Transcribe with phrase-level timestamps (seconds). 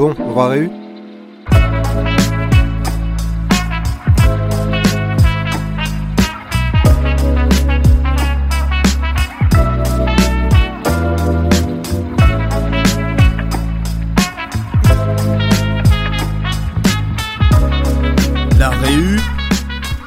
[0.00, 0.70] Bon, on va réu
[18.58, 19.18] La réu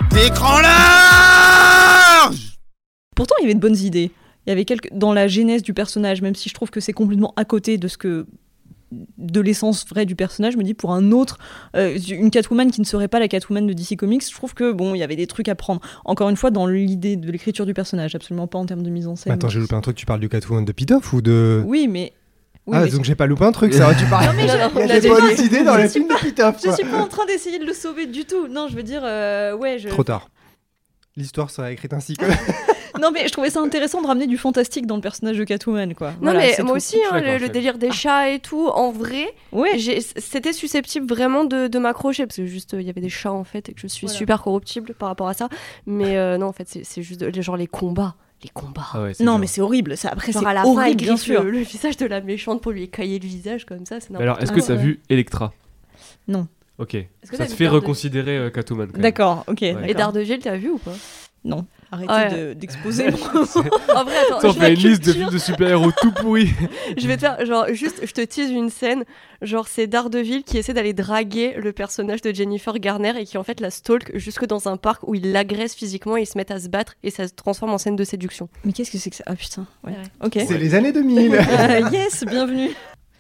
[0.10, 2.58] d'écran large
[3.16, 4.10] Pourtant, il y avait de bonnes idées.
[4.48, 6.94] Il y avait quelques dans la genèse du personnage, même si je trouve que c'est
[6.94, 8.26] complètement à côté de ce que
[9.18, 10.54] de l'essence vraie du personnage.
[10.54, 11.38] Je me dis pour un autre,
[11.76, 14.72] euh, une Catwoman qui ne serait pas la Catwoman de DC Comics, je trouve que
[14.72, 15.82] bon, il y avait des trucs à prendre.
[16.06, 19.08] Encore une fois, dans l'idée de l'écriture du personnage, absolument pas en termes de mise
[19.08, 19.34] en scène.
[19.34, 21.64] Attends, j'ai loupé un truc, tu parles du Catwoman de Pitoff ou de...
[21.66, 22.14] Oui, mais.
[22.68, 24.26] oui, ah, mais- donc j'ai pas loupé un truc, ça va, tu parles.
[24.26, 27.60] Non, mais bonnes pas- idées dans film de Pitoff, Je suis pas en train d'essayer
[27.60, 28.48] de le sauver du tout.
[28.48, 29.90] Non, je veux dire, euh, ouais, je.
[29.90, 30.30] Trop tard.
[31.16, 32.26] L'histoire sera écrite ainsi que...
[33.02, 35.94] Non, mais je trouvais ça intéressant de ramener du fantastique dans le personnage de Catwoman,
[35.96, 36.12] quoi.
[36.12, 36.78] Non Voilà, mais moi tout.
[36.78, 39.78] aussi, hein, le, délire des chats et tout, en vrai, Ouais.
[40.18, 43.32] c'était susceptible vraiment de, de m'accrocher parce que juste euh, il y avait des chats
[43.34, 44.18] en fait et que je suis Voilà.
[44.18, 45.50] super corruptible par rapport à ça.
[45.86, 48.86] Mais euh, non, en fait, c'est juste de- genre les combats, les combats.
[48.94, 49.40] Ah ouais, Non, dur.
[49.40, 49.98] mais c'est horrible.
[49.98, 51.44] Ça, après, c'est la fin, horrible, bien sûr.
[51.44, 54.42] le, le visage de la méchante pour lui écailler le visage comme ça, n'importe alors,
[54.42, 54.82] est-ce que t'as ouais.
[54.82, 55.52] vu Electra?
[56.28, 56.48] Non.
[56.78, 56.92] Ok.
[57.30, 58.88] que Ça te fait reconsidérer euh, Catwoman.
[58.94, 59.60] D'accord, ok.
[59.62, 59.76] Ouais.
[59.88, 60.94] Et Daredevil, t'as vu ou pas?
[61.46, 62.48] Non, arrêtez Ouais.
[62.50, 63.08] de- d'exposer.
[63.96, 66.50] En vrai, attends, Ça, on je- fait une liste de films de super-héros tout pourris.
[66.98, 69.04] Je vais te faire, genre, juste, je te tease une scène.
[69.42, 73.44] Genre, c'est Daredevil qui essaie d'aller draguer le personnage de Jennifer Garner et qui en
[73.44, 76.52] fait la stalk jusque dans un parc où il l'agresse physiquement et ils se mettent
[76.52, 78.48] à se battre et ça se transforme en scène de séduction.
[78.64, 79.24] mais qu'est-ce que c'est que ça?
[79.28, 79.66] Ah putain.
[79.84, 79.92] Ouais.
[79.92, 79.98] Ouais.
[80.26, 80.34] Ok.
[80.48, 82.70] C'est les années 2000 Euh, yes, bienvenue.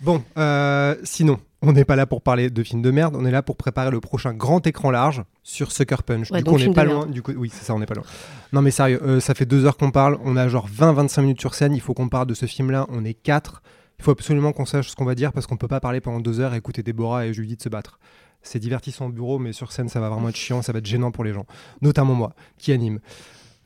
[0.01, 3.31] Bon, euh, sinon, on n'est pas là pour parler de films de merde, on est
[3.31, 6.29] là pour préparer le prochain grand écran large sur Sucker Punch.
[6.29, 7.05] Ouais, du coup, on n'est pas loin.
[7.05, 8.03] Du coup, oui, c'est ça, on n'est pas loin.
[8.51, 11.41] Non, mais sérieux, euh, ça fait deux heures qu'on parle, on a genre 20-25 minutes
[11.41, 13.63] sur scène, il faut qu'on parle de ce film-là, on est quatre.
[13.99, 16.19] Il faut absolument qu'on sache ce qu'on va dire parce qu'on peut pas parler pendant
[16.19, 17.99] deux heures et écouter Déborah et Judith se battre.
[18.41, 20.85] C'est divertissant au bureau, mais sur scène, ça va vraiment être chiant, ça va être
[20.85, 21.45] gênant pour les gens,
[21.81, 22.99] notamment moi, qui anime.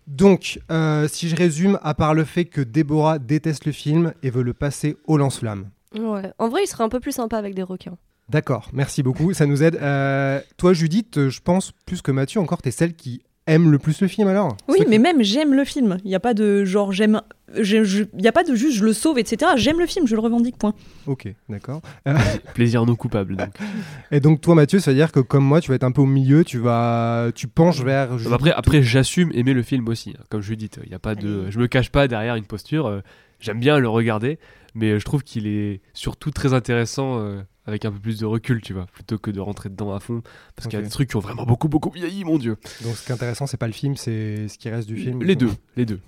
[0.05, 4.29] Donc, euh, si je résume, à part le fait que Déborah déteste le film et
[4.29, 5.69] veut le passer au lance-flamme.
[5.99, 6.31] Ouais.
[6.37, 7.97] En vrai, il serait un peu plus sympa avec des requins.
[8.29, 9.77] D'accord, merci beaucoup, ça nous aide.
[9.81, 13.79] Euh, toi, Judith, euh, je pense plus que Mathieu, encore, t'es celle qui aime le
[13.79, 15.97] plus le film alors Oui, mais qui- même j'aime le film.
[16.03, 17.21] Il n'y a pas de genre j'aime.
[17.55, 19.51] Il n'y a pas de juste je le sauve, etc.
[19.55, 20.73] J'aime le film, je le revendique, point.
[21.05, 21.81] Ok, d'accord.
[22.53, 23.37] Plaisir non coupable.
[23.37, 23.55] Donc.
[24.11, 26.01] Et donc, toi, Mathieu, ça veut dire que comme moi, tu vas être un peu
[26.01, 28.17] au milieu, tu vas, tu penches vers.
[28.17, 28.33] Judith.
[28.33, 30.13] après, après j'assume aimer le film aussi.
[30.19, 30.23] hein.
[30.29, 32.87] Comme je dis, il y a pas de, je me cache pas derrière une posture.
[32.87, 32.99] euh,
[33.39, 34.39] J'aime bien le regarder,
[34.75, 38.25] mais euh, je trouve qu'il est surtout très intéressant euh, avec un peu plus de
[38.25, 40.21] recul, tu vois, plutôt que de rentrer dedans à fond,
[40.55, 42.57] parce qu'il y a des trucs qui ont vraiment beaucoup beaucoup vieilli, mon dieu.
[42.83, 45.23] Donc, ce qui est intéressant, c'est pas le film, c'est ce qui reste du film.
[45.23, 45.99] Les deux, les deux.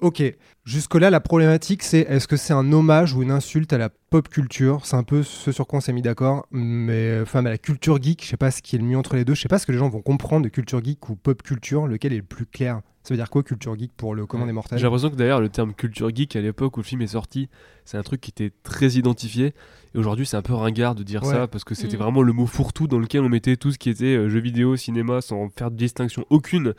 [0.00, 0.22] Ok,
[0.64, 4.30] jusque-là, la problématique, c'est est-ce que c'est un hommage ou une insulte à la pop
[4.30, 4.86] culture?
[4.86, 8.02] C'est un peu ce sur quoi on s'est mis d'accord, mais enfin, à la culture
[8.02, 9.58] geek, je sais pas ce qui est le mieux entre les deux, je sais pas
[9.58, 12.22] ce que les gens vont comprendre de culture geek ou pop culture, lequel est le
[12.22, 12.80] plus clair.
[13.02, 15.40] Ça veut dire quoi culture geek pour le commun des mortels J'ai l'impression que d'ailleurs
[15.40, 17.48] le terme culture geek à l'époque où le film est sorti,
[17.86, 19.54] c'est un truc qui était très identifié.
[19.94, 21.30] Et aujourd'hui, c'est un peu ringard de dire Ouais.
[21.32, 22.00] ça parce que c'était Mm.
[22.00, 24.76] vraiment le mot fourre-tout dans lequel on mettait tout ce qui était euh, jeux vidéo,
[24.76, 26.74] cinéma, sans faire de distinction aucune.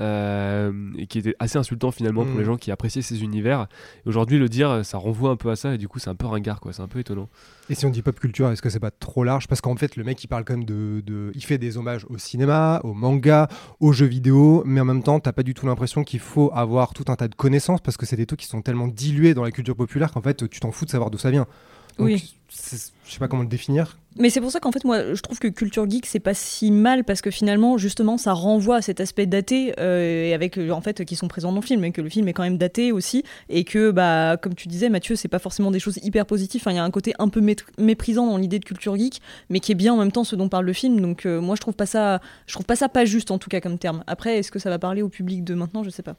[0.00, 2.38] Euh, et qui était assez insultant finalement pour Mm.
[2.38, 3.66] les gens qui appréciaient ces univers.
[4.06, 6.26] Aujourd'hui, le dire, ça renvoie un peu à ça et du coup, c'est un peu
[6.26, 6.72] ringard, quoi.
[6.72, 7.28] C'est un peu étonnant.
[7.68, 9.46] Et si on dit pop culture, est-ce que c'est pas trop large?
[9.46, 12.04] Parce qu'en fait, le mec, il parle quand même de, de- Il fait des hommages
[12.08, 13.48] au cinéma, au manga,
[13.78, 16.92] aux jeux vidéo, mais en même temps, t'as pas du tout l'impression qu'il faut avoir
[16.94, 19.44] tout un tas de connaissances parce que c'est des trucs qui sont tellement dilués dans
[19.44, 21.46] la culture populaire qu'en fait, tu t'en fous de savoir d'où ça vient.
[21.98, 22.34] Donc, Oui.
[22.48, 22.56] je
[23.12, 23.96] sais pas comment le définir.
[24.16, 26.72] Mais c'est pour ça qu'en fait, moi, je trouve que Culture Geek, c'est pas si
[26.72, 30.70] mal parce que finalement, justement, ça renvoie à cet aspect daté euh, et avec, euh,
[30.70, 32.58] en fait, qui sont présents dans le film et que le film est quand même
[32.58, 36.26] daté aussi et que, bah, comme tu disais, Mathieu, c'est pas forcément des choses hyper
[36.26, 36.60] positives.
[36.60, 37.40] Enfin, il y a un côté un peu
[37.78, 40.48] méprisant dans l'idée de Culture Geek, mais qui est bien en même temps ce dont
[40.48, 41.00] parle le film.
[41.00, 43.48] Donc, euh, moi, je trouve pas ça, je trouve pas ça pas juste en tout
[43.48, 44.02] cas comme terme.
[44.08, 45.84] Après, est-ce que ça va parler au public de maintenant?
[45.84, 46.16] Je sais pas.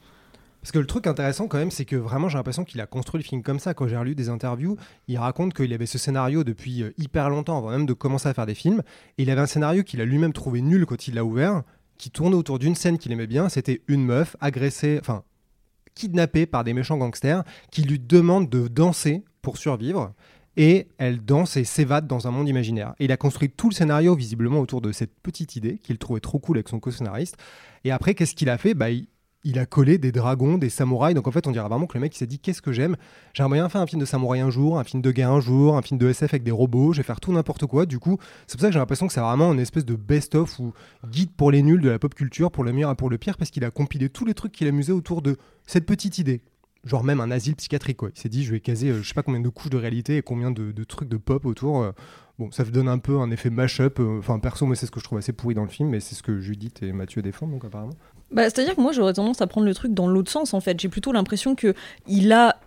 [0.61, 3.19] Parce que le truc intéressant quand même, c'est que vraiment j'ai l'impression qu'il a construit
[3.19, 3.73] le film comme ça.
[3.73, 4.77] Quand j'ai relu des interviews,
[5.07, 8.33] il raconte qu'il avait ce scénario depuis euh, hyper longtemps, avant même de commencer à
[8.33, 8.83] faire des films.
[9.17, 11.63] Et il avait un scénario qu'il a lui-même trouvé nul quand il l'a ouvert,
[11.97, 13.49] qui tournait autour d'une scène qu'il aimait bien.
[13.49, 15.23] C'était une meuf agressée, enfin
[15.95, 20.13] kidnappée par des méchants gangsters, qui lui demandent de danser pour survivre.
[20.57, 22.93] Et elle danse et s'évade dans un monde imaginaire.
[22.99, 26.19] Et il a construit tout le scénario visiblement autour de cette petite idée qu'il trouvait
[26.19, 27.37] trop cool avec son co-scénariste.
[27.83, 28.73] Et après, qu'est-ce qu'il a fait?
[28.73, 28.87] Bah,
[29.43, 31.15] il a collé des dragons, des samouraïs.
[31.15, 32.95] Donc en fait, on dirait vraiment que le mec il s'est dit qu'est-ce que j'aime?
[33.33, 35.77] J'aimerais bien faire un film de samouraï un jour, un film de guerre un jour,
[35.77, 36.93] un film de SF avec des robots.
[36.93, 37.85] Je vais faire tout n'importe quoi.
[37.85, 38.17] Du coup,
[38.47, 40.73] c'est pour ça que j'ai l'impression que c'est vraiment une espèce de best-of ou
[41.07, 43.37] guide pour les nuls de la pop culture, pour le meilleur et pour le pire,
[43.37, 46.41] parce qu'il a compilé tous les trucs qu'il amusait autour de cette petite idée.
[46.83, 48.09] Genre même un asile psychiatrique quoi.
[48.15, 50.17] Il s'est dit je vais caser euh, je sais pas combien de couches de réalité
[50.17, 51.81] et combien de, trucs de pop autour.
[51.83, 51.91] euh.
[52.39, 53.99] Bon, ça donne un peu un effet mash-up.
[53.99, 55.99] euh, Enfin, perso, moi, c'est ce que je trouve assez pourri dans le film, mais
[55.99, 57.93] c'est ce que Judith et Mathieu défendent, donc apparemment.
[58.31, 60.79] Bah, C'est-à-dire que moi, j'aurais tendance à prendre le truc dans l'autre sens, en fait.
[60.79, 61.73] J'ai plutôt l'impression que
[62.07, 62.57] il a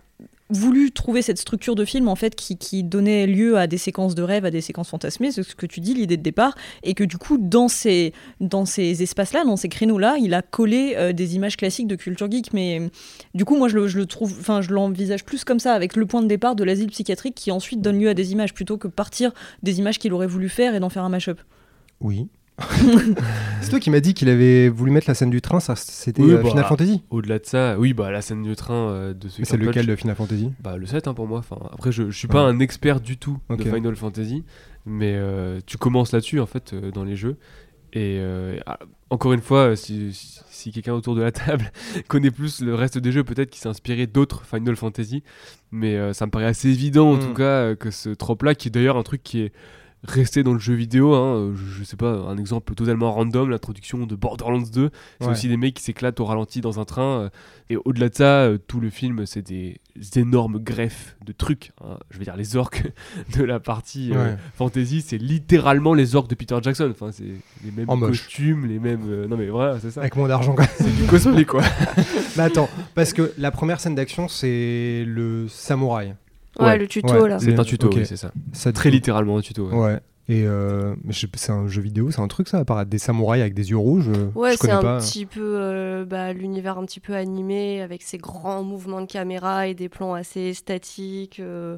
[0.49, 4.13] voulu trouver cette structure de film en fait qui, qui donnait lieu à des séquences
[4.13, 6.93] de rêve, à des séquences fantasmées, c'est ce que tu dis, l'idée de départ, et
[6.93, 11.13] que du coup dans ces, dans ces espaces-là, dans ces créneaux-là, il a collé euh,
[11.13, 12.89] des images classiques de culture geek, mais
[13.33, 16.21] du coup moi je le trouve, enfin je l'envisage plus comme ça, avec le point
[16.21, 19.33] de départ de l'asile psychiatrique qui ensuite donne lieu à des images, plutôt que partir
[19.63, 21.39] des images qu'il aurait voulu faire et d'en faire un mash-up.
[22.01, 22.27] Oui.
[23.61, 26.21] c'est toi qui m'as dit qu'il avait voulu mettre la scène du train, ça c'était
[26.21, 29.13] Oui, euh, bah, Final Fantasy Au-delà de ça, oui, bah la scène de train euh,
[29.13, 30.51] de ce Mais c'est lequel de Final Fantasy?
[30.61, 31.39] Bah le 7 hein, pour moi.
[31.39, 32.49] Enfin, après, je, je suis pas Ouais.
[32.51, 34.43] un expert du tout de Final Fantasy,
[34.85, 37.37] mais euh, tu commences là-dessus en fait dans les jeux.
[37.93, 38.21] Et
[38.65, 38.79] ah,
[39.09, 41.71] encore une fois, si, si- si quelqu'un autour de la table
[42.07, 45.23] connaît plus le reste des jeux, peut-être qu'il s'est inspiré d'autres Final Fantasy,
[45.71, 47.19] mais ça me paraît assez évident en Mm.
[47.19, 49.51] tout cas que ce trope-là, qui est d'ailleurs un truc qui est
[50.05, 53.49] resté dans le jeu vidéo, hein, euh, je, je sais pas, un exemple totalement random,
[53.49, 55.31] l'introduction de Borderlands 2, c'est Ouais.
[55.31, 57.21] aussi des mecs qui s'éclatent au ralenti dans un train.
[57.21, 57.29] euh,
[57.69, 59.79] et au-delà de ça, euh, tout le film, c'est des
[60.15, 61.71] énormes greffes de trucs.
[61.83, 61.97] hein.
[62.11, 62.83] Je veux dire, les orques
[63.37, 64.37] de la partie euh, Ouais.
[64.55, 66.89] fantasy, c'est littéralement les orques de Peter Jackson.
[66.91, 67.23] Enfin, c'est
[67.63, 68.09] les mêmes En moche.
[68.23, 69.25] costumes, les mêmes.
[69.25, 70.01] Non, mais voilà, c'est ça.
[70.01, 70.71] Avec moins d'argent quand même.
[70.77, 71.63] C'est du cosplay, quoi.
[72.37, 76.13] Mais attends, parce que la première scène d'action c'est le samouraï.
[76.59, 76.77] Ouais, Ouais.
[76.77, 77.29] le tuto Ouais.
[77.29, 77.39] là.
[77.39, 77.93] C'est Mais- un tuto, ok.
[77.97, 78.31] oui, c'est ça.
[78.53, 79.67] Ça Très littéralement un tuto.
[79.69, 79.75] ouais.
[79.77, 79.99] Ouais.
[80.27, 83.53] Et euh, mais c'est un jeu vidéo, c'est un truc ça, apparaître des samouraïs avec
[83.53, 84.09] des yeux rouges.
[84.09, 84.97] euh, Ouais, c'est un pas.
[84.97, 89.67] petit peu euh, bah, l'univers un petit peu animé avec ses grands mouvements de caméra
[89.67, 91.39] et des plans assez statiques.
[91.39, 91.77] euh.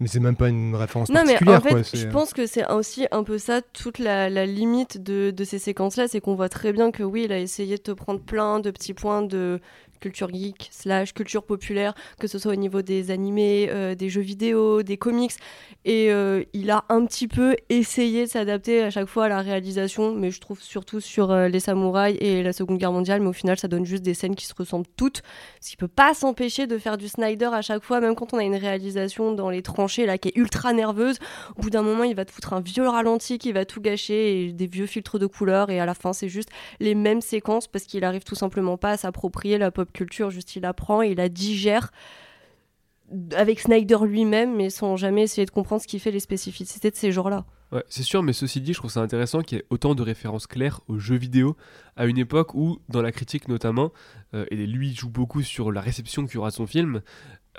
[0.00, 1.82] Mais c'est même pas une référence Non, mais particulière en fait, quoi.
[1.92, 5.58] je pense que c'est aussi un peu ça, toute la, la limite de, de ces
[5.60, 8.58] séquences-là, c'est qu'on voit très bien que oui, il a essayé de te prendre plein
[8.60, 9.60] de petits points de
[10.00, 14.20] culture geek slash culture populaire, que ce soit au niveau des animés, euh, des jeux
[14.20, 15.32] vidéo, des comics,
[15.84, 19.40] et euh, il a un petit peu essayé de s'adapter à chaque fois à la
[19.40, 23.28] réalisation, mais je trouve surtout sur euh, les samouraïs et la Seconde Guerre mondiale, mais
[23.28, 25.22] au final, ça donne juste des scènes qui se ressemblent toutes,
[25.60, 28.38] ce qui peut pas s'empêcher de faire du Snyder à chaque fois, même quand on
[28.38, 31.18] a une réalisation dans les tranchées là qui est ultra nerveuse.
[31.56, 34.46] Au bout d'un moment, il va te foutre un vieux ralenti qui va tout gâcher
[34.46, 35.70] et des vieux filtres de couleurs.
[35.70, 38.90] Et à la fin, c'est juste les mêmes séquences parce qu'il arrive tout simplement pas
[38.90, 40.30] à s'approprier la pop culture.
[40.30, 41.90] Juste, il apprend, il la digère
[43.34, 46.96] avec Snyder lui-même, mais sans jamais essayer de comprendre ce qui fait les spécificités de
[46.96, 47.44] ces genres-là.
[47.88, 50.48] C'est sûr, mais ceci dit, je trouve ça intéressant qu'il y ait autant de références
[50.48, 51.56] claires aux jeux vidéo
[51.94, 53.92] à une époque où, dans la critique notamment,
[54.34, 57.00] euh, et lui joue beaucoup sur la réception qu'il aura de son film,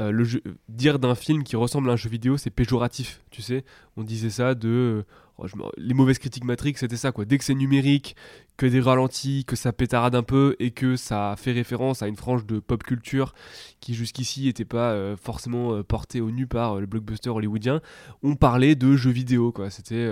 [0.01, 3.41] euh, le jeu- dire d'un film qui ressemble à un jeu vidéo, c'est péjoratif, tu
[3.41, 3.63] sais.
[3.97, 4.67] On disait ça de...
[4.67, 5.03] euh,
[5.37, 7.25] oh, je les mauvaises critiques Matrix, c'était ça, quoi.
[7.25, 8.15] Dès que c'est numérique,
[8.57, 12.15] que des ralentis, que ça pétarade un peu, et que ça fait référence à une
[12.15, 13.33] frange de pop culture
[13.79, 17.81] qui jusqu'ici n'était pas euh, forcément euh, portée au nu par le blockbuster hollywoodien,
[18.23, 19.69] on parlait de jeux vidéo, quoi.
[19.69, 20.07] C'était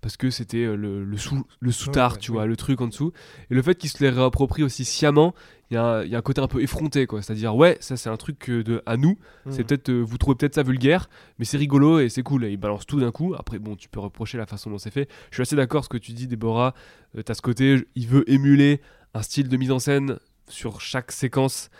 [0.00, 3.12] parce que c'était le, le sous le Ouais, ouais, tu vois, le truc en dessous.
[3.50, 5.34] Et le fait qu'il se les réapproprie aussi sciemment,
[5.70, 7.22] il y, a un- il y a un côté un peu effronté, quoi.
[7.22, 9.16] C'est-à-dire, ouais, ça c'est un truc de à nous.
[9.46, 9.52] Mm.
[9.52, 11.08] C'est peut-être, euh, vous trouvez peut-être ça vulgaire,
[11.38, 12.44] mais c'est rigolo et c'est cool.
[12.44, 13.34] Et il balance tout d'un coup.
[13.38, 15.08] Après, bon, tu peux reprocher la façon dont c'est fait.
[15.30, 16.74] Je suis assez d'accord ce que tu dis, Déborah.
[17.16, 18.80] Euh, T'as ce côté, il veut émuler
[19.14, 21.70] un style de mise en scène sur chaque séquence.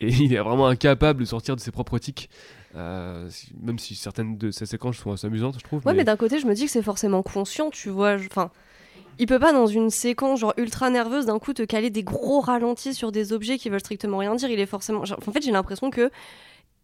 [0.00, 2.30] Et il est vraiment incapable de sortir de ses propres tics.
[2.76, 5.84] Euh, si- même si certaines de ces séquences sont assez amusantes, je trouve.
[5.84, 8.16] Ouais, mais, d'un côté, je me dis que c'est forcément conscient, tu vois.
[8.16, 8.50] je- Enfin,
[9.20, 12.40] il peut pas dans une séquence genre ultra nerveuse d'un coup te caler des gros
[12.40, 14.48] ralentis sur des objets qui veulent strictement rien dire.
[14.50, 15.04] Il est forcément.
[15.04, 16.10] genre, En fait, j'ai l'impression que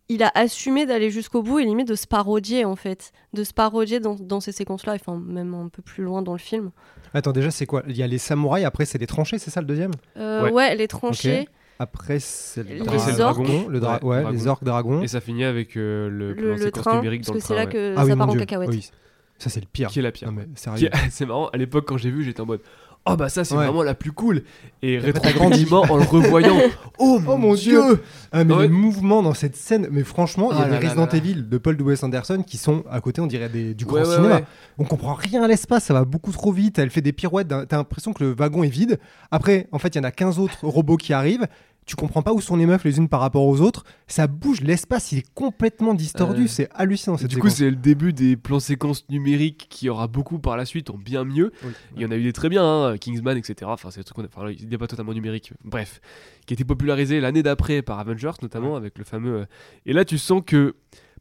[0.08, 3.52] il a assumé d'aller jusqu'au bout et limite de se parodier en fait, de se
[3.52, 6.70] parodier dans, dans ces séquences-là, enfin même un peu plus loin dans le film.
[7.12, 7.82] Attends, déjà, c'est quoi?
[7.88, 9.90] Il y a les samouraïs, après, c'est les tranchées, c'est ça le deuxième?
[10.16, 10.52] Euh, Ouais.
[10.52, 10.76] ouais.
[10.76, 11.48] les tranchées,
[11.80, 13.66] Après, c'est le dra- le dragon.
[13.68, 14.30] Le dra- Ouais, ouais, dragon.
[14.38, 15.02] les orques dragons.
[15.02, 17.64] Et ça finit avec euh, le, le, train, numérique parce dans que le c'est là
[17.64, 17.72] ouais.
[17.72, 18.68] que ah ça part en cacahuète.
[18.70, 18.90] Oui.
[19.38, 19.88] Ça, c'est le pire.
[19.90, 20.28] Qui est la pire.
[20.28, 20.88] Non, mais Qui sérieux.
[20.88, 22.60] est- C'est marrant, à l'époque quand j'ai vu, j'étais en mode
[23.08, 23.66] Oh bah ça c'est Ouais.
[23.66, 24.42] vraiment la plus cool.
[24.82, 26.56] Et rétrospectivement en le revoyant,
[26.98, 28.02] oh mon, Oh mon dieu, dieu
[28.32, 28.62] Ah, mais Ouais.
[28.62, 31.06] les mouvements dans cette scène, mais franchement, il y Ah a là des là Resident
[31.06, 31.16] là.
[31.16, 32.02] Evil de Paul W.S.
[32.02, 34.40] Anderson qui sont à côté, on dirait des, du grand Ouais, cinéma.
[34.78, 36.80] On comprend rien à l'espace, ça va beaucoup trop vite.
[36.80, 38.98] Elle fait des pirouettes, t'as l'impression que le wagon est vide.
[39.30, 41.46] Après, en fait, il y en a 15 autres robots qui arrivent.
[41.86, 43.84] Tu comprends pas où sont les meufs les unes par rapport aux autres.
[44.08, 46.42] Ça bouge, l'espace il est complètement distordu.
[46.44, 50.08] Euh, C'est hallucinant cette Du coup, c'est le début des plans séquences numériques qui aura
[50.08, 51.52] beaucoup par la suite, en bien mieux.
[51.64, 51.70] Oui.
[51.94, 53.54] Il y en a eu des très bien, hein, Kingsman, etc.
[53.66, 55.52] Enfin, c'est des trucs qu'on a- enfin, il n'est pas totalement numérique.
[55.64, 56.00] Bref,
[56.44, 59.34] qui a été popularisé l'année d'après par Avengers, notamment avec le fameux.
[59.42, 59.46] euh,
[59.86, 60.74] Et là, tu sens que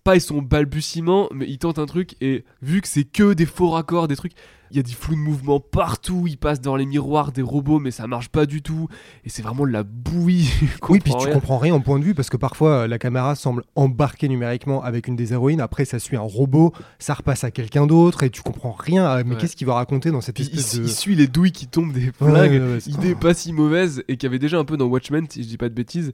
[0.05, 3.47] pas ils sont balbutiements, mais ils tentent un truc et vu que c'est que des
[3.47, 4.33] faux raccords, des trucs,
[4.71, 6.25] il y a des flous de mouvement partout.
[6.27, 8.87] Ils passent dans les miroirs des robots, mais ça marche pas du tout.
[9.23, 10.49] Et c'est vraiment de la bouillie.
[10.89, 13.33] Oui, puis tu comprends rien en point de vue parce que parfois euh, la caméra
[13.35, 15.59] semble embarquer numériquement avec une des héroïnes.
[15.61, 19.05] Après, ça suit un robot, ça repasse à quelqu'un d'autre et tu comprends rien.
[19.05, 19.41] à- Mais Ouais.
[19.41, 20.83] qu'est-ce qu'il va raconter dans cette Puis il, espèce de.
[20.85, 24.17] il suit les douilles qui tombent des ouais, ouais, c'est- idée pas si mauvaise et
[24.17, 26.11] qui avait déjà un peu dans Watchmen si je dis pas de bêtises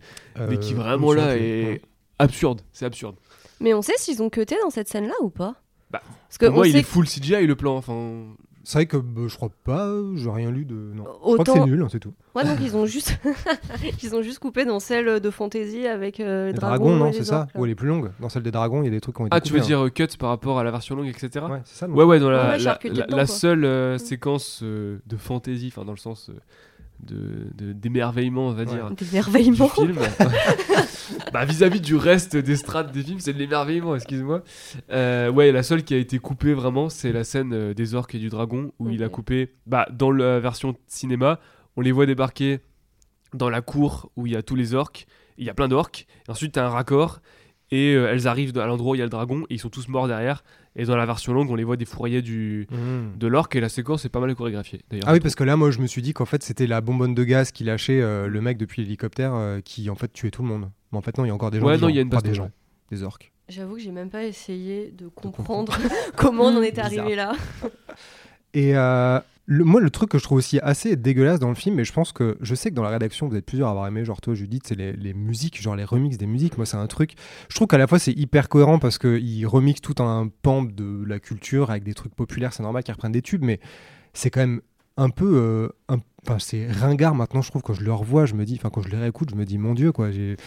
[0.49, 1.81] mais qui Euh, vraiment là est
[2.19, 3.15] absurde c'est absurde
[3.61, 5.55] Mais on sait s'ils ont cuté dans cette scène-là ou pas
[5.91, 8.23] Bah, Parce que pour moi il sait est full CGI le plan enfin
[8.63, 10.75] C'est vrai que bah, je crois pas, j'ai rien lu de.
[10.75, 11.03] Non.
[11.05, 11.53] Je crois que autant.
[11.55, 12.13] c'est nul, hein, c'est tout.
[12.35, 13.17] Ouais, donc ils ont juste,
[14.03, 16.95] ils ont juste coupé dans celle de fantasy avec euh, les Les dragons.
[16.95, 17.47] non, c'est ça.
[17.55, 18.11] Ou elle est plus longue.
[18.19, 19.59] Dans celle des dragons, il y a des trucs qui ont été ah tu veux
[19.59, 19.63] hein.
[19.63, 21.87] dire euh, cut par rapport à la version longue etc Ouais, c'est ça.
[21.87, 23.25] le ouais ouais dans la, Ouais, la, la- dedans, la quoi.
[23.27, 23.99] seule euh, Mm.
[23.99, 26.29] séquence euh, de fantasy enfin dans le sens
[27.11, 28.65] euh, de de- d'émerveillement on va Ouais.
[28.65, 29.97] dire Des du film.
[31.33, 34.43] Bah vis-à-vis du reste des strates des films c'est de l'émerveillement excuse-moi.
[34.91, 38.15] Euh, ouais la seule qui a été coupée vraiment c'est la scène euh, des orques
[38.15, 41.39] et du dragon où il a coupé bah dans la version cinéma
[41.75, 42.59] on les voit débarquer
[43.33, 45.07] dans la cour où il y a tous les orques.
[45.37, 46.05] Il y a plein d'orques.
[46.27, 47.21] Ensuite t'as un raccord
[47.71, 49.69] et euh, elles arrivent à l'endroit où il y a le dragon et ils sont
[49.69, 50.43] tous morts derrière
[50.75, 53.17] et dans la version longue on les voit défourailler du Mmh.
[53.17, 55.55] de l'orque et la séquence est pas mal chorégraphiée d'ailleurs Ah oui, parce que là,
[55.57, 58.27] moi, je me suis dit qu'en fait, c'était la bonbonne de gaz qui lâchait euh,
[58.27, 60.69] le mec depuis l'hélicoptère euh, qui, en fait, tuait tout le monde.
[60.91, 61.65] Mais en fait, non, il y a encore des gens.
[61.65, 62.51] Ouais, non, il y a une Enfin, des baston, gens,
[62.91, 63.31] des orques.
[63.49, 65.73] J'avoue que j'ai même pas essayé de comprendre.
[65.73, 67.33] comprendre comment on en est arrivé là.
[68.53, 71.79] Et euh, le, moi, le truc que je trouve aussi assez dégueulasse dans le film,
[71.79, 73.87] et je pense que je sais que dans la rédaction, vous êtes plusieurs à avoir
[73.87, 76.57] aimé, genre toi, Judith, c'est les, les musiques, genre les remixes des musiques.
[76.57, 77.15] Moi, c'est un truc.
[77.49, 81.03] Je trouve qu'à la fois, c'est hyper cohérent parce qu'ils remixent tout un pan de
[81.05, 82.53] la culture avec des trucs populaires.
[82.53, 83.59] C'est normal qu'ils reprennent des tubes, mais
[84.13, 84.61] c'est quand même
[84.97, 85.31] un peu.
[85.35, 87.63] euh, un- Enfin, c'est ringard maintenant, je trouve.
[87.63, 88.55] Quand je le revois, je me dis.
[88.59, 90.11] Enfin, quand je les réécoute, je me dis, mon Dieu, quoi.
[90.11, 90.37] j'ai-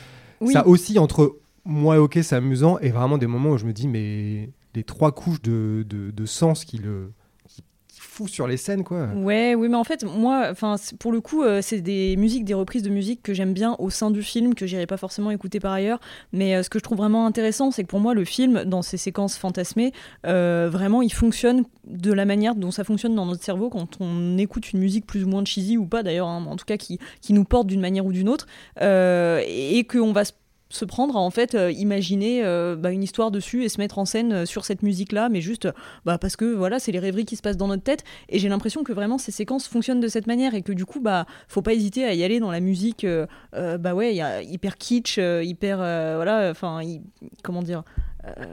[0.40, 0.52] Oui.
[0.52, 3.88] Ça aussi entre moi, ok, c'est amusant, et vraiment des moments où je me dis,
[3.88, 7.10] mais les trois couches de, de, de sens qui le.
[8.14, 9.08] Fout sur les scènes, quoi.
[9.14, 12.54] Ouais, oui, mais en fait, moi, enfin, pour le coup, euh, c'est des musiques, des
[12.54, 15.58] reprises de musique que j'aime bien au sein du film, que j'irai pas forcément écouter
[15.58, 15.98] par ailleurs.
[16.32, 18.82] Mais euh, ce que je trouve vraiment intéressant, c'est que pour moi, le film, dans
[18.82, 19.92] ses séquences fantasmées,
[20.26, 24.38] euh, vraiment, il fonctionne de la manière dont ça fonctionne dans notre cerveau quand on
[24.38, 27.00] écoute une musique plus ou moins cheesy ou pas, d'ailleurs, hein, en tout cas, qui,
[27.20, 28.46] qui nous porte d'une manière ou d'une autre,
[28.80, 30.32] et qu'on va se
[30.70, 33.98] se prendre à en fait euh, imaginer euh, bah, une histoire dessus et se mettre
[33.98, 35.68] en scène euh, sur cette musique là mais juste
[36.04, 38.48] bah, parce que voilà c'est les rêveries qui se passent dans notre tête et j'ai
[38.48, 41.62] l'impression que vraiment ces séquences fonctionnent de cette manière et que du coup bah faut
[41.62, 44.42] pas hésiter à y aller dans la musique euh, euh, bah ouais il y a
[44.42, 46.80] hyper kitsch euh, hyper euh, voilà enfin
[47.42, 47.84] comment dire
[48.26, 48.44] euh,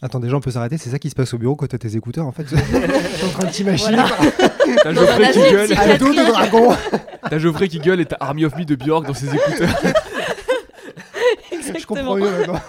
[0.00, 0.78] Attends, déjà, on peut s'arrêter.
[0.78, 2.44] C'est ça qui se passe au bureau quand t'as tes écouteurs, en fait.
[2.44, 3.96] T'es en train de t'imaginer.
[3.96, 4.08] Voilà.
[4.82, 5.68] T'as Geoffrey qui un gueule,
[7.28, 9.68] t'as Geoffrey qui gueule et t'as Army of Me de Björk dans ses écouteurs.
[11.88, 12.60] Je exactement comprends mieux maintenant.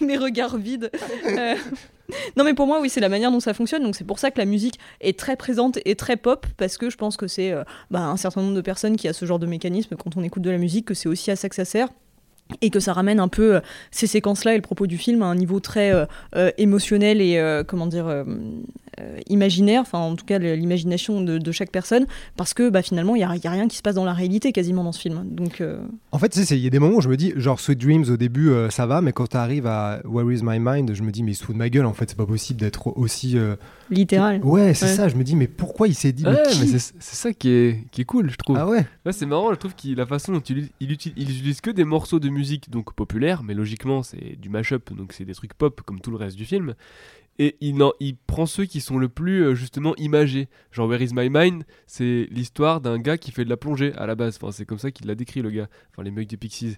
[0.00, 0.90] mes regards vides.
[1.26, 1.54] Euh,
[2.36, 3.82] Non, mais pour moi, oui, c'est la manière dont ça fonctionne.
[3.82, 6.90] Donc, c'est pour ça que la musique est très présente et très pop, parce que
[6.90, 9.38] je pense que c'est euh, bah, un certain nombre de personnes qui a ce genre
[9.38, 11.64] de mécanisme quand on écoute de la musique, que c'est aussi à ça que ça
[11.64, 11.88] sert.
[12.60, 13.60] Et que ça ramène un peu euh,
[13.90, 16.04] ces séquences-là et le propos du film à un niveau très euh,
[16.36, 18.24] euh, émotionnel et, comment dire,
[19.28, 23.18] imaginaire, enfin, en tout cas, l'imagination de, de chaque personne, parce que bah, finalement, il
[23.18, 25.00] n'y a, il y a rien qui se passe dans la réalité quasiment dans ce
[25.00, 25.24] film.
[25.30, 25.78] Donc, euh,
[26.12, 28.04] En fait, tu il y a des moments où je me dis, genre Sweet Dreams
[28.10, 31.10] au début, euh, ça va, mais quand t'arrives à Where is my mind, je me
[31.10, 33.36] dis, mais il se fout de ma gueule, en fait, c'est pas possible d'être aussi.
[33.38, 33.56] euh,
[33.90, 34.40] littéral.
[34.44, 34.92] Ouais, c'est Ouais.
[34.94, 36.24] ça, je me dis, mais pourquoi il s'est dit.
[36.24, 38.56] Ouais, mais c'est ça qui est, qui est cool, je trouve.
[38.58, 41.30] Ah ouais Ouais, c'est marrant, je trouve qu'il la façon dont il, il, utilise, il
[41.30, 45.24] utilise que des morceaux de musique donc populaires, mais logiquement c'est du mashup, donc c'est
[45.26, 46.74] des trucs pop comme tout le reste du film.
[47.38, 47.92] Et il, en-
[48.26, 50.48] prend ceux qui sont le plus euh, justement imagés.
[50.70, 51.64] Genre Where is my mind?
[51.86, 54.38] C'est l'histoire d'un gars qui fait de la plongée à la base.
[54.40, 55.68] Enfin, c'est comme ça qu'il l'a décrit le gars.
[55.90, 56.76] Enfin, les mecs des Pixies.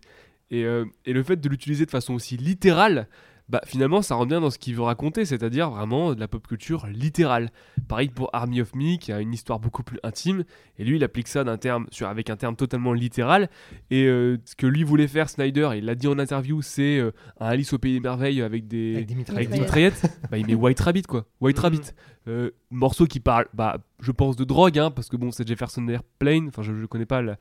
[0.50, 3.08] Et, euh, et le fait de l'utiliser de façon aussi littérale,
[3.48, 6.46] bah finalement ça rend bien dans ce qu'il veut raconter, c'est-à-dire vraiment de la pop
[6.46, 7.50] culture littérale.
[7.88, 10.44] Pareil pour Army of Me qui a une histoire beaucoup plus intime,
[10.78, 13.48] et lui il applique ça d'un terme sur avec un terme totalement littéral.
[13.90, 17.12] Et euh, ce que lui voulait faire Snyder, il l'a dit en interview, c'est euh,
[17.38, 19.46] un Alice au pays des merveilles avec des Avec des mitraillettes.
[19.48, 20.02] avec des mitraillettes.
[20.30, 21.62] bah, il met White Rabbit quoi, White Mhm.
[21.62, 21.92] Rabbit.
[22.28, 25.86] Euh, morceau qui parle, bah je pense de drogue, hein, parce que bon c'est Jefferson
[25.86, 27.36] Airplane, enfin je, je connais pas la,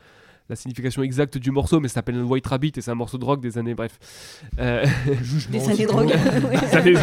[0.49, 3.25] la signification exacte du morceau, mais ça s'appelle White Rabbit et c'est un morceau de
[3.25, 3.97] rock des années, bref.
[4.59, 4.85] Euh,
[5.49, 6.07] Des années drogue.
[6.07, 6.99] des années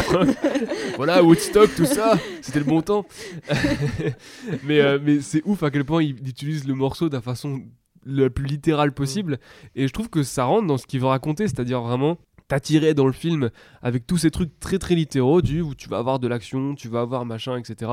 [0.95, 3.05] voilà, Woodstock, tout ça, c'était le bon temps.
[4.63, 7.61] mais euh, mais c'est ouf à quel point il utilise le morceau de la façon
[8.05, 9.39] la plus littérale possible.
[9.75, 13.05] Et je trouve que ça rentre dans ce qu'il veut raconter, c'est-à-dire vraiment t'attirer dans
[13.07, 13.49] le film
[13.81, 16.87] avec tous ces trucs très très littéraux du où tu vas avoir de l'action, tu
[16.89, 17.91] vas avoir machin, etc.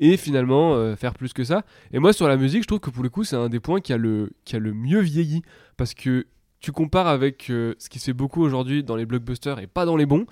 [0.00, 1.64] Et finalement euh, faire plus que ça.
[1.92, 3.80] Et moi sur la musique, je trouve que pour le coup c'est un des points
[3.80, 5.42] qui a le, qui a le mieux vieilli
[5.76, 6.26] parce que
[6.60, 9.84] tu compares avec euh, ce qui se fait beaucoup aujourd'hui dans les blockbusters et pas
[9.84, 10.26] dans les bons,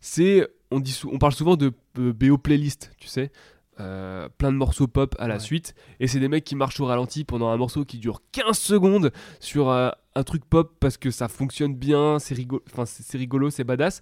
[0.00, 3.30] c'est on dit on parle souvent de euh, BO playlist, tu sais.
[3.78, 5.40] euh, plein de morceaux pop à la Ouais.
[5.40, 8.56] suite et c'est des mecs qui marchent au ralenti pendant un morceau qui dure 15
[8.58, 13.50] secondes sur euh, un truc pop parce que ça fonctionne bien, c'est rigolo, c'est rigolo,
[13.64, 14.00] badass.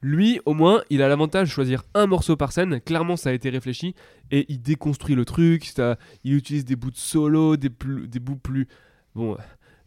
[0.00, 2.80] Lui, au moins, il a l'avantage de choisir un morceau par scène.
[2.80, 3.94] Clairement, ça a été réfléchi
[4.30, 5.64] et il déconstruit le truc.
[5.64, 8.68] ça- il utilise des bouts de solo, des, plus- bouts plus
[9.16, 9.36] bon euh,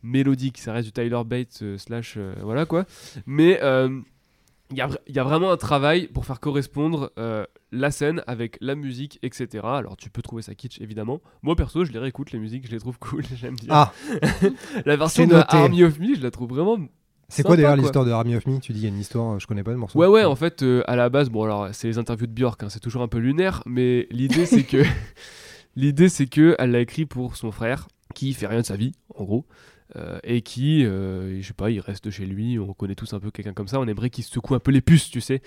[0.04, 0.58] mélodiques.
[0.58, 2.86] Ça reste du Tyler Bates euh, slash euh, voilà quoi.
[3.25, 3.60] Mais
[4.72, 8.75] il y, a, y vraiment un travail pour faire correspondre euh, la scène avec la
[8.75, 9.48] musique, etc.
[9.63, 11.22] Alors tu peux trouver ça kitsch évidemment.
[11.42, 13.70] Moi perso, je les réécoute les musiques, je les trouve cool, j'aime bien.
[13.70, 13.94] Ah,
[14.86, 15.36] la version de.
[15.36, 16.78] Army of Me, je la trouve vraiment
[17.32, 18.60] c'est quoi d'ailleurs l'histoire de Army of Me?
[18.60, 19.98] Tu dis il y a une histoire, euh, je connais pas le morceau.
[19.98, 22.62] Ouais, ouais, en fait, euh, à la base, bon, alors, c'est les interviews de Björk,
[22.62, 24.84] hein, c'est toujours un peu lunaire, mais l'idée, c'est que.
[25.78, 28.92] l'idée, c'est que elle l'a écrit pour son frère, qui fait rien de sa vie,
[29.16, 29.46] en gros,
[29.96, 33.20] euh, et qui, euh, je sais pas, il reste chez lui, on connaît tous un
[33.20, 35.42] peu quelqu'un comme ça, on aimerait qu'il se secoue un peu les puces, tu sais.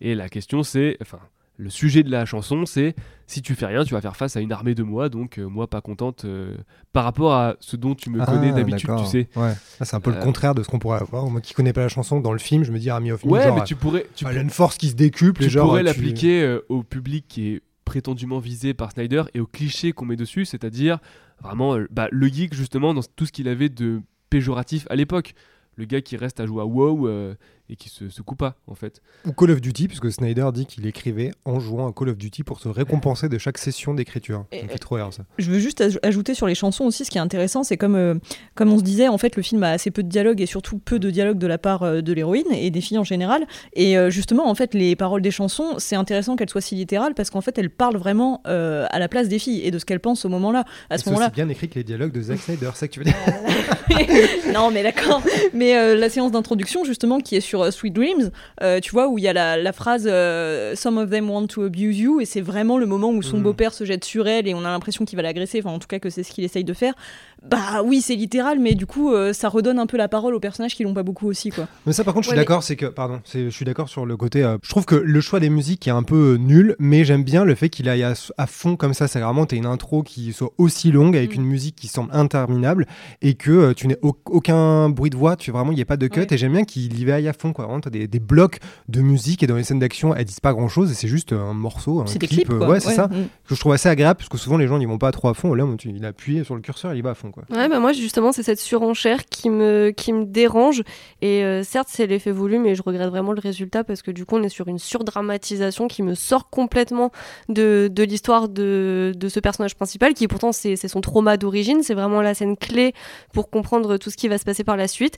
[0.00, 0.96] Et la question, c'est.
[1.00, 1.20] Enfin.
[1.58, 2.94] Le sujet de la chanson, c'est
[3.26, 5.46] si tu fais rien, tu vas faire face à une armée de moi, donc euh,
[5.46, 6.54] moi pas contente euh,
[6.92, 9.28] par rapport à ce dont tu me Ah, connais d'habitude, tu sais.
[9.36, 9.54] Ouais.
[9.80, 11.24] C'est un peu le contraire de ce qu'on pourrait avoir.
[11.30, 13.30] Moi qui connais pas la chanson, dans le film, je me dis Army of Me.
[13.30, 14.04] Ouais, genre, mais tu pourrais.
[14.14, 15.44] Tu a une force qui se décuple.
[15.44, 19.92] tu genre, pourrais l'appliquer au public qui est prétendument visé par Snyder et au cliché
[19.92, 20.98] qu'on met dessus, c'est-à-dire
[21.42, 25.34] vraiment euh, bah, le geek justement dans tout ce qu'il avait de péjoratif à l'époque.
[25.76, 27.34] Le gars qui reste à jouer à WoW euh,
[27.70, 29.00] et qui se secoue pas en fait.
[29.26, 32.42] Ou Call of Duty, puisque Snyder dit qu'il écrivait en jouant à Call of Duty
[32.44, 34.44] pour se récompenser de chaque session d'écriture.
[34.50, 35.24] Fait trop rire ça.
[35.38, 37.94] Je veux juste aj- ajouter sur les chansons aussi, ce qui est intéressant, c'est comme,
[37.96, 38.14] euh,
[38.54, 40.78] comme on se disait, en fait, le film a assez peu de dialogue et surtout
[40.78, 43.46] peu de dialogue de la part euh, de l'héroïne et des filles en général.
[43.74, 47.14] Et euh, justement, en fait, les paroles des chansons, c'est intéressant qu'elles soient si littérales
[47.14, 49.84] parce qu'en fait, elles parlent vraiment euh, à la place des filles et de ce
[49.84, 50.64] qu'elles pensent au moment-là.
[50.90, 52.92] À ce c'est moment-là, bien écrit que les dialogues de Zack Snyder, c'est ça que
[52.92, 53.14] tu veux dire
[54.54, 55.22] non, mais d'accord.
[55.52, 58.30] Mais euh, la séance d'introduction, justement, qui est sur euh, Sweet Dreams,
[58.62, 61.46] euh, tu vois, où il y a la, la phrase euh, Some of them want
[61.48, 63.42] to abuse you, et c'est vraiment le moment où son Mhm.
[63.42, 65.88] beau-père se jette sur elle et on a l'impression qu'il va l'agresser, enfin, en tout
[65.88, 66.94] cas, que c'est ce qu'il essaye de faire.
[67.44, 70.40] Bah oui, c'est littéral, mais du coup, euh, ça redonne un peu la parole aux
[70.40, 71.68] personnages qui l'ont pas beaucoup aussi, quoi.
[71.86, 73.64] Mais ça, par contre, je suis Ouais, mais- d'accord, c'est que, pardon, c'est- je suis
[73.64, 74.42] d'accord sur le côté.
[74.42, 77.22] euh, je trouve que le choix des musiques est un peu euh, nul, mais j'aime
[77.22, 79.06] bien le fait qu'il aille à, à fond comme ça.
[79.06, 81.40] C'est vraiment, t'as une intro qui soit aussi longue avec Mm.
[81.40, 82.86] une musique qui semble interminable
[83.22, 85.86] et que euh, tu n'aies au- aucun bruit de voix, tu vraiment, il n'y a
[85.86, 86.20] pas de cut.
[86.20, 86.26] Ouais.
[86.30, 87.66] Et j'aime bien qu'il y aille à fond, quoi.
[87.66, 90.52] Vraiment, t'as des, des blocs de musique et dans les scènes d'action, elles disent pas
[90.52, 92.46] grand chose et c'est juste un morceau, un C'est des clip.
[92.48, 92.68] clips, quoi.
[92.70, 93.06] ouais, c'est ça.
[93.06, 93.28] mm.
[93.48, 95.34] Que je trouve assez agréable parce que souvent les gens ils vont pas trop à
[95.34, 95.54] fond.
[95.54, 97.78] Là, tu- il a appuyé sur le curseur, il y va à fond, Ouais, bah
[97.78, 100.82] moi justement c'est cette surenchère qui me, qui me dérange.
[101.22, 104.24] Et euh, certes c'est l'effet voulu mais je regrette vraiment le résultat parce que du
[104.24, 107.10] coup on est sur une surdramatisation qui me sort complètement
[107.48, 111.94] de, de l'histoire de, de ce personnage principal qui pourtant c'est son trauma d'origine, c'est
[111.94, 112.94] vraiment la scène clé
[113.32, 115.16] pour comprendre tout ce qui va se passer par la suite.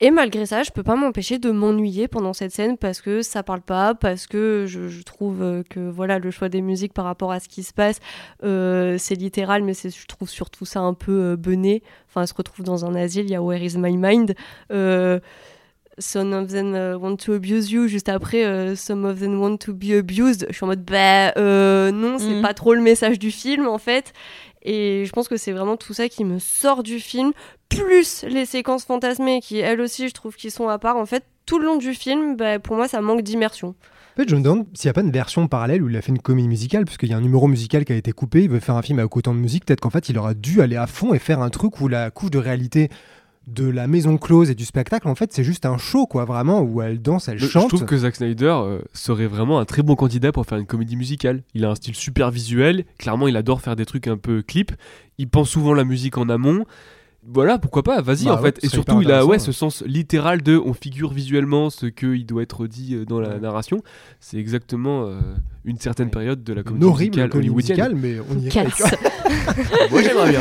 [0.00, 3.42] Et malgré ça je peux pas m'empêcher de m'ennuyer pendant cette scène parce que ça
[3.42, 7.30] parle pas, parce que je, trouve euh, que voilà le choix des musiques par rapport
[7.30, 8.00] à ce qui se passe
[8.42, 11.82] euh, c'est littéral, mais je trouve surtout ça un peu bené.
[12.08, 14.34] Enfin, elle se retrouve dans un asile, il y a Where is my mind
[14.72, 15.20] Euh,
[15.98, 17.86] Some of them euh, want to abuse you.
[17.86, 20.44] Juste après, euh, some of them want to be abused.
[20.50, 22.42] Je suis en mode, bah euh, non, c'est Mhm.
[22.42, 24.12] pas trop le message du film en fait.
[24.62, 27.32] Et je pense que c'est vraiment tout ça qui me sort du film,
[27.68, 30.96] plus les séquences fantasmées qui, elles aussi, je trouve, qui sont à part.
[30.96, 33.76] En fait, tout le long du film, bah, pour moi, ça manque d'immersion.
[34.16, 36.00] En fait, je me demande s'il n'y a pas une version parallèle où il a
[36.02, 38.48] fait une comédie musicale, puisqu'il y a un numéro musical qui a été coupé, il
[38.50, 40.76] veut faire un film avec autant de musique, peut-être qu'en fait il aurait dû aller
[40.76, 42.90] à fond et faire un truc où la couche de réalité
[43.48, 46.62] de la maison close et du spectacle, en fait, c'est juste un show, quoi, vraiment,
[46.62, 47.68] où elle danse, elle Je chante.
[47.68, 50.96] trouve que Zack Snyder euh, serait vraiment un très bon candidat pour faire une comédie
[50.96, 51.42] musicale.
[51.52, 54.72] Il a un style super visuel, clairement il adore faire des trucs un peu clip,
[55.18, 56.64] il pense souvent la musique en amont,
[57.26, 58.64] Voilà, pourquoi pas, vas-y Bah en ouais, fait.
[58.64, 62.42] Et surtout, il a ouais, ce sens littéral de on figure visuellement ce qu'il doit
[62.42, 63.40] être dit euh, dans la Ouais.
[63.40, 63.82] narration.
[64.20, 65.18] C'est exactement euh,
[65.64, 66.12] une certaine Ouais.
[66.12, 67.92] période de la comédie musicale comédie hollywoodienne.
[67.94, 68.50] musicale, mais on y est.
[68.50, 68.82] Casse.
[69.90, 70.40] Moi j'aimerais bien.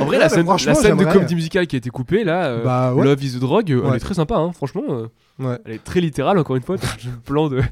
[0.00, 2.24] En vrai, Ouais, la scène, franchement, la scène de comédie musicale qui a été coupée
[2.24, 3.04] là, euh, Bah ouais.
[3.04, 4.82] Love is a Drug, euh, elle est très sympa, hein, franchement.
[4.88, 5.06] euh,
[5.44, 5.58] Ouais.
[5.64, 6.76] Elle est très littérale, encore une fois.
[6.78, 7.62] t'as un plan de, En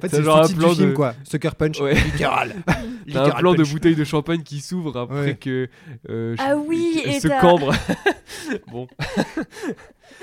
[0.00, 1.14] fait, C'est genre un plan du film, de- quoi.
[1.24, 1.80] Sucker Punch.
[1.80, 1.94] Ouais.
[1.94, 2.54] Littéral.
[2.66, 5.34] t'as un Littéral plan de bouteille de champagne qui s'ouvre après Ouais.
[5.36, 5.68] que.
[6.08, 7.72] euh, je- Ah oui, et se cambre.
[8.70, 8.86] bon.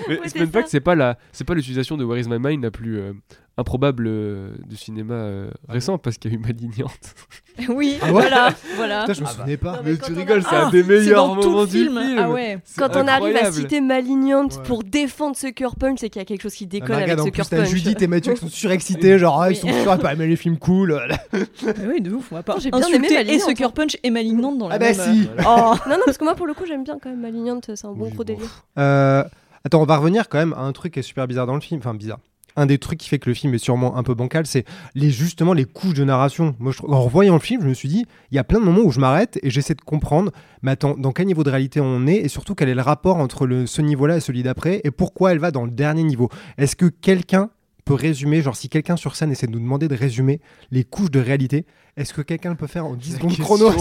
[0.07, 0.27] Mais Ouais,
[0.67, 3.13] c'est pas la, c'est pas l'utilisation de Where Is My Mind la plus euh,
[3.57, 7.15] improbable euh, du cinéma euh, Ah récent parce qu'il y a eu Malignante.
[7.69, 9.01] Oui, Ah ouais voilà, voilà.
[9.01, 9.35] Putain, je me Ah bah.
[9.37, 9.71] souvenais pas.
[9.73, 11.65] Non, mais tu on a- rigoles, c'est Ah, un des c'est meilleurs dans tout moments
[11.65, 11.99] du film.
[12.17, 12.57] Ah ouais.
[12.79, 14.63] Quand on arrive à citer Malignante Ouais.
[14.63, 17.43] pour défendre Sucker Punch, c'est qu'il y a quelque chose qui Ah, décolle avec plus,
[17.47, 17.67] t'as Punch.
[17.69, 20.57] Judith et Mathieu qui sont surexcités, genre, ah, ils sont sûrs pas aimer les films
[20.57, 20.99] cool.
[20.99, 21.15] Ah
[21.87, 24.73] oui, de ouf, Non, j'ai bien aimé et Malignante, Sucker Punch et Malignante dans la
[24.75, 25.29] Ah bah si.
[25.45, 25.75] Oh.
[25.87, 27.91] Non, non, parce que moi, pour le coup, j'aime bien quand même Malignante, c'est un
[27.93, 28.65] bon gros délire.
[29.65, 31.61] Attends, on va revenir quand même à un truc qui est super bizarre dans le
[31.61, 31.79] film.
[31.79, 32.19] Enfin, bizarre.
[32.55, 35.09] Un des trucs qui fait que le film est sûrement un peu bancal, c'est les,
[35.09, 36.55] justement les couches de narration.
[36.59, 38.59] Moi, je, trouve- en revoyant le film, je me suis dit, il y a plein
[38.59, 41.49] de moments où je m'arrête et j'essaie de comprendre, mais attends, dans quel niveau de
[41.49, 44.43] réalité on est et surtout quel est le rapport entre le, ce niveau-là et celui
[44.43, 46.29] d'après et pourquoi elle va dans le dernier niveau.
[46.59, 47.49] Est-ce que quelqu'un
[47.85, 51.09] peut résumer, genre si quelqu'un sur scène essaie de nous demander de résumer les couches
[51.11, 51.65] de réalité,
[51.97, 53.71] est-ce que quelqu'un le peut faire en 10 La secondes chrono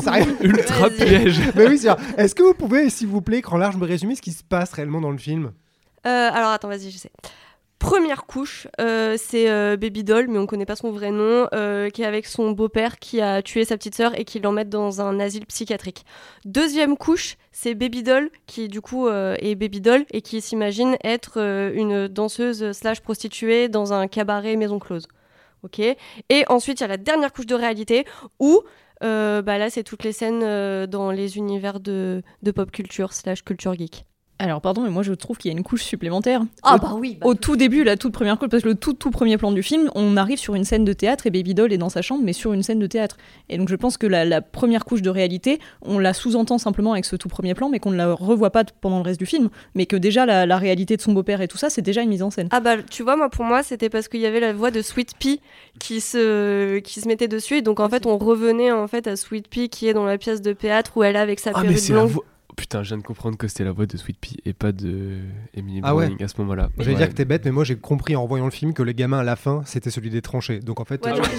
[0.40, 1.40] Ultra piège.
[1.56, 1.98] Mais oui, c'est vrai.
[2.16, 4.72] Est-ce que vous pouvez, s'il vous plaît, écran large, me résumer ce qui se passe
[4.72, 5.52] réellement dans le film?
[6.04, 7.12] Alors attends, vas-y, je sais.
[7.82, 11.90] Première couche, euh, c'est euh, Baby Doll, mais on connaît pas son vrai nom, euh,
[11.90, 15.00] qui est avec son beau-père qui a tué sa petite sœur et qui l'emmène dans
[15.00, 16.04] un asile psychiatrique.
[16.44, 20.96] Deuxième couche, c'est Baby Doll, qui du coup euh, est Baby Doll et qui s'imagine
[21.02, 25.08] être euh, une danseuse slash prostituée dans un cabaret maison close.
[25.64, 28.06] Ok Et ensuite, il y a la dernière couche de réalité
[28.38, 28.62] où
[29.02, 33.12] euh, bah là, c'est toutes les scènes euh, dans les univers de, de pop culture
[33.12, 34.06] slash culture geek.
[34.42, 36.42] Alors pardon, mais moi je trouve qu'il y a une couche supplémentaire.
[36.62, 38.92] Ah Au- bah oui Au tout début, la toute première couche, parce que le tout
[38.92, 41.72] tout premier plan du film, on arrive sur une scène de théâtre et Baby Doll
[41.72, 43.16] est dans sa chambre, mais sur une scène de théâtre.
[43.48, 46.92] Et donc je pense que la, la première couche de réalité, on la sous-entend simplement
[46.92, 49.26] avec ce tout premier plan, mais qu'on ne la revoit pas pendant le reste du
[49.26, 52.02] film, mais que déjà la, la réalité de son beau-père et tout ça, c'est déjà
[52.02, 52.48] une mise en scène.
[52.50, 54.82] Ah bah tu vois moi pour moi c'était parce qu'il y avait la voix de
[54.82, 55.38] Sweet Pea
[55.78, 59.16] qui se qui se mettait dessus et donc en fait on revenait en fait à
[59.16, 61.62] Sweet Pea qui est dans la pièce de théâtre où elle est avec sa Ah,
[61.62, 62.12] mais perruque blonde.
[62.56, 65.16] Putain, je viens de comprendre que c'était la voix de Sweet Pea et pas de
[65.54, 66.04] Emily Ah ouais.
[66.06, 66.68] Browning à ce moment-là.
[66.78, 66.96] J'allais Ouais.
[66.98, 69.20] dire que t'es bête, mais moi j'ai compris en voyant le film que le gamin
[69.20, 70.60] à la fin c'était celui des tranchées.
[70.60, 71.36] Donc en fait, Ouais, euh, je pas Ça,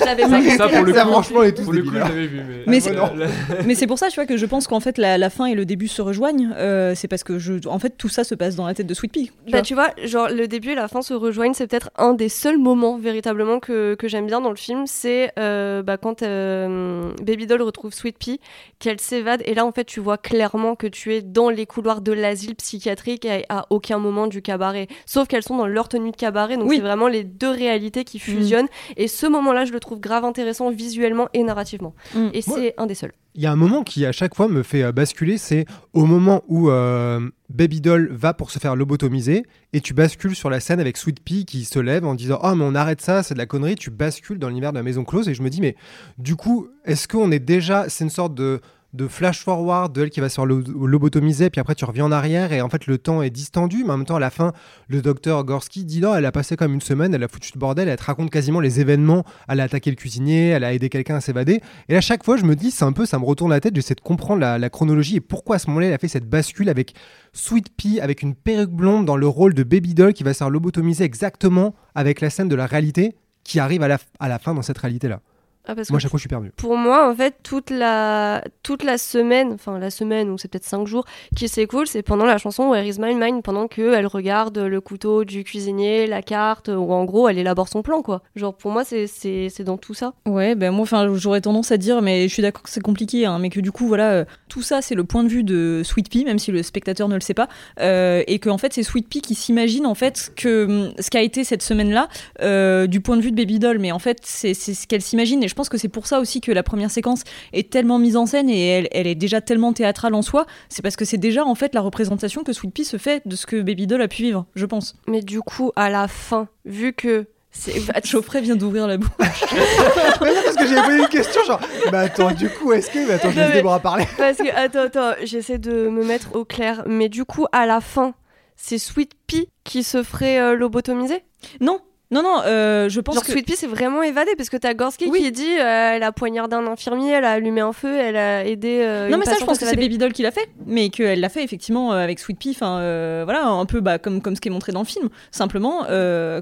[0.58, 2.41] ça, pour le Ça, coup, franchement, on est tous pour le coup, je vu.
[2.41, 5.30] Mais, Mais Ah, c'est- pour ça, tu vois, que je pense qu'en fait la, la
[5.30, 6.49] fin et le début se rejoignent.
[6.56, 8.93] euh, c'est parce que je, en fait tout ça se passe dans la tête de
[8.93, 9.26] Sweet Pea.
[9.26, 9.62] tu Bah vois.
[9.62, 12.58] tu vois, genre le début et la fin se rejoignent, c'est peut-être un des seuls
[12.58, 17.45] moments véritablement que, que j'aime bien dans le film, c'est euh, bah, quand euh, Baby
[17.47, 18.39] Doll retrouve Sweet Pea,
[18.80, 22.02] qu'elle s'évade et là en fait tu vois clairement que tu es dans les couloirs
[22.02, 24.88] de l'asile psychiatrique et à aucun moment du cabaret.
[25.06, 26.78] Sauf qu'elles sont dans leur tenue de cabaret, donc Oui.
[26.78, 30.70] c'est vraiment les deux réalités qui fusionnent et ce moment-là je le trouve grave intéressant
[30.72, 31.94] visuellement et narrativement.
[32.16, 32.28] Mm.
[32.34, 33.13] Et c'est un des seuls.
[33.36, 36.06] il y a un moment qui à chaque fois me fait euh, basculer, c'est au
[36.06, 40.60] moment où euh, Baby Doll va pour se faire lobotomiser et tu bascules sur la
[40.60, 43.34] scène avec Sweet Pea qui se lève en disant oh mais on arrête ça, c'est
[43.34, 43.76] de la connerie.
[43.76, 45.76] Tu bascules dans l'univers de la maison close et je me dis mais
[46.18, 48.60] du coup est-ce qu'on est déjà c'est une sorte de
[48.94, 52.06] de flash forward de elle qui va se faire lo- lobotomiser puis après tu reviens
[52.06, 54.30] en arrière et en fait le temps est distendu mais en même temps à la
[54.30, 54.54] fin
[54.88, 57.60] le docteur Gorski dit non elle a passé comme une semaine elle a foutu le
[57.60, 60.90] bordel elle te raconte quasiment les événements elle a attaqué le cuisinier elle a aidé
[60.90, 61.62] quelqu'un à s'évader.
[61.90, 63.76] Et à chaque fois je me dis c'est un peu ça me retourne la tête
[63.76, 66.70] j'essaie de comprendre la, chronologie et pourquoi à ce moment-là elle a fait cette bascule
[66.70, 66.94] avec
[67.34, 70.40] Sweet Pea avec une perruque blonde dans le rôle de Baby Doll qui va se
[70.40, 74.40] faire lobotomiser exactement avec la scène de la réalité qui arrive à la, à la
[74.40, 75.20] fin dans cette réalité là
[75.65, 78.84] Ah, parce moi chaque fois je suis perdu pour moi, en fait, toute la, toute
[78.84, 82.38] la semaine, enfin la semaine ou c'est peut-être cinq jours, qui s'écoule, c'est pendant la
[82.38, 86.91] chanson Where is my mind, pendant qu'elle regarde le couteau du cuisinier, la carte, ou
[86.91, 88.23] en gros, elle élabore son plan, quoi.
[88.36, 90.13] Genre, pour moi, c'est- c'est c'est dans tout ça.
[90.28, 93.26] Ouais, ben moi, enfin, j'aurais tendance à dire, mais je suis d'accord que c'est compliqué,
[93.26, 95.82] hein, mais que du coup, voilà, euh, tout ça, c'est le point de vue de
[95.86, 97.47] Sweet Pea, même si le spectateur ne le sait pas,
[97.80, 101.10] euh, et que en fait, c'est Sweet Pea qui s'imagine en fait que hum, ce
[101.10, 102.10] qu'a été cette semaine-là,
[102.41, 105.02] euh, du point de vue de Baby Doll, mais en fait, c'est c'est ce qu'elle
[105.02, 107.22] s'imagine, et je pense que c'est pour ça aussi que la première séquence
[107.54, 110.82] est tellement mise en scène et elle, elle est déjà tellement théâtrale en soi, c'est
[110.82, 113.46] parce que c'est déjà en fait la représentation que Sweet Pea se fait de ce
[113.46, 114.96] que Baby Doll a pu vivre, je pense.
[115.08, 117.76] Mais du coup, à la fin, vu que c'est.
[118.04, 119.12] Geoffrey vient d'ouvrir la bouche.
[119.20, 121.62] Mais non, parce que j'avais posé une question genre
[121.92, 124.80] mais attends du coup est-ce que mais attends je laisse Déborah parler Parce que, attends,
[124.80, 128.16] attends, j'essaie de me mettre au clair, mais du coup, à la fin,
[128.56, 131.24] c'est Sweet Pea qui se ferait euh, lobotomiser?
[131.62, 131.80] Non,
[132.13, 133.32] Non, non, euh, je pense Genre que.
[133.32, 135.21] Sweet Pea c'est vraiment évadé parce que t'as Gorski Oui.
[135.23, 138.45] qui dit euh, elle a poignardé un infirmier, elle a allumé un feu, elle a
[138.45, 138.82] aidé.
[138.84, 139.76] euh, Non une mais ça je pense que c'est.
[139.76, 142.78] Baby Doll qui l'a fait, mais qu'elle l'a fait effectivement avec Sweet Pea, enfin
[143.26, 145.10] voilà un peu bah, comme comme ce qui est montré dans le film.
[145.32, 145.86] Simplement,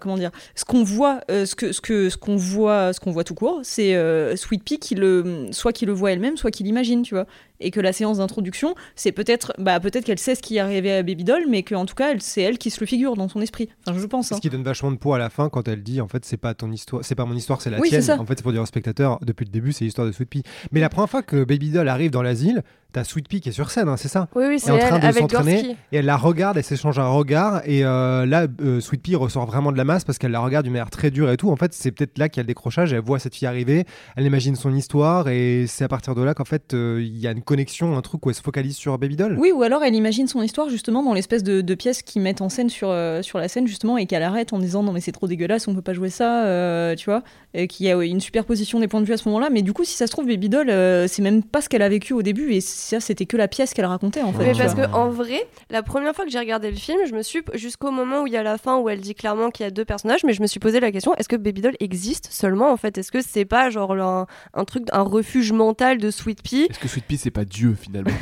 [0.02, 3.24] comment dire, ce qu'on voit, ce que ce que ce qu'on voit, ce qu'on voit
[3.24, 3.96] tout court, c'est
[4.36, 7.26] Sweet Pea qui le soit qui le voit elle-même, soit qui l'imagine, tu vois.
[7.62, 10.92] Et que la séance d'introduction, c'est peut-être bah peut-être qu'elle sait ce qui est arrivé
[10.92, 13.40] à Baby Doll, mais qu'en tout cas c'est elle qui se le figure dans son
[13.42, 13.70] esprit.
[13.88, 14.32] Enfin je pense.
[14.32, 14.36] hein.
[14.36, 16.38] Ce qui donne vachement de poids à la fin quand elle dit en fait c'est
[16.38, 18.20] pas ton histoire, c'est pas mon histoire, c'est la Oui, tienne.
[18.20, 20.44] En fait, c'est pour dire au spectateur depuis le début, c'est l'histoire de Sweet Pea.
[20.72, 23.54] Mais la première fois que Baby Doll arrive dans l'asile, t'as Sweet Pea qui est
[23.54, 25.78] sur scène, hein, c'est ça Oui, oui, est c'est en train elle de s'entraîner.
[25.92, 27.62] Et elle la regarde, elle s'échange un regard.
[27.66, 30.66] Et euh, là, euh, Sweet Pea ressort vraiment de la masse parce qu'elle la regarde
[30.66, 31.50] d'une manière très dure et tout.
[31.50, 32.94] En fait, c'est peut-être là qu'il y a le décrochage.
[32.94, 35.30] Elle voit cette fille arriver, elle imagine son histoire.
[35.30, 38.02] Et c'est à partir de là qu'en fait, euh, il y a une connexion, un
[38.02, 39.38] truc où elle se focalise sur Baby Doll.
[39.40, 42.42] Oui, ou alors elle imagine son histoire justement dans l'espèce de, de pièces qu'ils mettent
[42.42, 45.02] en scène sur, euh, sur la scène justement et qu'elle arrête en disant non mais
[45.02, 47.24] c'est trop dégueulasse, on peut pas jouer ça, euh, tu vois,
[47.54, 49.50] et qu'il y a une superposition des points de vue à ce moment-là.
[49.52, 51.82] Mais du coup, si ça se trouve, Baby Doll, euh, c'est même pas ce qu'elle
[51.82, 54.46] a vécu au début et ça c'était que la pièce qu'elle racontait en fait.
[54.46, 57.22] Mais parce que en vrai, la première fois que j'ai regardé le film, je me
[57.22, 59.68] suis jusqu'au moment où il y a la fin où elle dit clairement qu'il y
[59.68, 62.28] a deux personnages, mais je me suis posé la question est-ce que Baby Doll existe
[62.32, 62.98] seulement en fait?
[62.98, 66.68] Est-ce que c'est pas genre un, un truc, un refuge mental de Sweet Pea?
[66.70, 68.12] Est-ce que Sweet Pea, c'est pas Dieu finalement?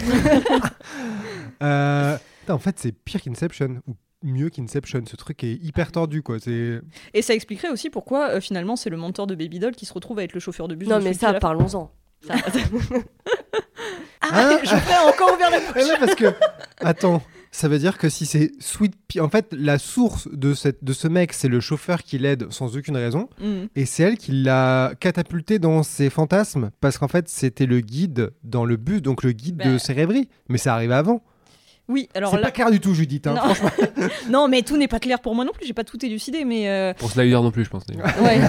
[1.61, 2.17] Euh,
[2.47, 3.81] en fait, c'est pire qu'Inception.
[3.87, 5.01] Ou mieux qu'Inception.
[5.05, 6.37] Ce truc est hyper tordu, quoi.
[6.39, 6.79] C'est.
[7.13, 9.93] Et ça expliquerait aussi pourquoi euh, finalement c'est le mentor de Baby Doll qui se
[9.93, 10.87] retrouve à être le chauffeur de bus.
[10.87, 11.91] Non de mais ça, parlons-en.
[12.25, 12.35] Ça-
[14.21, 16.33] Hein Je encore ouvert la Ouais, ouais, parce que.
[16.81, 17.21] Attends.
[17.51, 19.21] Ça veut dire que si c'est Sweet Pea.
[19.23, 22.77] En fait, la source de, cette, de ce mec, c'est le chauffeur qui l'aide sans
[22.77, 23.27] aucune raison.
[23.41, 23.65] Mm.
[23.75, 26.69] Et c'est elle qui l'a catapulté dans ses fantasmes.
[26.79, 29.79] Parce qu'en fait, c'était le guide dans le bus, donc le guide de Bah.
[29.79, 30.29] ses rêveries.
[30.47, 31.23] Mais ça arrive avant.
[31.89, 32.43] Oui, alors C'est là.
[32.43, 33.25] pas clair du tout, Judith.
[33.27, 33.33] hein.
[33.33, 33.53] Non.
[33.53, 33.71] Franchement.
[34.29, 35.65] non, mais tout n'est pas clair pour moi non plus.
[35.65, 37.83] J'ai pas tout élucidé, mais euh, Pour Snyder non plus, je pense.
[38.21, 38.39] Ouais.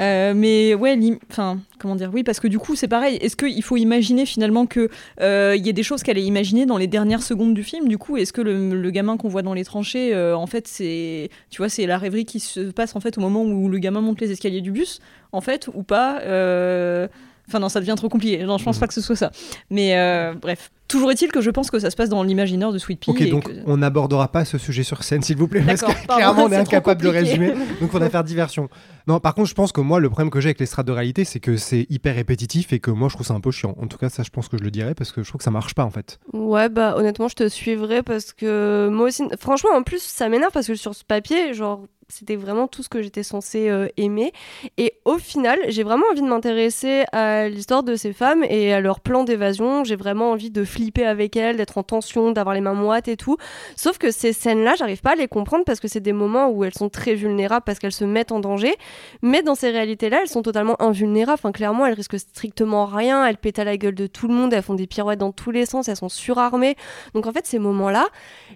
[0.00, 0.98] Euh, mais ouais,
[1.30, 3.16] enfin, comment dire Oui, parce que du coup, c'est pareil.
[3.16, 6.66] Est-ce qu'il faut imaginer finalement que euh, il y a des choses qu'elle a imaginées
[6.66, 9.42] dans les dernières secondes du film Du coup, est-ce que le, le gamin qu'on voit
[9.42, 12.96] dans les tranchées, euh, en fait, c'est, tu vois, c'est la rêverie qui se passe
[12.96, 15.00] en fait au moment où le gamin monte les escaliers du bus,
[15.32, 17.06] en fait, ou pas euh,
[17.48, 18.42] Enfin non, ça devient trop compliqué.
[18.42, 18.80] Non, je pense Mhm.
[18.80, 19.30] pas que ce soit ça.
[19.70, 22.78] Mais euh, bref, toujours est-il que je pense que ça se passe dans l'imaginaire de
[22.78, 23.10] Sweet Pea.
[23.12, 25.80] Ok, et donc que- on n'abordera pas ce sujet sur scène, s'il vous plaît, parce
[25.82, 27.52] que pardon, clairement on est incapable de résumer.
[27.80, 28.68] Donc on va faire diversion.
[29.06, 30.92] Non, par contre, je pense que moi, le problème que j'ai avec les strates de
[30.92, 33.76] réalité, c'est que c'est hyper répétitif et que moi, je trouve ça un peu chiant.
[33.80, 35.44] En tout cas, ça, je pense que je le dirais parce que je trouve que
[35.44, 36.18] ça marche pas en fait.
[36.32, 40.50] Ouais, bah honnêtement, je te suivrai parce que moi aussi, franchement, en plus, ça m'énerve
[40.52, 44.32] parce que sur ce papier, genre, c'était vraiment tout ce que j'étais censée euh, aimer.
[44.78, 48.80] Et au final, j'ai vraiment envie de m'intéresser à l'histoire de ces femmes et à
[48.80, 49.82] leur plan d'évasion.
[49.84, 53.16] J'ai vraiment envie de flipper avec elles, d'être en tension, d'avoir les mains moites et
[53.16, 53.36] tout.
[53.76, 56.64] Sauf que ces scènes-là, j'arrive pas à les comprendre parce que c'est des moments où
[56.64, 58.74] elles sont très vulnérables parce qu'elles se mettent en danger.
[59.22, 61.38] Mais dans ces réalités-là, elles sont totalement invulnérables.
[61.38, 63.26] Enfin, clairement, elles risquent strictement rien.
[63.26, 64.52] Elles pètent à la gueule de tout le monde.
[64.52, 65.88] Elles font des pirouettes dans tous les sens.
[65.88, 66.76] Elles sont surarmées.
[67.14, 68.06] Donc, en fait, ces moments-là,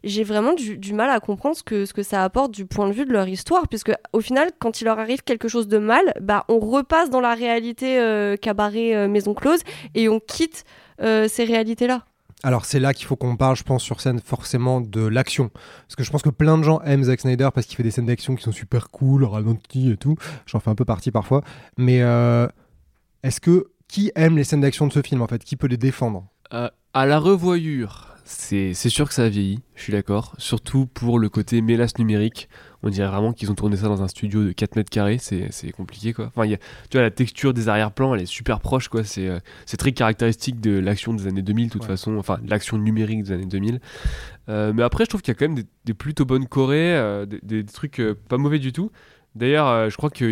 [0.04, 2.88] j'ai vraiment du, du mal à comprendre ce que, ce que ça apporte du point
[2.88, 3.66] de vue de leur histoire.
[3.68, 7.20] Puisque, au final, quand il leur arrive quelque chose de mal, bah, on repasse dans
[7.20, 9.60] la réalité euh, cabaret euh, maison close
[9.94, 10.64] et on quitte
[11.00, 12.04] euh, ces réalités-là.
[12.42, 15.50] Alors c'est là qu'il faut qu'on parle, je pense, sur scène forcément de l'action.
[15.86, 17.90] Parce que je pense que plein de gens aiment Zack Snyder parce qu'il fait des
[17.90, 20.16] scènes d'action qui sont super cool, ralenti et tout.
[20.46, 21.42] J'en fais un peu partie parfois.
[21.76, 22.48] Mais euh,
[23.22, 25.44] est-ce que qui aime les scènes d'action de ce film en fait?
[25.44, 26.26] Qui peut les défendre?
[26.54, 30.34] Euh, à la revoyure, c'est sûr que ça a vieilli, je suis d'accord.
[30.38, 32.48] Surtout pour le côté mélasse numérique.
[32.82, 35.72] On dirait vraiment qu'ils ont tourné ça dans un studio de 4 mètres carrés, c'est
[35.72, 36.26] compliqué quoi.
[36.26, 39.02] Enfin, il y a- tu vois, la texture des arrière-plans, elle est super proche quoi.
[39.04, 39.38] C'est euh,
[39.78, 41.88] très caractéristique de l'action des années 2000 de toute Ouais.
[41.88, 43.80] façon, enfin, l'action numérique des années 2000.
[44.48, 46.96] Euh, mais après, je trouve qu'il y a quand même des, des plutôt bonnes chorés,
[46.96, 48.90] euh, des, des trucs pas mauvais du tout.
[49.34, 50.24] D'ailleurs, je crois que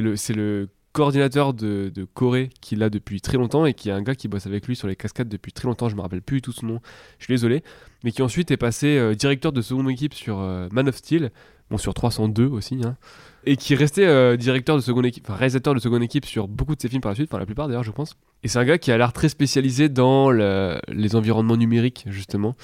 [0.00, 4.00] le, c'est le coordinateur de, Corée qui l'a depuis très longtemps et qui est un
[4.00, 5.90] gars qui bosse avec lui sur les cascades depuis très longtemps.
[5.90, 6.80] Je me rappelle plus du tout son nom,
[7.18, 7.62] je suis désolé.
[8.02, 11.32] Mais qui ensuite est passé euh, directeur de seconde équipe sur euh, Man of Steel,
[11.70, 12.96] bon sur 302 aussi, hein,
[13.44, 16.74] et qui est resté euh, directeur de seconde équipe, réalisateur de seconde équipe sur beaucoup
[16.74, 18.16] de ses films par la suite, enfin la plupart d'ailleurs, je pense.
[18.42, 22.54] Et c'est un gars qui a l'air très spécialisé dans le- les environnements numériques justement.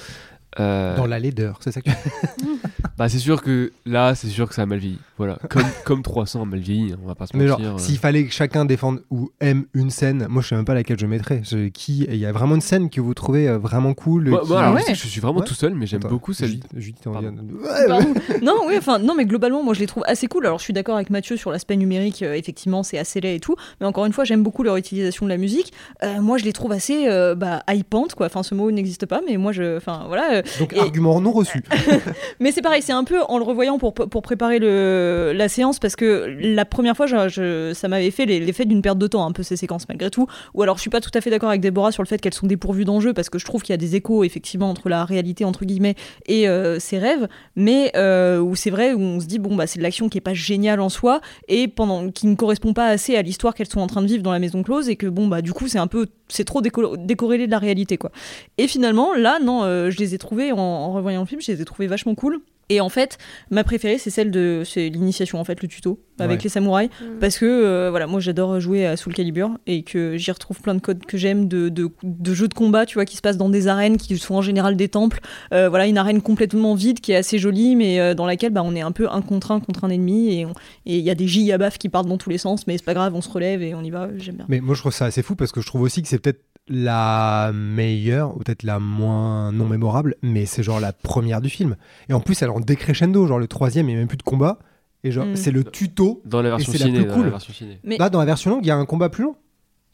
[0.60, 1.88] Euh, Dans la laideur, c'est ça que
[2.98, 4.98] bah c'est sûr que là, c'est sûr que ça a mal vieilli.
[5.16, 7.74] Voilà, comme, comme 300 a mal vieilli, hein, on va pas se Mais genre, mentir.
[7.76, 7.78] euh.
[7.78, 10.98] s'il fallait que chacun défende ou aime une scène, moi je sais même pas laquelle
[10.98, 11.40] je mettrais.
[11.44, 14.40] Je- qui Il y a vraiment une scène que vous trouvez euh, vraiment cool Moi,
[14.42, 14.82] qui- moi, alors, Ouais.
[14.88, 15.46] je suis vraiment Ouais.
[15.46, 16.50] tout seul, mais j'aime beaucoup celle.
[16.76, 20.46] Judith- de- Ouais, non, oui, enfin, non, mais globalement, moi, je les trouve assez cool.
[20.46, 22.22] Alors, je suis d'accord avec Mathieu sur l'aspect numérique.
[22.22, 23.56] euh, effectivement, c'est assez laid et tout.
[23.80, 25.72] Mais encore une fois, j'aime beaucoup leur utilisation de la musique.
[26.02, 28.26] Euh, moi, je les trouve assez euh, bah, hypantes, quoi.
[28.26, 31.32] Enfin, ce mot n'existe pas, mais moi, je, enfin, voilà, euh, Donc Et- argument non
[31.32, 31.62] reçu.
[32.40, 35.78] Mais c'est pareil, c'est un peu en le revoyant pour, pour préparer le, la séance,
[35.78, 39.24] parce que la première fois, je- je- ça m'avait fait l'effet d'une perte de temps,
[39.26, 40.26] un peu ces séquences malgré tout.
[40.54, 42.34] Ou alors, je suis pas tout à fait d'accord avec Déborah sur le fait qu'elles
[42.34, 45.04] sont dépourvues d'enjeux, parce que je trouve qu'il y a des échos, effectivement, entre la
[45.04, 45.94] réalité, entre guillemets,
[46.26, 47.28] et euh, ses rêves.
[47.56, 50.18] Mais euh, où c'est vrai, où on se dit, bon, bah, c'est de l'action qui
[50.18, 53.68] est pas géniale en soi, et pendant, qui ne correspond pas assez à l'histoire qu'elles
[53.68, 55.68] sont en train de vivre dans la maison close, et que, bon, bah, du coup,
[55.68, 58.10] c'est un peu, c'est trop déco- décorrélé de la réalité, quoi.
[58.58, 61.52] Et finalement, là, non, euh, je les ai trouvés en, en revoyant le film, je
[61.52, 62.40] les ai trouvés vachement cool.
[62.68, 63.18] Et en fait,
[63.50, 66.44] ma préférée, c'est celle de c'est l'initiation, en fait, le tuto avec Ouais.
[66.44, 67.18] les samouraïs, Mm.
[67.20, 70.74] parce que euh, voilà, moi j'adore jouer à Soul Calibur et que j'y retrouve plein
[70.74, 73.36] de codes que j'aime de, de, de jeux de combat, tu vois, qui se passent
[73.36, 75.20] dans des arènes qui sont en général des temples.
[75.52, 78.62] Euh, voilà, une arène complètement vide qui est assez jolie, mais euh, dans laquelle bah,
[78.64, 80.46] on est un peu un contre un contre un ennemi et
[80.86, 83.14] il y a des gigabafs qui partent dans tous les sens, mais c'est pas grave,
[83.14, 84.08] on se relève et on y va.
[84.16, 84.46] J'aime bien.
[84.48, 86.40] Mais moi, je trouve ça assez fou parce que je trouve aussi que c'est peut-être
[86.68, 91.76] la meilleure, ou peut-être la moins non mémorable, mais c'est genre la première du film.
[92.08, 94.16] Et en plus, elle est en décrescendo, genre le troisième, il n'y a même plus
[94.16, 94.58] de combat.
[95.04, 95.36] Et genre, Mm.
[95.36, 96.22] c'est le tuto.
[96.24, 96.98] Dans la version c'est la ciné.
[97.00, 97.24] plus dans cool.
[97.24, 97.80] la version ciné.
[97.82, 99.34] Mais- Là, dans la version longue, il y a un combat plus long.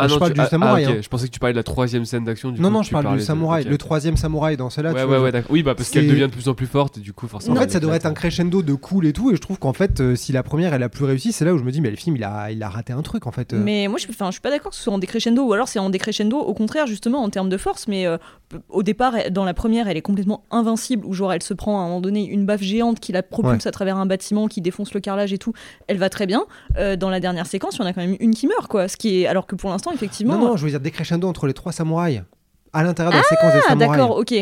[0.01, 1.01] Ah je non, parle tu- du ah, samouraï, ah, ok, hein.
[1.03, 2.51] Je pensais que tu parlais de la troisième scène d'action.
[2.53, 3.65] du non, coup, non, je parle du de- samouraï.
[3.65, 4.93] Le troisième samouraï dans celle-là.
[4.93, 5.51] Ouais, ouais, ouais, d'accord.
[5.51, 7.57] Oui, bah parce qu'elle devient de plus en plus forte et du coup, forcément.
[7.57, 9.31] En fait, ça devrait être un crescendo de cool et tout.
[9.33, 11.53] Et je trouve qu'en fait, euh, si la première est la plus réussie, c'est là
[11.53, 13.33] où je me dis, mais le film, il a, il a raté un truc en
[13.33, 13.53] fait.
[13.53, 13.61] euh.
[13.63, 15.79] Mais moi, je, je suis pas d'accord que ce soit en décrescendo, ou alors c'est
[15.81, 17.89] en décrescendo, au contraire, justement, en termes de force.
[17.89, 18.19] Mais euh,
[18.69, 21.83] au départ, dans la première, elle est complètement invincible, où genre elle se prend à
[21.83, 24.95] un moment donné une baffe géante qui la propulse à travers un bâtiment, qui défonce
[24.95, 25.53] le carrelage et tout.
[25.89, 26.45] Elle va très bien.
[26.77, 28.87] Euh, dans la dernière séquence, il y en a quand même une qui meurt, quoi.
[28.87, 30.37] Ce qui est, alors que pour l'instant, effectivement.
[30.37, 32.23] Non, non, je veux dire décrescendo entre les trois samouraïs.
[32.73, 33.91] À l'intérieur de la séquence des ah, samouraïs.
[33.99, 34.35] d'accord, ok.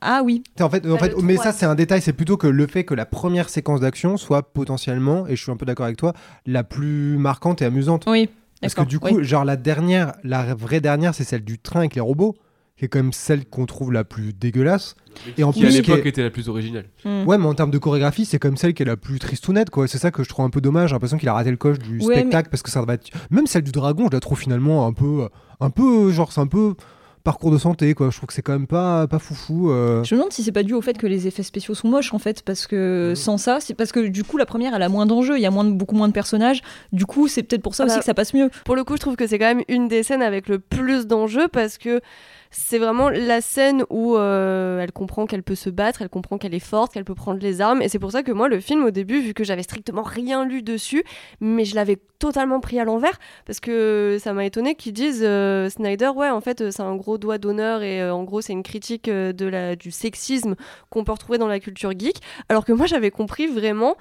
[0.00, 0.42] Ah oui.
[0.60, 2.84] En fait, en Bah, fait mais ça c'est un détail, c'est plutôt que le fait
[2.84, 6.14] que la première séquence d'action soit potentiellement, et je suis un peu d'accord avec toi,
[6.46, 8.04] la plus marquante et amusante.
[8.06, 8.28] Oui.
[8.60, 9.24] Parce que du coup, oui.
[9.24, 12.36] genre la dernière, la vraie dernière, c'est celle du train avec les robots,
[12.80, 14.94] qui est quand même celle qu'on trouve la plus dégueulasse.
[15.36, 16.86] Et en Qui à plus, qui l'époque est- était la plus originale.
[17.04, 17.24] Hmm.
[17.26, 19.86] Ouais, mais en termes de chorégraphie, c'est comme celle qui est la plus tristounette, quoi.
[19.86, 20.88] C'est ça que je trouve un peu dommage.
[20.88, 23.08] J'ai l'impression qu'il a raté le coche du Ouais, spectacle parce que ça va être.
[23.30, 25.28] Même celle du dragon, je la trouve finalement un peu.
[25.60, 26.10] Un peu.
[26.10, 26.74] Genre, c'est un peu
[27.22, 28.08] parcours de santé, quoi.
[28.08, 29.70] Je trouve que c'est quand même pas, pas foufou.
[29.70, 30.02] euh.
[30.04, 32.14] Je me demande si c'est pas dû au fait que les effets spéciaux sont moches
[32.14, 33.14] en fait, parce que Mhm.
[33.14, 35.46] sans ça, c'est parce que du coup la première elle a moins d'enjeux, il y
[35.46, 36.62] a moins de- beaucoup moins de personnages,
[36.94, 38.48] du coup c'est peut-être pour ça Ah aussi bah, que ça passe mieux.
[38.64, 41.06] Pour le coup, je trouve que c'est quand même une des scènes avec le plus
[41.06, 42.00] d'enjeux parce que
[42.50, 46.54] c'est vraiment la scène où euh, elle comprend qu'elle peut se battre, elle comprend qu'elle
[46.54, 47.80] est forte, qu'elle peut prendre les armes.
[47.80, 50.44] Et c'est pour ça que moi, le film, au début, vu que j'avais strictement rien
[50.44, 51.04] lu dessus,
[51.40, 55.68] mais je l'avais totalement pris à l'envers parce que ça m'a étonné qu'ils disent euh,
[55.70, 58.64] Snyder, ouais, en fait, c'est un gros doigt d'honneur et euh, en gros, c'est une
[58.64, 60.56] critique de la, du sexisme
[60.90, 62.20] qu'on peut retrouver dans la culture geek.
[62.48, 63.96] Alors que moi, j'avais compris vraiment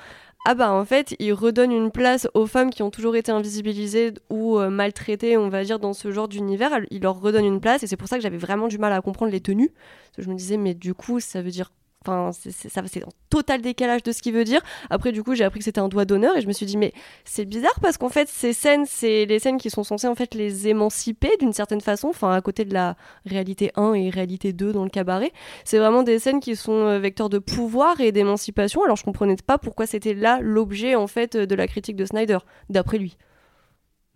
[0.45, 4.13] ah bah en fait, il redonne une place aux femmes qui ont toujours été invisibilisées
[4.30, 6.80] ou euh, maltraitées, on va dire, dans ce genre d'univers.
[6.91, 9.02] Il leur redonne une place et c'est pour ça que j'avais vraiment du mal à
[9.02, 9.69] comprendre les tenues.
[9.69, 11.71] Parce que je me disais, mais du coup, ça veut dire...
[12.05, 14.62] Enfin, c'est- c'est ça- c'est en total décalage de ce qu'il veut dire.
[14.89, 16.77] Après, du coup, j'ai appris que c'était un doigt d'honneur et je me suis dit,
[16.77, 16.93] mais
[17.25, 20.33] c'est bizarre parce qu'en fait, ces scènes, c'est les scènes qui sont censées en fait
[20.33, 24.71] les émanciper d'une certaine façon, enfin, à côté de la réalité 1 et réalité 2
[24.71, 25.33] dans le cabaret.
[25.65, 28.81] C'est vraiment des scènes qui sont euh, vecteurs de pouvoir et d'émancipation.
[28.83, 32.38] Alors, je comprenais pas pourquoi c'était là l'objet en fait de la critique de Snyder,
[32.69, 33.17] d'après lui.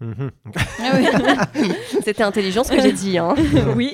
[0.01, 0.31] Mhm.
[2.03, 3.17] C'était intelligent ce que j'ai dit.
[3.17, 3.35] Hein.
[3.75, 3.93] oui,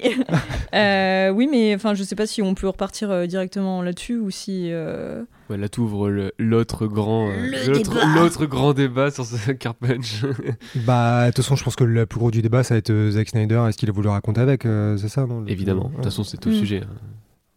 [0.73, 4.29] Euh, oui, mais enfin je sais pas si on peut repartir euh, directement là-dessus ou
[4.31, 4.69] si.
[4.71, 7.73] euh, Ouais, là t'ouvres le- l'autre grand, euh,
[8.15, 10.23] l'autre- grand débat sur ce car punch.
[10.75, 13.09] Bah, de toute façon, je pense que le plus gros du débat, ça va être
[13.11, 13.63] Zack Snyder.
[13.67, 15.41] Est-ce qu'il a voulu raconter avec euh, C'est ça, non?
[15.41, 15.89] Le- Évidemment.
[15.89, 16.59] De toute façon, c'est tout le Mm.
[16.59, 16.81] sujet.
[16.83, 16.95] hein.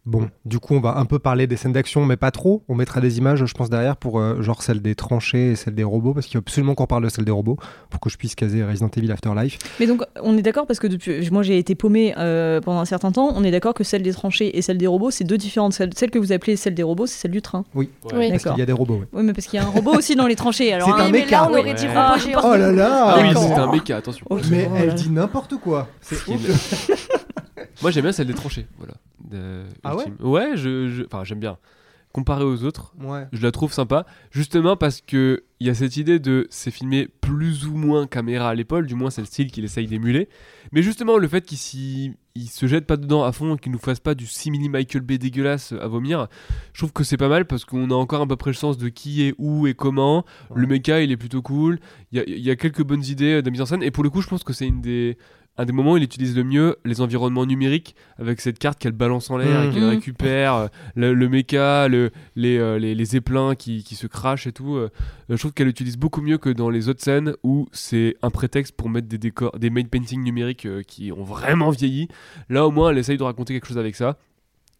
[0.05, 2.61] Bon, du coup, on va un peu parler des scènes d'action, mais pas trop.
[2.67, 5.75] On mettra des images, je pense, derrière pour euh, genre celle des tranchées et celle
[5.75, 7.57] des robots, parce qu'il faut absolument qu'on parle de celle des robots
[7.89, 9.57] pour que je puisse caser Resident Evil Afterlife.
[9.79, 12.85] Mais donc on est d'accord parce que depuis, moi j'ai été paumée euh, pendant un
[12.85, 13.31] certain temps.
[13.33, 15.71] On est d'accord que celle des tranchées et celle des robots c'est deux différentes.
[15.71, 17.63] Celle, celle que vous appelez celle des robots c'est celle du train.
[17.73, 17.89] Oui.
[18.01, 18.53] Parce D'accord.
[18.55, 19.07] qu'il y a des robots, ouais.
[19.13, 20.73] Oui, mais parce qu'il y a un robot aussi dans les tranchées.
[20.73, 21.37] Alors C'est un hein, mais méca.
[21.43, 21.73] là, on aurait Ouais.
[21.75, 22.41] dit robot géant.
[22.43, 24.27] Oh là là Ah oui, c'était un méca, attention.
[24.51, 25.87] Mais oh elle là dit n'importe quoi.
[26.01, 26.17] C'est.
[27.81, 28.65] Moi j'aime bien celle des tranchées.
[28.77, 28.93] Voilà.
[29.29, 30.25] De- Ah ouais ultime.
[30.27, 31.57] Ouais, je, je- enfin j'aime bien.
[32.11, 33.25] Comparé aux autres, Ouais.
[33.33, 37.07] je la trouve sympa, justement parce que il y a cette idée de c'est filmé
[37.21, 40.29] plus ou moins caméra à l'épaule, du moins c'est le style qu'il essaye d'émuler.
[40.71, 43.79] Mais justement le fait qu'il s'y- il se jette pas dedans à fond, qu'il nous
[43.79, 46.27] fasse pas du simili Michael Bay dégueulasse à vomir,
[46.73, 48.77] je trouve que c'est pas mal parce qu'on a encore à peu près le sens
[48.77, 50.23] de qui est où et comment.
[50.53, 51.79] Le mecha il est plutôt cool.
[52.11, 54.03] Il y a, il y a quelques bonnes idées de mise en scène et pour
[54.03, 55.17] le coup je pense que c'est une des
[55.57, 58.91] un des moments où il utilise le mieux les environnements numériques avec cette carte qu'elle
[58.93, 59.89] balance en l'air et qu'elle Mhm.
[59.89, 64.47] récupère, euh, le, le méca, le, les, euh, les, les éplins qui, qui se crachent
[64.47, 64.75] et tout.
[64.75, 64.89] euh,
[65.29, 68.75] je trouve qu'elle utilise beaucoup mieux que dans les autres scènes où c'est un prétexte
[68.75, 72.07] pour mettre des décors, des main paintings numériques euh, qui ont vraiment vieilli.
[72.49, 74.17] Là au moins elle essaye de raconter quelque chose avec ça.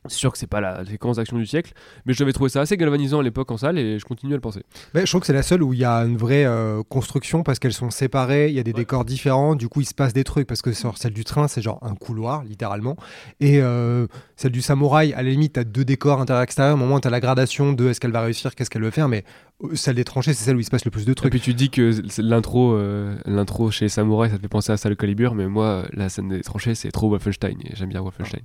[0.07, 1.71] C'est sûr que c'est pas la séquence d'action du siècle,
[2.05, 4.41] mais j'avais trouvé ça assez galvanisant à l'époque en salle et je continue à le
[4.41, 4.63] penser.
[4.93, 7.43] Ouais, je trouve que c'est la seule où il y a une vraie euh, construction
[7.43, 10.13] parce qu'elles sont séparées, il y a des décors différents, du coup il se passe
[10.13, 12.95] des trucs parce que sur celle du train c'est genre un couloir littéralement
[13.39, 17.09] et euh, celle du samouraï à la limite t'as deux décors intérieur-extérieur, au moment t'as
[17.09, 19.23] la gradation de est-ce qu'elle va réussir, qu'est-ce qu'elle veut faire, mais
[19.63, 21.31] euh, celle des tranchées c'est celle où il se passe le plus de Et trucs.
[21.31, 24.95] puis tu dis que l'intro, euh, l'intro chez Samurai, ça te fait penser à Salle
[24.95, 28.41] Calibur, mais moi, la scène des tranchées, c'est trop Wolfenstein et j'aime bien Wolfenstein.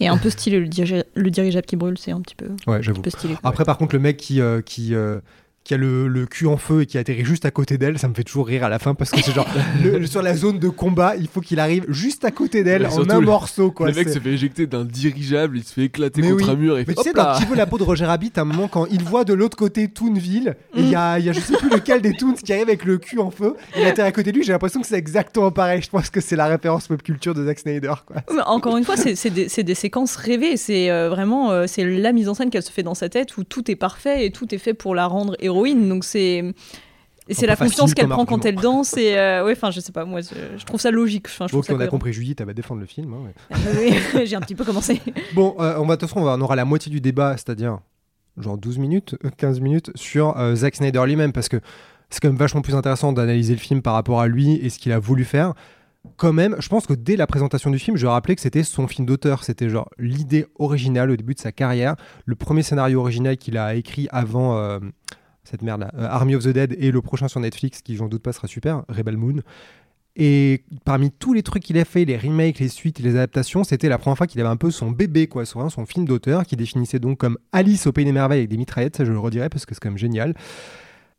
[0.00, 2.82] Et un peu stylé, le, dirige- le dirigeable qui brûle, c'est un petit peu, Ouais,
[2.82, 3.02] j'avoue.
[3.42, 5.20] Après par contre le mec qui euh, qui euh,
[5.62, 8.08] qui a le, le cul en feu et qui atterrit juste à côté d'elle, ça
[8.08, 9.46] me fait toujours rire à la fin parce que c'est genre
[9.84, 13.08] le- sur la zone de combat, il faut qu'il arrive juste à côté d'elle en
[13.10, 13.88] un le- morceau quoi.
[13.88, 16.50] le mec se fait éjecter d'un dirigeable, il se fait éclater Mais contre oui.
[16.50, 18.32] un mur et Mais fait tu sais, dans Qui veut la peau de Roger Rabbit,
[18.36, 21.28] à un moment, quand il voit de l'autre côté Toonville, il y a, il y
[21.28, 23.84] a je sais plus lequel des Toons qui arrive avec le cul en feu, il
[23.84, 25.82] atterrit à côté de lui, j'ai l'impression que c'est exactement pareil.
[25.82, 27.92] Je pense que c'est la référence pop culture de Zack Snyder.
[28.06, 28.16] Quoi.
[28.34, 30.56] Mais Encore une fois, c'est c'est des, c'est des séquences rêvées.
[30.56, 33.36] C'est euh, vraiment euh, c'est la mise en scène qu'elle se fait dans sa tête
[33.36, 35.36] où tout est parfait et tout est fait pour la rendre
[35.88, 36.44] Donc c'est
[37.28, 38.96] et c'est la confiance qu'elle prend quand elle danse.
[38.96, 41.26] Et euh, ouais, enfin, je sais pas, moi, je, je trouve ça logique.
[41.28, 43.14] Enfin, je Bon, trouve ça on a compris, Judith, elle va défendre le film.
[43.14, 43.18] hein,
[43.52, 43.92] ouais.
[44.14, 45.00] Oui, J'ai un petit peu commencé.
[45.34, 47.78] Bon, euh, on va, de toute façon, on, aura la moitié du débat, c'est-à-dire
[48.36, 51.58] genre 12 minutes, euh, 15 minutes, sur euh, Zack Snyder lui-même, parce que
[52.08, 54.80] c'est quand même vachement plus intéressant d'analyser le film par rapport à lui et ce
[54.80, 55.54] qu'il a voulu faire.
[56.16, 58.88] Quand même, je pense que dès la présentation du film, je rappelais que c'était son
[58.88, 59.44] film d'auteur.
[59.44, 61.94] C'était genre l'idée originale au début de sa carrière.
[62.24, 64.80] Le premier scénario original qu'il a écrit avant euh,
[65.50, 68.22] cette merde là, Army of the Dead et le prochain sur Netflix, qui j'en doute
[68.22, 69.42] pas sera super, Rebel Moon.
[70.16, 73.88] Et parmi tous les trucs qu'il a fait, les remakes, les suites, les adaptations, c'était
[73.88, 76.56] la première fois qu'il avait un peu son bébé, quoi, son, son film d'auteur, qui
[76.56, 79.48] définissait donc comme Alice au Pays des Merveilles avec des mitraillettes, ça je le redirai
[79.48, 80.34] parce que c'est quand même génial.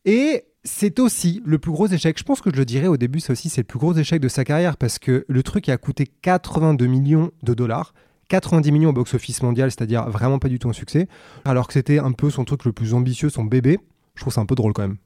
[0.05, 3.19] Et c'est aussi le plus gros échec, je pense que je le dirais au début,
[3.19, 5.77] c'est aussi c'est le plus gros échec de sa carrière parce que le truc a
[5.77, 7.93] coûté 82 millions de dollars.
[8.27, 11.09] 90 millions au box-office mondial, c'est-à-dire vraiment pas du tout un succès,
[11.43, 13.77] alors que c'était un peu son truc le plus ambitieux, son bébé.
[14.15, 14.97] Je trouve ça un peu drôle quand même.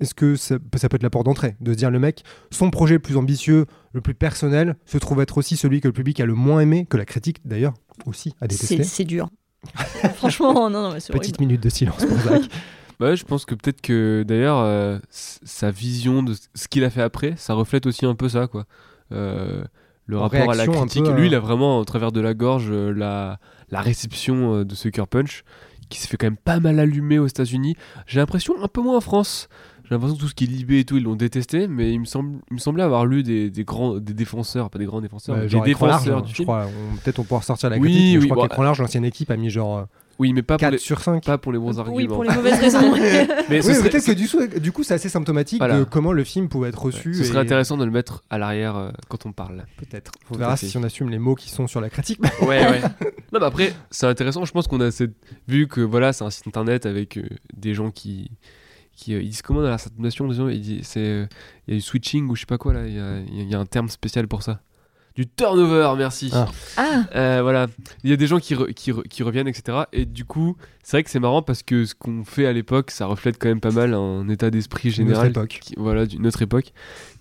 [0.00, 2.70] Est-ce que ça, ça peut être la porte d'entrée De se dire le mec, son
[2.70, 6.20] projet le plus ambitieux, le plus personnel, se trouve être aussi celui que le public
[6.20, 7.74] a le moins aimé, que la critique d'ailleurs
[8.06, 8.82] aussi a détesté.
[8.82, 9.28] C'est dur.
[10.14, 11.22] Franchement, non, non, mais c'est horrible.
[11.22, 12.42] Petite minute de silence pour Zach.
[12.98, 16.90] Bah ouais, je pense que peut-être que d'ailleurs euh, sa vision de ce qu'il a
[16.90, 18.66] fait après, ça reflète aussi un peu ça quoi.
[19.10, 19.64] Euh,
[20.04, 22.34] le En rapport à la critique, peu lui il a vraiment au travers de la
[22.34, 23.38] gorge euh, la,
[23.70, 25.44] la réception de Sucker Punch
[25.90, 27.76] qui se fait quand même pas mal allumer aux États-Unis.
[28.06, 29.48] J'ai l'impression un peu moins en France.
[29.84, 31.98] J'ai l'impression que tout ce qui est Libé et tout, ils l'ont détesté, mais il
[31.98, 35.00] me, semble, il me semblait avoir lu des, des grands des défenseurs, pas des grands
[35.00, 36.46] défenseurs, mais des large, défenseurs du je film.
[36.46, 36.66] crois.
[37.04, 39.04] Peut-être on pourra ressortir la Oui, critique, mais oui, je crois bon, qu'écran large, l'ancienne
[39.04, 39.84] équipe a mis genre euh,
[40.20, 41.24] Oui, mais pas pour 4 les, sur 5.
[41.24, 41.96] pas pour les bons arguments.
[41.96, 42.94] Oui, pour les mauvaises raisons.
[43.48, 45.78] Mais Oui, peut-être que du coup, du coup, c'est assez symptomatique Voilà.
[45.78, 47.14] de comment le film pouvait être reçu.
[47.14, 49.64] ce serait intéressant de le mettre à l'arrière euh, quand on parle.
[49.78, 50.12] Peut-être.
[50.30, 52.20] On verra si on assume les mots qui sont sur la critique.
[52.42, 52.82] Ouais, ouais.
[53.32, 54.44] non, mais après, c'est intéressant.
[54.44, 55.14] Je pense qu'on a cette...
[55.48, 57.22] vu que voilà, c'est un site internet avec euh,
[57.56, 58.30] des gens qui.
[58.94, 62.40] qui euh, ils disent comment dans la euh, Il y a du switching ou je
[62.40, 62.86] sais pas quoi là.
[62.86, 64.60] Y y il y a un terme spécial pour ça.
[65.16, 66.30] Du turnover, merci.
[66.32, 66.46] Ah.
[66.76, 67.66] Ah, Euh, voilà,
[68.04, 69.78] il y a des gens qui, re- qui, re- qui reviennent, etc.
[69.92, 72.90] Et du coup, c'est vrai que c'est marrant parce que ce qu'on fait à l'époque,
[72.90, 75.28] ça reflète quand même pas mal un état d'esprit Une autre général.
[75.30, 75.58] époque.
[75.60, 76.72] qui- voilà, d'une autre époque.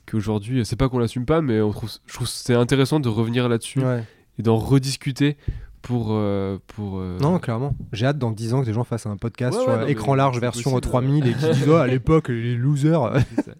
[0.09, 3.09] Qu'aujourd'hui, c'est pas qu'on l'assume pas, mais on trouve, je trouve que c'est intéressant de
[3.09, 4.03] revenir là-dessus Ouais.
[4.37, 5.35] et d'en rediscuter
[5.81, 6.09] pour.
[6.11, 7.75] euh, pour euh, Non, clairement.
[7.93, 9.87] J'ai hâte dans 10 ans que les gens fassent un podcast Ouais, sur ouais, non,
[9.87, 10.81] écran large version possible.
[10.91, 13.13] 3000 et qui disent oh, à l'époque les losers.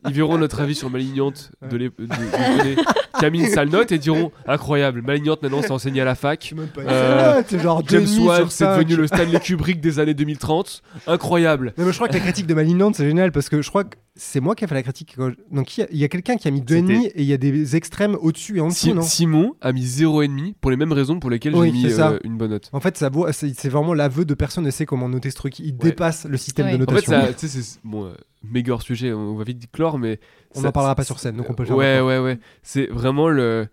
[0.08, 2.82] Ils verront notre avis sur Malignante de l'ép- de- de- de-
[3.20, 6.16] qui a mis une sale note et diront incroyable, Malignante maintenant c'est enseigné à la
[6.16, 6.54] fac.
[6.78, 8.78] Euh, Ouais, c'est genre James 2,5 Wan c'est 5.
[8.78, 10.82] devenu le Stanley Kubrick des années 2030.
[11.08, 11.74] Incroyable.
[11.78, 13.84] Non, mais je crois que la critique de Malignante, c'est génial parce que je crois
[13.84, 15.16] que c'est moi qui ai fait la critique.
[15.52, 18.16] Donc il y a, quelqu'un qui a mis 2,5 et il y a des extrêmes
[18.20, 19.02] au-dessus et en dessous, Si- non?
[19.02, 22.38] Simon a mis 0,5 pour les mêmes raisons pour lesquelles Oui, j'ai mis euh, une
[22.38, 22.70] bonne note.
[22.74, 25.60] En fait, ça c'est vraiment l'aveu de personne ne sait comment noter ce truc.
[25.60, 26.78] Il dépasse le système Ouais.
[26.78, 27.34] de En fait, notation.
[27.38, 30.20] tu sais, c'est bon, euh, méga hors sujet, on va vite clore, mais
[30.56, 32.40] On n'en parlera pas sur scène, donc on peut le faire Ouais, ouais, ouais.
[32.64, 33.68] C'est vraiment le.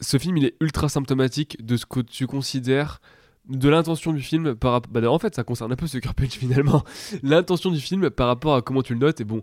[0.00, 3.00] Ce film, il est ultra symptomatique de ce que tu considères
[3.48, 4.90] de l'intention du film par rapport.
[4.92, 6.82] Bah, en fait, ça concerne un peu Sucker Punch finalement.
[7.22, 9.20] L'intention du film par rapport à comment tu le notes.
[9.20, 9.42] Et bon,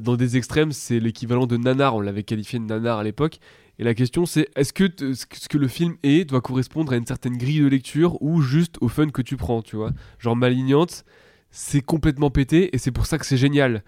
[0.00, 1.94] dans des extrêmes, c'est l'équivalent de nanar.
[1.94, 3.38] On l'avait qualifié de nanar à l'époque.
[3.78, 6.40] Et la question, c'est est-ce que t- ce que ce que le film est doit
[6.40, 9.76] correspondre à une certaine grille de lecture ou juste au fun que tu prends, tu
[9.76, 9.92] vois?
[10.18, 11.04] Genre Malignante,
[11.50, 13.84] c'est complètement pété et c'est pour ça que c'est génial.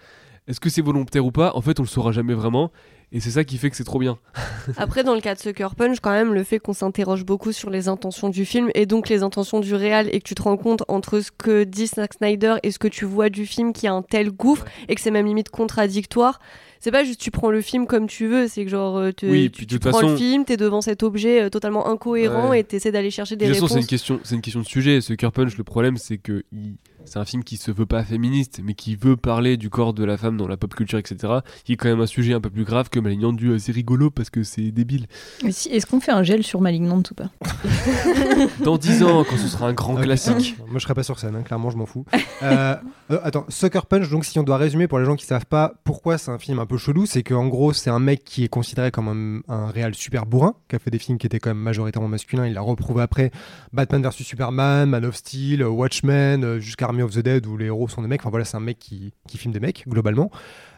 [0.47, 1.53] Est-ce que c'est volontaire ou pas?
[1.55, 2.71] En fait, on le saura jamais vraiment.
[3.11, 4.19] Et c'est ça qui fait que c'est trop bien.
[4.77, 7.71] Après, dans le cas de Sucker Punch, quand même, le fait qu'on s'interroge beaucoup sur
[7.71, 10.59] les intentions du film et donc les intentions du réal et que tu te rends
[10.59, 13.87] compte entre ce que dit Zack Snyder et ce que tu vois du film qui
[13.87, 16.39] a un tel gouffre et que c'est même limite contradictoire,
[16.81, 19.25] c'est pas juste tu prends le film comme tu veux, c'est que genre euh, te-
[19.27, 22.61] Oui, tu, puis tu prends le film, t'es devant cet objet euh, totalement incohérent Ouais.
[22.61, 23.85] et t'essaies d'aller chercher des De toute façon, c'est réponses.
[23.85, 25.01] une question, c'est une question de sujet.
[25.01, 26.77] Sucker Punch, le problème, c'est que il-
[27.09, 30.05] c'est un film qui se veut pas féministe, mais qui veut parler du corps de
[30.05, 31.17] la femme dans la pop culture, etc.
[31.65, 33.73] Qui est quand même un sujet un peu plus grave que Malignant du euh, c'est
[33.73, 35.07] rigolo parce que c'est débile.
[35.45, 37.31] Mais si- Est-ce qu'on fait un gel sur Malignante ou pas?
[38.65, 40.57] Dans 10 ans, quand ce sera un grand classique.
[40.59, 42.05] Moi, je serais pas sur scène, hein, clairement, je m'en fous.
[42.43, 42.77] Euh,
[43.11, 45.75] euh, attends, Sucker Punch, donc, si on doit résumer pour les gens qui savent pas
[45.85, 48.49] pourquoi c'est un film un peu chelou, c'est qu'en gros, c'est un mec qui est
[48.49, 51.51] considéré comme un, un réal super bourrin, qui a fait des films qui étaient quand
[51.51, 52.47] même majoritairement masculins.
[52.47, 53.31] Il l'a reprouvé après
[53.73, 57.67] Batman vs Superman, Man of Steel, Watchmen, euh, jusqu'à Army of the Dead, où les
[57.67, 58.21] héros sont des mecs.
[58.23, 60.31] Enfin voilà, c'est un mec qui, qui filme des mecs, globalement.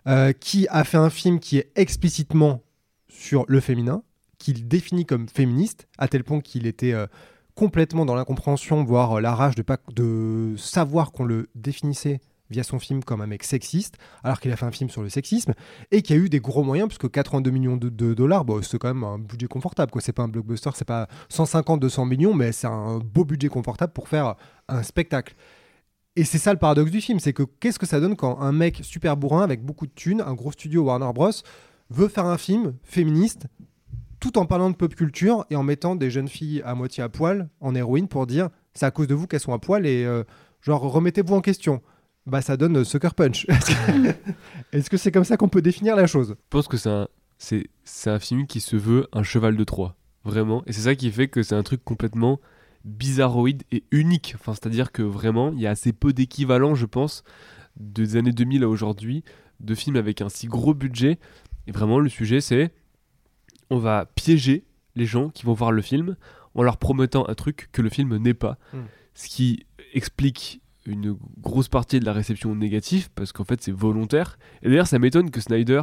[0.06, 2.62] Euh, qui a fait un film qui est explicitement
[3.08, 4.02] sur le féminin,
[4.38, 6.92] qu'il définit comme féministe, à tel point qu'il était.
[6.92, 7.06] euh,
[7.60, 12.62] complètement dans l'incompréhension, voire euh, la rage de, pas, de savoir qu'on le définissait via
[12.62, 15.52] son film comme un mec sexiste, alors qu'il a fait un film sur le sexisme,
[15.90, 18.88] et qui a eu des gros moyens, puisque 82 millions de, dollars, bon, c'est quand
[18.88, 20.00] même un budget confortable, quoi.
[20.00, 24.08] c'est pas un blockbuster, c'est pas 150-200 millions, mais c'est un beau budget confortable pour
[24.08, 24.36] faire
[24.68, 25.34] un spectacle.
[26.16, 28.52] Et c'est ça le paradoxe du film, c'est que qu'est-ce que ça donne quand un
[28.52, 31.30] mec super bourrin, avec beaucoup de thunes, un gros studio Warner Bros,
[31.90, 33.46] veut faire un film féministe
[34.18, 37.08] tout en parlant de pop culture et en mettant des jeunes filles à moitié à
[37.08, 40.04] poil en héroïne pour dire c'est à cause de vous qu'elles sont à poil et
[40.04, 40.24] euh,
[40.60, 41.80] genre remettez-vous en question.
[42.26, 43.46] Bah ça donne euh, Sucker Punch.
[44.72, 46.30] Est-ce que- c'est comme ça qu'on peut définir la chose?
[46.38, 47.08] Je pense que c'est un,
[47.38, 49.96] c'est un film qui se veut un cheval de Troie.
[50.24, 50.62] Vraiment.
[50.66, 52.40] Et c'est ça qui fait que c'est un truc complètement
[52.84, 54.34] bizarroïde et unique.
[54.38, 57.24] Enfin, c'est-à-dire que vraiment, il y a assez peu d'équivalents, je pense,
[57.76, 59.24] des années 2000 à aujourd'hui,
[59.60, 61.18] de films avec un si gros budget.
[61.66, 62.72] Et vraiment, le sujet, c'est
[63.70, 64.64] on va piéger
[64.96, 66.16] les gens qui vont voir le film
[66.54, 68.58] en leur promettant un truc que le film n'est pas.
[68.72, 68.78] Mm.
[69.14, 74.38] Ce qui explique une grosse partie de la réception négative, parce qu'en fait, c'est volontaire.
[74.62, 75.82] Et d'ailleurs, ça m'étonne que Snyder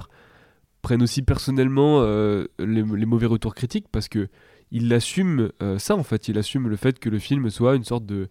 [0.82, 4.28] prenne aussi personnellement euh, les, les mauvais retours critiques, parce que
[4.72, 6.28] il assume euh, ça, en fait.
[6.28, 8.28] Il assume le fait que le film soit une sorte de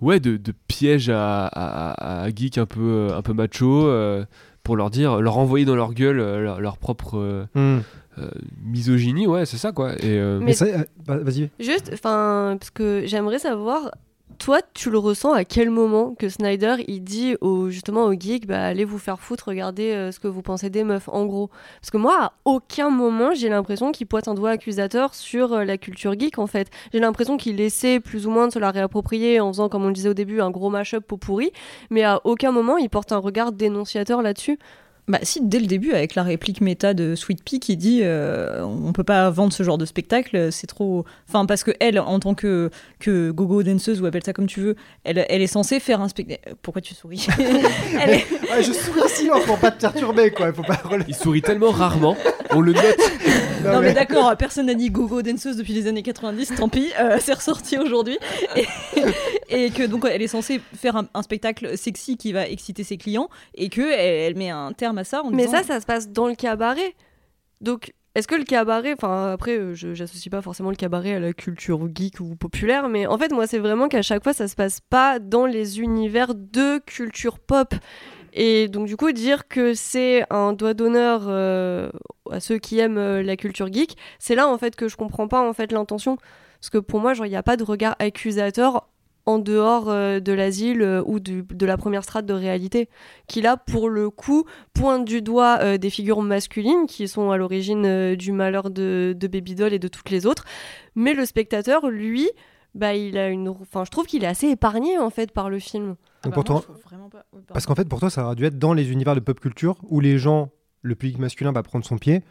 [0.00, 4.24] ouais de, de piège à, à, à geek un peu euh, un peu macho euh,
[4.64, 7.46] pour leur dire leur envoyer dans leur gueule euh, leur, leur propre euh,
[8.18, 8.28] euh,
[8.64, 11.50] misogynie ouais c'est ça quoi et euh, Mais- Mais ça, euh, bah, vas-y.
[11.60, 13.92] Juste, enfin, parce que j'aimerais savoir,
[14.38, 18.46] toi, tu le ressens à quel moment que Snyder, il dit au, justement aux geeks,
[18.46, 21.50] bah, allez vous faire foutre, regardez euh, ce que vous pensez des meufs, en gros.
[21.80, 25.64] Parce que moi, à aucun moment, j'ai l'impression qu'il pointe un doigt accusateur sur euh,
[25.64, 26.68] la culture geek, en fait.
[26.92, 29.88] J'ai l'impression qu'il essaie plus ou moins de se la réapproprier en faisant, comme on
[29.88, 31.52] le disait au début, un gros mash-up pot pourri,
[31.90, 34.58] mais à aucun moment, il porte un regard dénonciateur là-dessus.
[35.12, 38.64] Bah si, dès le début, avec la réplique méta de Sweet Pea qui dit euh,
[38.64, 41.04] on peut pas vendre ce genre de spectacle, c'est trop...
[41.28, 44.60] Enfin, parce que elle, en tant que, que gogo danseuse, ou appelle ça comme tu
[44.60, 46.54] veux, elle, elle est censée faire un spectacle...
[46.62, 47.26] Pourquoi tu souris
[48.00, 50.48] Elle est- Ouais, je souris en silence pour pas te perturber, quoi.
[50.48, 52.16] Il faut pas il sourit tellement rarement
[52.54, 52.82] on le note
[53.64, 57.18] Non mais d'accord, personne n'a dit gogo danseuse depuis les années 90, tant pis, euh,
[57.20, 58.18] c'est ressorti aujourd'hui.
[58.56, 58.66] Et,
[59.48, 62.96] et que donc elle est censée faire un, un spectacle sexy qui va exciter ses
[62.96, 65.58] clients et que elle, elle met un terme à ça en Mais disant...
[65.58, 66.94] ça, ça se passe dans le cabaret.
[67.60, 71.20] Donc, est-ce que le cabaret, enfin après, euh, je j'associe pas forcément le cabaret à
[71.20, 74.48] la culture geek ou populaire, mais en fait, moi, c'est vraiment qu'à chaque fois, ça
[74.48, 77.74] se passe pas dans les univers de culture pop.
[78.32, 81.90] Et donc, du coup, dire que c'est un doigt d'honneur euh,
[82.30, 85.28] à ceux qui aiment euh, la culture geek, c'est là, en fait, que je comprends
[85.28, 86.16] pas, en fait, l'intention.
[86.60, 88.88] Parce que pour moi, il n'y a pas de regard accusateur
[89.26, 92.88] en dehors euh, de l'asile ou de la première strate de réalité
[93.28, 98.16] qui là pour le coup pointe du doigt des figures masculines qui sont à l'origine
[98.16, 100.44] du malheur de, de Babydoll et de toutes les autres
[100.96, 102.30] mais le spectateur lui
[102.74, 105.60] bah il a une enfin je trouve qu'il est assez épargné en fait par le
[105.60, 107.44] film Donc bah, pour moi, toi- pas- pardon.
[107.48, 109.76] Parce qu'en fait, pour toi, ça aurait dû être dans les univers de pop culture
[109.88, 110.50] où les gens,
[110.82, 112.22] le public masculin va prendre son pied.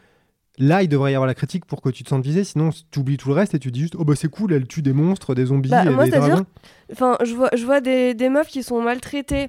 [0.58, 2.44] Là, il devrait y avoir la critique pour que tu te sentes visé.
[2.44, 4.66] Sinon, tu oublies tout le reste et tu dis juste Oh bah c'est cool, elle
[4.66, 6.46] tue des monstres, des zombies Bah, et moi, des c'est-à-dire dragons.
[6.92, 9.48] Enfin, je vois, je vois des, des meufs qui sont maltraitées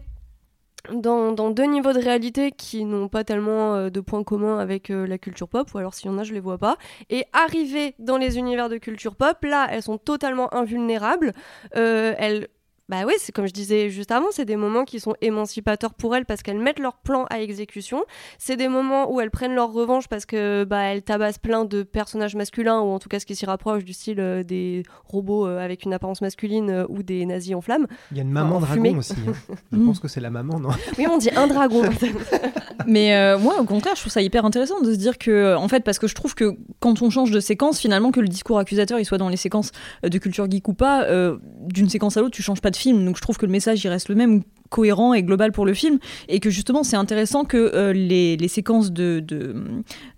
[0.93, 4.89] dans, dans deux niveaux de réalité qui n'ont pas tellement euh, de points communs avec
[4.89, 6.77] euh, la culture pop, ou alors s'il y en a, je les vois pas.
[7.09, 11.31] Et arriver dans les univers de culture pop, là, elles sont totalement invulnérables.
[11.77, 12.47] Euh, elles.
[12.89, 16.15] Bah oui, c'est comme je disais juste avant, c'est des moments qui sont émancipateurs pour
[16.17, 18.03] elles parce qu'elles mettent leur plan à exécution.
[18.37, 21.83] C'est des moments où elles prennent leur revanche parce que bah elles tabassent plein de
[21.83, 25.47] personnages masculins ou en tout cas ce qui s'y rapproche du style euh, des robots
[25.47, 27.87] euh, avec une apparence masculine euh, ou des nazis en flammes.
[28.11, 28.97] Il y a une maman en dragon fumée.
[28.97, 29.13] aussi.
[29.27, 29.55] hein.
[29.71, 30.69] Je pense que c'est la maman, non?
[30.97, 31.83] Oui, on dit un dragon.
[32.85, 35.67] Mais euh, moi, au contraire, je trouve ça hyper intéressant de se dire que, en
[35.69, 38.59] fait, parce que je trouve que quand on change de séquence, finalement, que le discours
[38.59, 39.71] accusateur il soit dans les séquences
[40.03, 43.05] de culture geek ou pas, euh, d'une séquence à l'autre, tu changes pas de film.
[43.05, 44.41] Donc je trouve que le message il reste le même.
[44.73, 48.47] cohérent et global pour le film et que justement c'est intéressant que euh, les, les
[48.47, 49.53] séquences de, de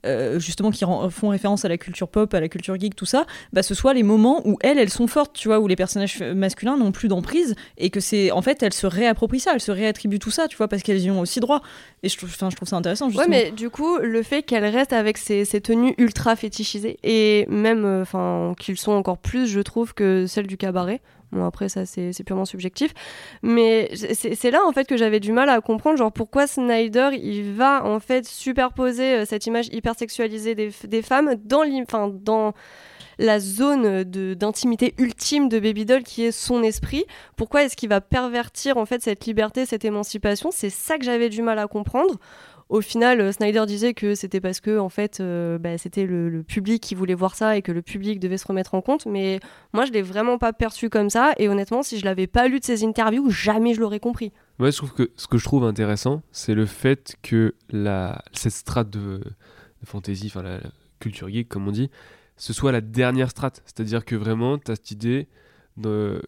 [0.05, 3.25] euh, justement qui font référence à la culture pop, à la culture geek, tout ça,
[3.51, 6.21] bah, ce soit les moments où elles, elles sont fortes, tu vois, où les personnages
[6.21, 9.73] masculins n'ont plus d'emprise et que c'est en fait elles se réapproprient ça, elles se
[9.73, 11.61] réattribuent tout ça, tu vois, parce qu'elles y ont aussi droit.
[12.03, 13.07] Et je trouve, je trouve ça intéressant.
[13.07, 13.29] Ouais, Justement.
[13.29, 17.83] mais du coup, le fait qu'elle reste avec ces, ces tenues ultra fétichisées, et même
[17.83, 21.01] euh, enfin qu'ils sont encore plus, je trouve, que celles du cabaret.
[21.43, 22.93] Après, ça, c'est purement subjectif.
[23.41, 27.53] Mais c'est là, en fait, que j'avais du mal à comprendre, genre, pourquoi Snyder, il
[27.53, 31.63] va, en fait, superposer euh, cette image hyper sexualisée des, des femmes dans,
[32.09, 32.53] dans
[33.17, 37.05] la zone d'intimité ultime de Baby Doll qui est son esprit.
[37.35, 40.49] Pourquoi est-ce qu'il va pervertir, en fait, cette liberté, cette émancipation?
[40.51, 42.15] C'est ça que j'avais du mal à comprendre.
[42.67, 46.43] Au final, euh, Snyder disait que c'était parce que en fait, euh, bah, c'était le,
[46.43, 49.05] public qui voulait voir ça et que le public devait se remettre en compte.
[49.05, 49.39] Mais
[49.73, 51.33] moi, je l'ai vraiment pas perçu comme ça.
[51.37, 54.31] Et honnêtement, si je l'avais pas lu de ses interviews, jamais je l'aurais compris.
[54.57, 58.53] Moi, je trouve que ce que je trouve intéressant, c'est le fait que la, cette
[58.53, 59.21] strate de,
[59.83, 60.59] fantasy, enfin la,
[60.99, 61.91] culture geek, comme on dit,
[62.35, 63.61] ce soit la dernière strate.
[63.65, 65.27] C'est-à-dire que vraiment, tu as cette idée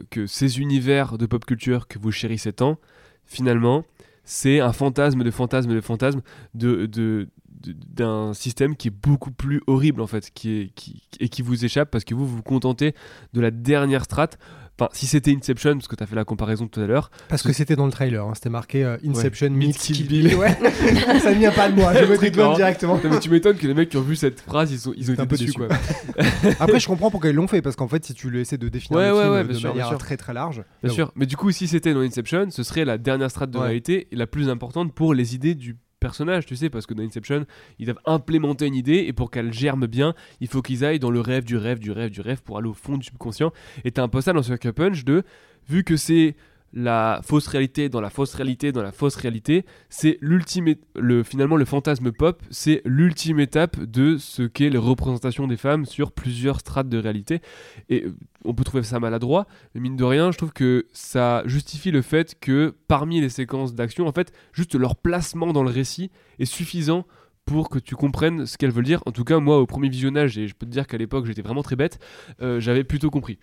[0.10, 2.78] que ces univers de pop culture que vous chérissez tant,
[3.26, 3.86] finalement,
[4.30, 6.22] c'est un fantasme de fantasme de fantasme
[6.54, 7.30] de, de-
[7.66, 11.66] d'un système qui est beaucoup plus horrible en fait qui est, qui, et qui vous
[11.66, 12.94] échappe parce que vous vous contentez
[13.34, 14.38] de la dernière strate
[14.80, 17.44] enfin si c'était Inception parce que tu as fait la comparaison tout à l'heure Parce
[17.44, 19.54] que c'était dans le trailer, hein, c'était marqué euh, Inception Ouais.
[19.54, 20.36] meets Kill Bill.
[20.38, 20.52] Ouais.
[21.20, 22.96] ça ne vient pas de moi, je me directement.
[22.96, 25.10] Non, mais tu m'étonnes que les mecs qui ont vu cette phrase, ils, sont, ils
[25.10, 25.68] ont été un peu dessus, quoi.
[26.60, 28.70] Après, je comprends pourquoi ils l'ont fait, parce qu'en fait, si tu le essaies de
[28.70, 31.12] définir Ouais, le ouais, film ouais, de sûr, manière très très large, Bien sûr.
[31.16, 34.16] Mais du coup, si c'était dans Inception, ce serait la dernière strate de réalité et
[34.16, 35.76] la plus importante pour les idées du
[36.08, 37.46] personnage, tu sais, parce que dans Inception,
[37.80, 41.12] ils doivent implémenter une idée et pour qu'elle germe bien, il faut qu'ils aillent dans
[41.12, 43.52] le rêve du rêve du rêve du rêve pour aller au fond du subconscient.
[43.84, 45.24] Et t'as un peu ça dans Sucker Punch de,
[45.68, 46.38] vu que c'est
[46.74, 51.56] la fausse réalité dans la fausse réalité dans la fausse réalité, c'est l'ultime, le finalement
[51.56, 56.60] le fantasme pop, c'est l'ultime étape de ce qu'est les représentations des femmes sur plusieurs
[56.60, 57.42] strates de réalité.
[57.90, 58.16] Et euh,
[58.46, 62.02] on peut trouver ça maladroit, mais mine de rien, je trouve que ça justifie le
[62.02, 66.46] fait que parmi les séquences d'action, en fait, juste leur placement dans le récit est
[66.46, 67.06] suffisant
[67.46, 69.02] pour que tu comprennes ce qu'elles veulent dire.
[69.06, 71.42] En tout cas, moi, au premier visionnage, et je peux te dire qu'à l'époque, j'étais
[71.42, 71.98] vraiment très bête,
[72.42, 73.40] euh, j'avais plutôt compris.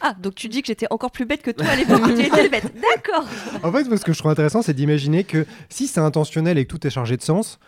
[0.00, 2.22] Ah, donc tu dis que j'étais encore plus bête que toi à l'époque où tu
[2.24, 2.72] étais bête.
[2.96, 3.26] D'accord.
[3.62, 6.64] En fait, moi, ce que je trouve intéressant, c'est d'imaginer que si c'est intentionnel et
[6.64, 7.58] que tout est chargé de sens,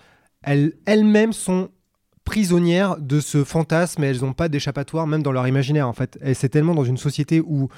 [0.43, 1.69] elles- elles-mêmes sont
[2.25, 6.19] prisonnières de ce fantasme et elles n'ont pas d'échappatoire, même dans leur imaginaire, en fait.
[6.23, 7.69] Et c'est tellement dans une société où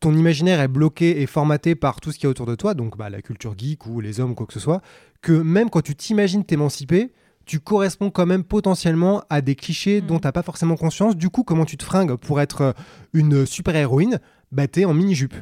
[0.00, 2.74] ton imaginaire est bloqué et formaté par tout ce qu'il y a autour de toi,
[2.74, 4.80] donc bah, la culture geek ou les hommes, quoi que ce soit,
[5.20, 7.12] que même quand tu t'imagines t'émanciper,
[7.44, 10.20] tu corresponds quand même potentiellement à des clichés dont Mhm.
[10.20, 11.16] tu n'as pas forcément conscience.
[11.16, 12.72] Du coup, comment tu te fringues pour être euh,
[13.12, 14.18] une super-héroïne?
[14.52, 15.34] Bah, t'es en mini-jupe.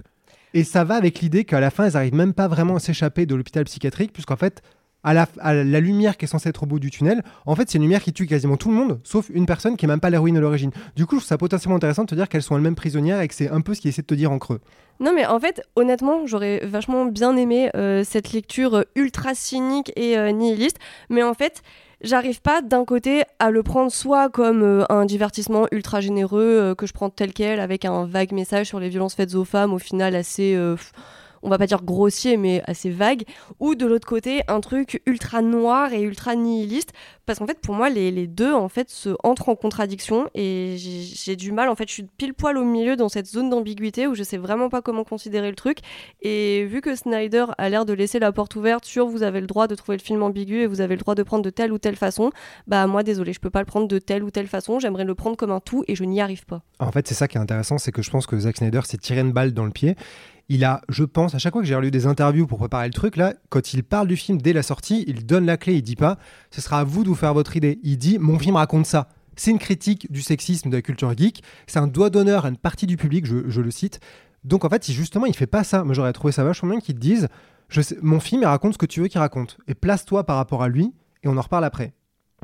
[0.55, 3.27] Et ça va avec l'idée qu'à la fin, elles arrivent même pas vraiment à s'échapper
[3.27, 4.63] de l'hôpital psychiatrique, puisqu'en fait,
[5.03, 7.71] à la, à la lumière qui est censée être au bout du tunnel, en fait,
[7.71, 10.01] c'est une lumière qui tue quasiment tout le monde, sauf une personne qui est même
[10.01, 10.71] pas l'héroïne à l'origine.
[10.97, 13.29] Du coup, je trouve ça potentiellement intéressant de te dire qu'elles sont elles-mêmes prisonnières et
[13.29, 14.61] que c'est un peu ce qu'ils essaient de te dire en creux.
[14.99, 19.91] Non, mais en fait, honnêtement, j'aurais vachement bien aimé euh, cette lecture euh, ultra cynique
[19.97, 20.77] et euh, nihiliste.
[21.09, 21.63] Mais en fait,
[22.03, 26.75] j'arrive pas d'un côté à le prendre soit comme euh, un divertissement ultra généreux euh,
[26.75, 29.73] que je prends tel quel avec un vague message sur les violences faites aux femmes,
[29.73, 30.55] au final assez.
[30.55, 30.77] euh,
[31.43, 33.25] on va pas dire grossier, mais assez vague,
[33.59, 36.93] ou de l'autre côté, un truc ultra noir et ultra nihiliste,
[37.27, 40.77] parce qu'en fait, pour moi, les, les deux, en fait, se entrent en contradiction, et
[40.79, 44.07] j'ai du mal, en fait, je suis pile poil au milieu dans cette zone d'ambiguïté
[44.07, 45.79] où je sais vraiment pas comment considérer le truc,
[46.23, 49.47] et vu que Snyder a l'air de laisser la porte ouverte sur vous avez le
[49.47, 51.73] droit de trouver le film ambigu et vous avez le droit de prendre de telle
[51.73, 52.31] ou telle façon,
[52.67, 55.15] bah moi, désolé, je peux pas le prendre de telle ou telle façon, j'aimerais le
[55.15, 56.63] prendre comme un tout, et je n'y arrive pas.
[56.79, 58.99] En fait, c'est ça qui est intéressant, c'est que je pense que Zack Snyder s'est
[58.99, 59.97] tiré une balle dans le pied.
[60.53, 62.93] Il a, je pense, à chaque fois que j'ai relu des interviews pour préparer le
[62.93, 65.83] truc, là, quand il parle du film dès la sortie, il donne la clé, il
[65.83, 66.19] dit pas,
[66.51, 67.79] ce sera à vous de vous faire votre idée.
[67.85, 69.09] Il dit, mon film raconte ça.
[69.37, 71.45] C'est une critique du sexisme, de la culture geek.
[71.69, 74.01] C'est un doigt d'honneur à une partie du public, je, le cite.
[74.43, 75.85] Donc en fait, si justement, il fait pas ça.
[75.85, 77.29] Moi, j'aurais trouvé ça vachement bien qu'il te dise,
[77.69, 79.57] je sais, mon film, il raconte ce que tu veux qu'il raconte.
[79.69, 80.93] Et place-toi par rapport à lui,
[81.23, 81.95] et on en reparle après.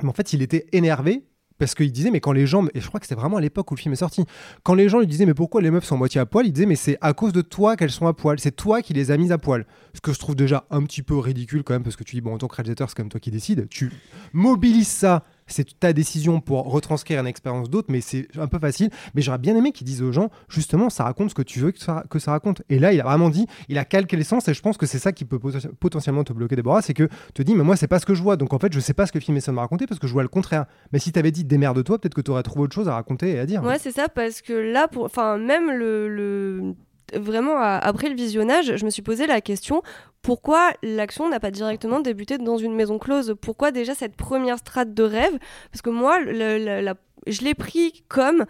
[0.00, 1.24] Mais en fait, il était énervé
[1.59, 3.70] parce qu'il disait, mais quand les gens, et je crois que c'était vraiment à l'époque
[3.70, 4.24] où le film est sorti,
[4.62, 6.66] quand les gens lui disaient, mais pourquoi les meufs sont moitié à poil, il disait,
[6.66, 9.16] mais c'est à cause de toi qu'elles sont à poil, c'est toi qui les as
[9.16, 9.66] mises à poil.
[9.94, 12.20] Ce que je trouve déjà un petit peu ridicule quand même, parce que tu dis,
[12.20, 13.90] bon, en tant que réalisateur, c'est quand même toi qui décides, tu
[14.32, 15.24] mobilises ça.
[15.47, 18.90] C'est ta décision pour retranscrire une expérience d'autre, mais c'est un peu facile.
[19.14, 21.70] Mais j'aurais bien aimé qu'ils disent aux gens, justement, ça raconte ce que tu veux
[21.70, 22.62] que ça, que ça raconte.
[22.68, 24.99] Et là, il a vraiment dit, il a calqué l'essence, et je pense que c'est
[24.99, 27.86] ça qui peut poten- potentiellement te bloquer, Déborah, c'est que te dis, mais moi, c'est
[27.86, 28.36] pas ce que je vois.
[28.36, 30.01] Donc en fait, je sais pas ce que le film essaie de me raconter parce
[30.01, 30.66] que je vois le contraire.
[30.92, 33.38] Mais si t'avais dit, démerde-toi, peut-être que tu aurais trouvé autre chose à raconter et
[33.38, 33.62] à dire.
[33.62, 35.05] Ouais, c'est ça, parce que là, pour...
[35.05, 36.74] enfin, même le
[37.14, 39.82] vraiment après le visionnage, je me suis posé la question
[40.26, 43.36] pourquoi l'action n'a pas directement débuté dans une maison close?
[43.40, 45.38] Pourquoi déjà cette première strate de rêve?
[45.70, 48.44] Parce que moi, je l'ai pris comme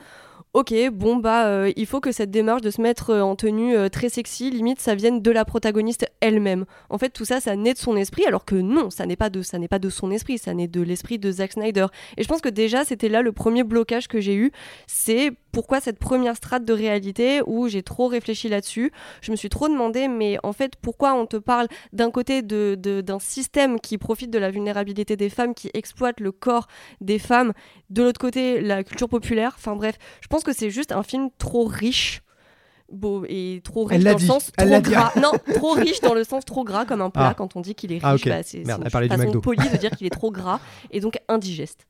[0.56, 3.76] ok, bon bah euh, il faut que cette démarche de se mettre euh, en tenue
[3.76, 6.64] euh, très sexy, limite ça vienne de la protagoniste elle-même.
[6.88, 9.28] En fait, tout ça, ça naît de son esprit, alors que non, ça n'est pas
[9.28, 11.88] de ça n'est pas de son esprit, ça naît de l'esprit de Zack Snyder.
[12.16, 14.50] Et je pense que déjà c'était là le premier blocage que j'ai eu,
[14.86, 18.92] c'est pourquoi cette première strate de réalité où j'ai trop réfléchi là-dessus.
[19.22, 22.74] Je me suis trop demandé, mais en fait, pourquoi on te parle d'un côté de-
[23.00, 26.66] d'un système qui profite de la vulnérabilité des femmes, qui exploite le corps
[27.00, 27.54] des femmes,
[27.88, 29.54] de l'autre côté, la culture populaire.
[29.56, 32.20] Enfin bref, je pense que c'est juste un film trop riche.
[32.92, 35.12] Beau et trop riche dans le sens trop gras.
[35.20, 37.34] Non, trop riche dans le sens trop gras comme un plat Ah.
[37.34, 38.04] quand on dit qu'il est riche.
[38.04, 38.28] Ah, ok.
[38.28, 40.60] bah, c'est une façon polie de dire qu'il est trop gras
[40.92, 41.86] et donc indigeste.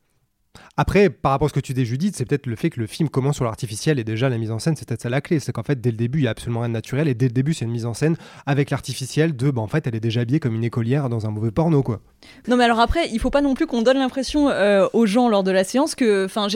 [0.76, 2.86] Après, par rapport à ce que tu dis, Judith, c'est peut-être le fait que le
[2.86, 5.40] film commence sur l'artificiel et déjà la mise en scène, c'est peut-être ça la clé.
[5.40, 7.26] C'est qu'en fait, dès le début, il y a absolument rien de naturel et dès
[7.26, 10.00] le début, c'est une mise en scène avec l'artificiel de, bah, en fait, elle est
[10.00, 12.00] déjà habillée comme une écolière dans un mauvais porno, quoi.
[12.48, 15.28] Non mais alors après, il faut pas non plus qu'on donne l'impression euh, aux gens
[15.28, 16.48] lors de la séance que, enfin,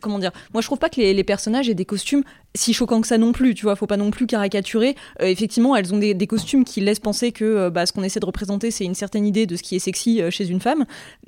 [0.00, 2.22] comment dire, moi je trouve pas que les, les personnages aient des costumes
[2.54, 4.96] si choquants que ça non plus, tu vois, faut pas non plus caricaturer.
[5.20, 8.02] Euh, effectivement, elles ont des, des costumes qui laissent penser que euh, bah, ce qu'on
[8.02, 10.86] essaie de représenter, c'est une certaine idée de ce qui est sexy chez une femme.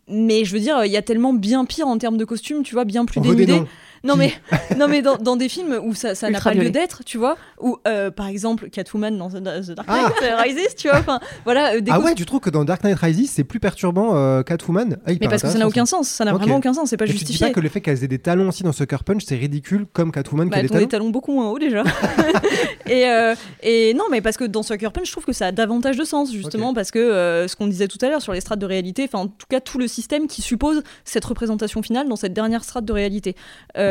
[0.08, 2.74] Mais je veux dire, il y a tellement bien pire en termes de costumes, tu
[2.74, 3.66] vois, bien plus On
[4.04, 4.32] Non Qui mais,
[4.76, 7.36] non mais dans, dans des films où ça, ça n'a pas lieu d'être, tu vois,
[7.60, 10.10] ou euh, par exemple Catwoman dans The The Dark Ah.
[10.20, 12.84] Knight Rises, tu vois, enfin voilà, euh, des Ah ouais, tu trouves que dans Dark
[12.84, 14.98] Knight Rises, c'est plus perturbant euh, Catwoman?
[15.06, 17.04] Ah, Mais parce que ça n'a aucun sens, ça n'a vraiment aucun sens, c'est pas
[17.04, 17.46] Et tu dis justifié.
[17.48, 20.12] pas que le fait qu'elles aient des talons aussi dans Sucker Punch, c'est ridicule comme
[20.12, 20.88] Catwoman qui Bah, a des ont des talons?
[20.88, 21.82] talons beaucoup moins hauts déjà.
[22.86, 25.52] et, euh, et non, mais parce que dans Sucker Punch, je trouve que ça a
[25.52, 28.40] davantage de sens, justement, parce que euh, ce qu'on disait tout à l'heure sur les
[28.40, 32.08] strates de réalité, enfin, en tout cas, tout le système qui suppose cette représentation finale
[32.08, 33.34] dans cette dernière strate de réalité.
[33.76, 33.87] Euh,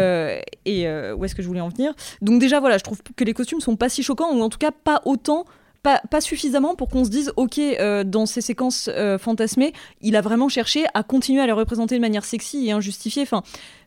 [0.66, 1.94] et euh, où est-ce que je voulais en venir?
[2.22, 4.60] Donc, déjà, voilà, je trouve que les costumes sont pas si choquants, ou en tout
[4.60, 5.46] cas, pas autant.
[5.84, 9.72] Pas, pas suffisamment pour qu'on se dise, ok, euh, dans ces séquences euh, fantasmées,
[10.02, 13.22] il a vraiment cherché à continuer à les représenter de manière sexy et injustifiée.
[13.22, 13.42] Enfin,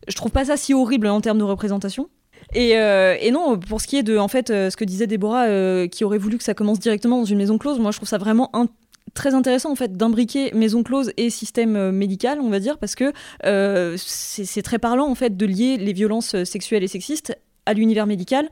[0.07, 2.09] je trouve pas ça si horrible en termes de représentation.
[2.55, 5.05] Et, euh, et non, pour ce qui est de en fait, euh, ce que disait
[5.05, 7.97] Déborah, euh, qui aurait voulu que ça commence directement dans une maison close, moi je
[7.97, 8.67] trouve ça vraiment un-
[9.13, 12.95] très intéressant en fait d'imbriquer maison close et système euh, médical, on va dire, parce
[12.95, 13.11] que
[13.45, 17.73] euh, c'est très parlant en fait de lier les violences euh, sexuelles et sexistes à
[17.73, 18.49] l'univers médical.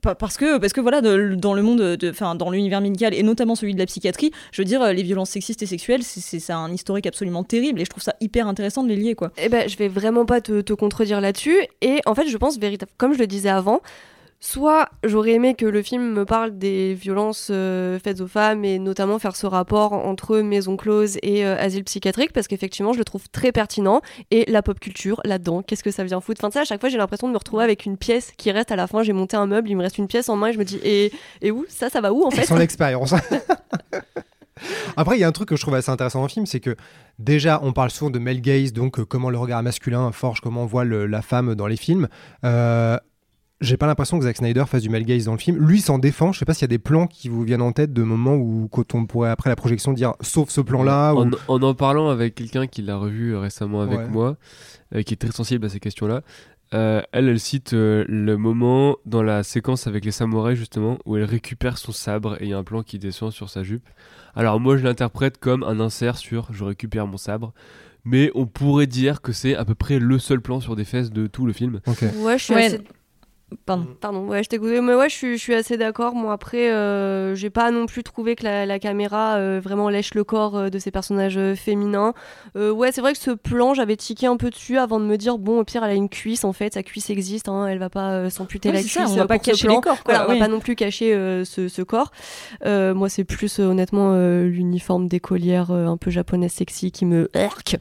[0.00, 3.22] Pa- Parce que, parce que voilà, dans le monde, de- enfin dans l'univers médical et
[3.22, 6.72] notamment celui de la psychiatrie, je veux dire, les violences sexistes et sexuelles, c'est- un
[6.72, 9.30] historique absolument terrible et je trouve ça hyper intéressant de les lier quoi.
[9.36, 11.56] Eh ben, je vais vraiment pas te, contredire là-dessus.
[11.82, 12.58] Et en fait, je pense
[12.96, 13.82] comme je le disais avant,
[14.46, 18.78] soit j'aurais aimé que le film me parle des violences euh, faites aux femmes et
[18.78, 23.04] notamment faire ce rapport entre maison close et euh, asile psychiatrique parce qu'effectivement, je le
[23.06, 24.02] trouve très pertinent.
[24.30, 26.44] Et la pop culture là-dedans, qu'est-ce que ça vient foutre?
[26.44, 28.70] Enfin, ça, à chaque fois, j'ai l'impression de me retrouver avec une pièce qui reste
[28.70, 29.02] à la fin.
[29.02, 30.78] J'ai monté un meuble, il me reste une pièce en main et je me dis,
[30.84, 31.64] et, et où?
[31.70, 32.44] Ça, ça va où en fait?
[32.44, 33.14] Son expérience.
[34.96, 36.60] Après, il y a un truc que je trouve assez intéressant dans le film, c'est
[36.60, 36.76] que
[37.18, 40.62] déjà, on parle souvent de male gaze, donc euh, comment le regard masculin forge, comment
[40.62, 42.08] on voit le- la femme dans les films.
[42.44, 42.98] Euh,
[43.60, 45.56] j'ai pas l'impression que Zack Snyder fasse du male gaze dans le film.
[45.64, 46.32] Lui s'en défend.
[46.32, 48.34] Je sais pas s'il y a des plans qui vous viennent en tête de moments
[48.34, 51.12] où, quand on pourrait après la projection dire, sauf ce plan-là.
[51.14, 54.08] en, ou- en en parlant avec quelqu'un qui l'a revu euh, récemment avec Ouais.
[54.08, 54.36] moi,
[54.94, 56.22] euh, qui est très sensible à ces questions-là,
[56.74, 61.16] euh, elle, elle cite euh, le moment dans la séquence avec les samouraïs, justement, où
[61.16, 63.84] elle récupère son sabre et il y a un plan qui descend sur sa jupe.
[64.34, 67.52] Alors, moi, je l'interprète comme un insert sur je récupère mon sabre.
[68.06, 71.10] Mais on pourrait dire que c'est à peu près le seul plan sur des fesses
[71.10, 71.80] de tout le film.
[71.86, 72.02] Ok.
[72.18, 72.66] Ouais, je suis Ouais.
[72.66, 72.80] assez
[73.66, 73.86] Pardon.
[74.00, 76.14] Pardon, ouais, je t'écoutais, mais ouais, je suis, je suis assez d'accord.
[76.14, 80.14] Moi, après, euh, j'ai pas non plus trouvé que la, la caméra euh, vraiment lèche
[80.14, 82.12] le corps euh, de ces personnages féminins.
[82.56, 85.16] Euh, ouais, c'est vrai que ce plan, j'avais tiqué un peu dessus avant de me
[85.16, 87.78] dire, bon, au pire, elle a une cuisse, en fait, sa cuisse existe, hein, elle
[87.78, 89.06] va pas euh, s'amputer Ouais, la c'est cuisse.
[89.06, 91.14] ça, on va pas cacher les corps, quoi, Voilà, on va pas non plus cacher
[91.14, 92.10] euh, ce, ce corps.
[92.64, 97.04] Euh, moi, c'est plus euh, honnêtement euh, l'uniforme d'écolière euh, un peu japonaise sexy qui
[97.06, 97.76] me heurte.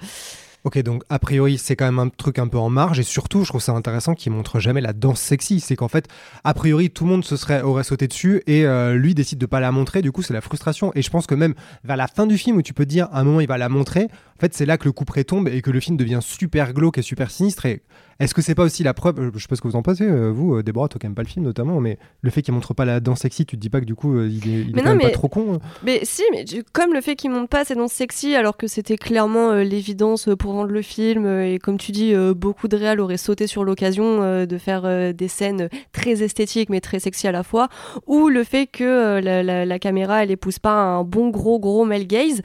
[0.64, 3.44] Ok, donc a priori, c'est quand même un truc un peu en marge, et surtout,
[3.44, 5.60] je trouve ça intéressant qu'il montre jamais la danse sexy.
[5.60, 6.08] C'est qu'en fait,
[6.46, 9.46] a priori, tout le monde se serait, aurait sauté dessus, et euh, lui décide de
[9.46, 10.94] pas la montrer, du coup, c'est la frustration.
[10.96, 11.54] Et je pense que même
[11.84, 13.68] vers la fin du film, où tu peux dire, à un moment, il va la
[13.68, 16.20] montrer, en fait, c'est là que le coup près tombe et que le film devient
[16.22, 17.66] super glauque et super sinistre.
[17.66, 17.84] Et
[18.24, 19.82] est-ce que c'est pas aussi la preuve, euh, je sais pas ce que vous en
[19.82, 22.42] pensez, euh, vous, euh, Déborah, toi qui n'aimes pas le film notamment, mais le fait
[22.42, 24.62] qu'il montre pas la danse sexy, tu te dis pas que du coup, il est,
[24.62, 26.94] il est quand non, même pas mais- trop con euh Mais si, mais tu- comme
[26.94, 30.54] le fait qu'il monte pas ces danses sexy alors que c'était clairement euh, l'évidence pour
[30.54, 34.22] rendre le film et comme tu dis, euh, beaucoup de réals auraient sauté sur l'occasion
[34.24, 37.68] euh, de faire des scènes très esthétiques mais très sexy à la fois,
[38.08, 41.86] ou le fait que la, la- la caméra elle épouse pas un bon gros gros
[41.86, 42.42] male gaze,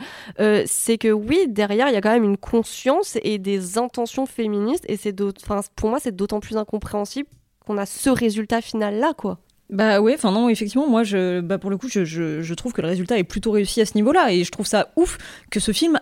[0.66, 4.84] c'est que oui derrière il y a quand même une conscience et des intentions féministes
[4.88, 7.28] et c'est enfin pour moi c'est d'autant plus incompréhensible
[7.66, 9.38] qu'on a ce résultat final là quoi.
[9.70, 12.72] Bah ouais, enfin non, effectivement, moi, je, bah pour le coup, je, je, je trouve
[12.72, 15.18] que le résultat est plutôt réussi à ce niveau-là, et je trouve ça ouf
[15.50, 16.00] que ce film,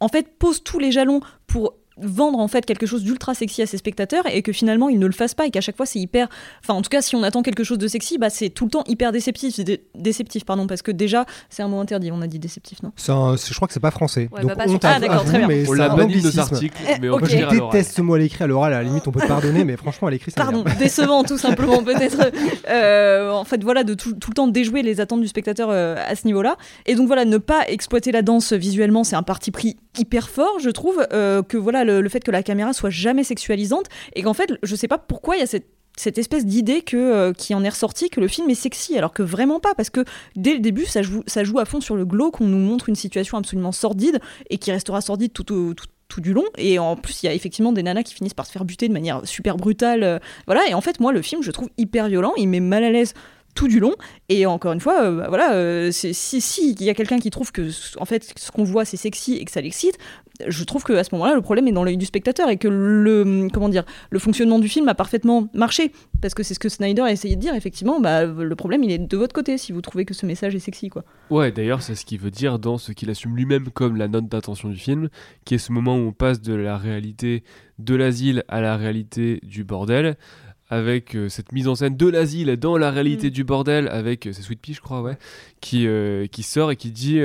[0.00, 3.66] en fait, pose tous les jalons pour vendre en fait quelque chose d'ultra sexy à
[3.66, 5.98] ses spectateurs et que finalement il ne le fasse pas et qu'à chaque fois c'est
[5.98, 6.28] hyper
[6.62, 8.70] enfin en tout cas si on attend quelque chose de sexy bah c'est tout le
[8.70, 12.20] temps hyper déceptif C'est dé- déceptif pardon parce que déjà c'est un mot interdit on
[12.20, 12.92] a dit déceptif non?
[13.08, 14.28] Un- je crois que c'est pas français.
[14.32, 15.46] Ouais, Donc bah, pas à- Ah, d'accord, très bien.
[15.48, 18.14] mais On c'est l'a banni de articles, Eh, mais on peut Je déteste ce mot
[18.14, 20.30] à l'écrit, à l'oral, à la limite on peut te pardonner, mais franchement à l'écrit
[20.30, 22.30] ça Pardon, décevant tout simplement peut-être.
[22.68, 25.96] Euh, en fait, voilà, de tout, tout le temps déjouer les attentes du spectateur euh,
[26.06, 26.56] à ce niveau-là.
[26.86, 30.58] Et donc voilà, ne pas exploiter la danse visuellement, c'est un parti pris hyper fort,
[30.60, 31.06] je trouve.
[31.12, 34.76] euh, que voilà, le, fait que la caméra soit jamais sexualisante et qu'en fait, je
[34.76, 38.10] sais pas pourquoi il y a cette espèce d'idée que euh, qui en est ressortie
[38.10, 40.04] que le film est sexy alors que vraiment pas parce que
[40.36, 42.90] dès le début ça joue ça joue à fond sur le glauque on nous montre
[42.90, 44.20] une situation absolument sordide
[44.50, 45.44] et qui restera sordide tout
[46.18, 46.44] du long.
[46.56, 48.88] Et en plus il y a effectivement des nanas qui finissent par se faire buter
[48.88, 50.68] de manière super brutale euh, voilà.
[50.68, 53.14] Et en fait moi le film je trouve hyper violent il met mal à l'aise
[53.54, 53.94] tout du long.
[54.28, 57.70] Et encore une fois euh, bah, voilà si il y a quelqu'un qui trouve que
[57.98, 59.98] en fait ce qu'on voit c'est sexy et que ça l'excite
[60.46, 62.68] je trouve que à ce moment-là le problème est dans l'œil du spectateur et que
[62.68, 66.68] le comment dire le fonctionnement du film a parfaitement marché parce que c'est ce que
[66.68, 69.72] Snyder a essayé de dire effectivement bah le problème il est de votre côté si
[69.72, 72.58] vous trouvez que ce message est sexy quoi Ouais, d'ailleurs, c'est ce qu'il veut dire
[72.58, 75.08] dans ce qu'il assume lui-même comme la note d'intention du film,
[75.44, 77.42] qui est ce moment où on passe de la réalité
[77.78, 80.16] de l'asile à la réalité du bordel,
[80.68, 83.30] avec euh, cette mise en scène de l'asile dans la réalité Mm.
[83.30, 85.16] du bordel, avec euh, c'est Sweet Pea, je crois, ouais,
[85.60, 87.20] qui, euh, qui sort et qui dit.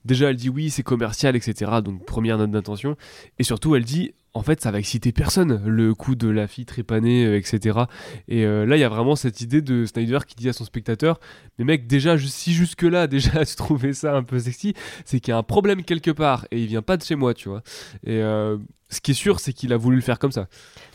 [0.00, 1.70] Euh, déjà, elle dit oui, c'est commercial, etc.
[1.84, 2.96] Donc, première note d'intention.
[3.38, 4.12] Et surtout, elle dit.
[4.32, 7.80] En fait, ça va exciter personne, le coup de la fille trépanée, euh, etc.
[8.28, 10.64] Et euh, là, il y a vraiment cette idée de Snyder qui dit à son
[10.64, 11.18] spectateur
[11.58, 14.74] Mais mec, déjà, si jusque-là, déjà, tu trouvais ça un peu sexy,
[15.04, 17.34] c'est qu'il y a un problème quelque part et il vient pas de chez moi,
[17.34, 17.64] tu vois.
[18.04, 18.56] Et euh,
[18.88, 20.46] ce qui est sûr, c'est qu'il a voulu le faire comme ça.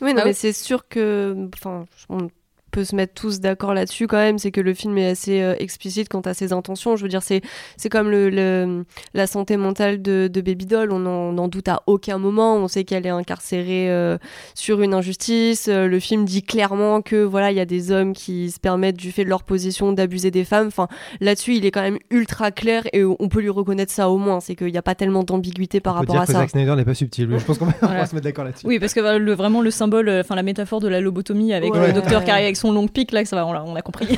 [0.01, 0.33] Oui, non, Ah mais oui.
[0.33, 1.35] c'est sûr que.
[1.55, 2.29] Enfin, on
[2.75, 4.37] peut se mettre tous d'accord là-dessus quand même.
[4.37, 6.95] C'est que le film est assez euh, explicite quant à ses intentions.
[6.97, 7.41] Je veux dire, c'est
[7.77, 10.91] c'est comme le, le- la santé mentale de, de Baby Doll.
[10.91, 12.57] On n'en doute à aucun moment.
[12.57, 14.17] On sait qu'elle est incarcérée euh,
[14.55, 15.67] sur une injustice.
[15.69, 18.97] Euh, le film dit clairement que voilà, il y a des hommes qui se permettent
[18.97, 20.67] du fait de leur position d'abuser des femmes.
[20.67, 20.87] Enfin,
[21.21, 24.39] là-dessus, il est quand même ultra clair et on peut lui reconnaître ça au moins.
[24.41, 26.39] C'est qu'il n'y a pas tellement d'ambiguïté par on peut rapport dire à que ça.
[26.39, 27.29] Zack Snyder n'est pas subtil.
[27.37, 28.05] Je pense qu'on va, Voilà.
[28.07, 28.65] se mettre d'accord là-dessus.
[28.67, 31.87] oui parce que le, vraiment le symbole enfin la métaphore de la lobotomie avec Ouais.
[31.87, 32.25] le docteur Ouais.
[32.25, 34.07] qui arrive avec son long pic là que ça va on a, on a compris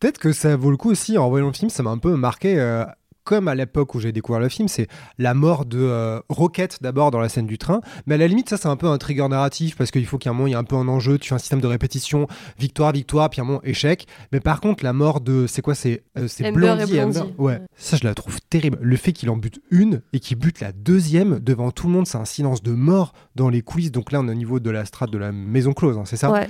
[0.00, 2.16] Peut-être que ça vaut le coup aussi, en voyant le film, ça m'a un peu
[2.16, 2.86] marqué, euh,
[3.24, 4.88] comme à l'époque où j'ai découvert le film, c'est
[5.18, 7.80] la mort de euh, Rocket d'abord dans la scène du train.
[8.06, 10.30] Mais à la limite, ça, c'est un peu un trigger narratif parce qu'il faut qu'à
[10.30, 12.26] un moment, il y ait un peu un enjeu, tu fais un système de répétition,
[12.58, 14.06] victoire, victoire, puis à un moment, échec.
[14.32, 15.46] Mais par contre, la mort de.
[15.46, 17.20] C'est quoi C'est euh, c'est Amber Blondie, et Amber.
[17.20, 17.34] Blondie.
[17.38, 17.52] Ouais.
[17.52, 17.60] Ouais.
[17.76, 18.78] Ça, je la trouve terrible.
[18.80, 22.06] Le fait qu'il en bute une et qu'il bute la deuxième devant tout le monde,
[22.06, 23.92] c'est un silence de mort dans les coulisses.
[23.92, 26.16] Donc là, on est au niveau de la strate de la maison close, hein, c'est
[26.16, 26.32] ça?
[26.32, 26.48] Ouais.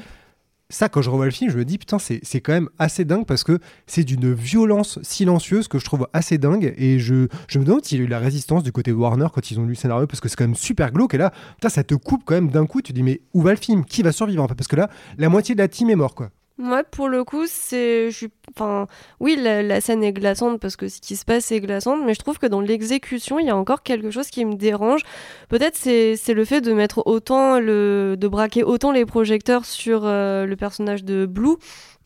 [0.70, 3.26] Ça, quand je revois le film, je me dis, putain, c'est quand même assez dingue
[3.26, 6.72] parce que c'est d'une violence silencieuse que je trouve assez dingue.
[6.78, 9.50] Et je, me demande s'il y a eu la résistance du côté de Warner quand
[9.50, 11.14] ils ont lu le scénario parce que c'est quand même super glauque.
[11.14, 11.32] Et là,
[11.68, 12.80] ça te coupe quand même d'un coup.
[12.80, 13.84] Tu te dis, mais où va le film?
[13.84, 16.30] Qui va survivre Parce que là, la moitié de la team est mort, quoi.
[16.60, 18.10] Moi, pour le coup, c'est.
[18.54, 18.86] Enfin,
[19.18, 22.18] oui, la, scène est glaçante parce que ce qui se passe est glaçante, mais je
[22.18, 25.00] trouve que dans l'exécution, il y a encore quelque chose qui me dérange.
[25.48, 28.16] Peut-être c'est le fait de mettre autant le.
[28.18, 31.56] de braquer autant les projecteurs sur euh, le personnage de Blue,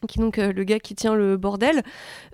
[0.06, 1.82] qui donc euh, le gars qui tient le bordel.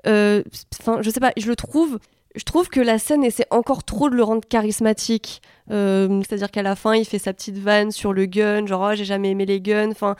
[0.06, 0.42] Euh,
[0.80, 1.98] Enfin, je sais pas, je le trouve.
[2.36, 5.42] Je trouve que la scène essaie encore trop de le rendre charismatique.
[5.70, 8.94] Euh, C'est-à-dire qu'à la fin, il fait sa petite vanne sur le gun, genre oh,
[8.94, 9.90] j'ai jamais aimé les guns.
[9.90, 10.16] Enfin,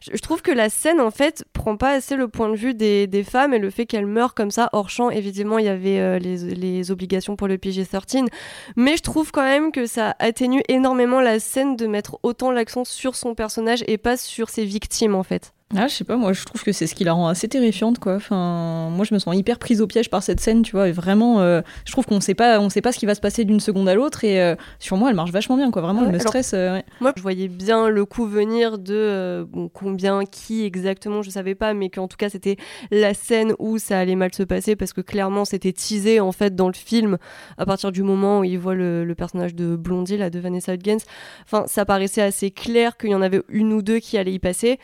[0.00, 3.06] je, trouve que la scène, en fait, prend pas assez le point de vue des,
[3.06, 5.10] des femmes et le fait qu'elles meurent comme ça hors champ.
[5.10, 8.26] Évidemment, il y avait euh, les, les obligations pour le PG-13,
[8.76, 12.84] mais je trouve quand même que ça atténue énormément la scène de mettre autant l'accent
[12.84, 15.52] sur son personnage et pas sur ses victimes, en fait.
[15.76, 17.98] Ah, je sais pas, moi je trouve que c'est ce qui la rend assez terrifiante,
[17.98, 18.14] quoi.
[18.14, 20.88] Enfin, moi je me sens hyper prise au piège par cette scène, tu vois.
[20.88, 23.20] Et vraiment, euh, je trouve qu'on sait pas, on sait pas ce qui va se
[23.20, 24.22] passer d'une seconde à l'autre.
[24.22, 25.82] Et euh, sur moi, elle marche vachement bien, quoi.
[25.82, 26.52] Vraiment, Ah elle me alors- stresse.
[26.54, 26.84] euh, ouais.
[27.00, 31.54] Moi, je voyais bien le coup venir de euh, bon, combien, qui exactement, je savais
[31.54, 32.56] pas, mais qu'en tout cas, c'était
[32.90, 36.54] la scène où ça allait mal se passer parce que clairement, c'était teasé en fait
[36.54, 37.18] dans le film
[37.58, 40.74] à partir du moment où il voit le, le personnage de Blondie, là, de Vanessa
[40.74, 41.04] Hudgens.
[41.44, 44.38] Enfin, ça paraissait assez clair qu'il y en avait une ou deux qui allaient y
[44.38, 44.78] passer.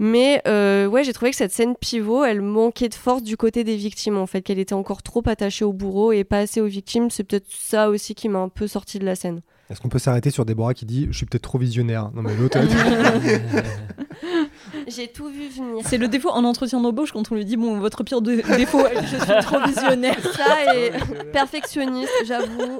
[0.00, 3.62] Mais euh, ouais, j'ai trouvé que cette scène pivot, elle manquait de force du côté
[3.62, 6.66] des victimes en fait, qu'elle était encore trop attachée au bourreau et pas assez aux
[6.66, 7.10] victimes.
[7.10, 9.40] C'est peut-être ça aussi qui m'a un peu sorti de la scène.
[9.70, 12.10] Est-ce qu'on peut s'arrêter sur Déborah qui dit, je suis peut-être trop visionnaire?
[12.14, 12.58] Non, mais l'autre.
[14.88, 15.84] J'ai tout vu venir.
[15.86, 18.82] C'est le défaut en entretien d'embauche quand on lui dit bon, votre pire dé- défaut,
[19.02, 20.18] je suis trop visionnaire.
[20.36, 20.92] Ça est
[21.32, 22.78] perfectionniste, j'avoue.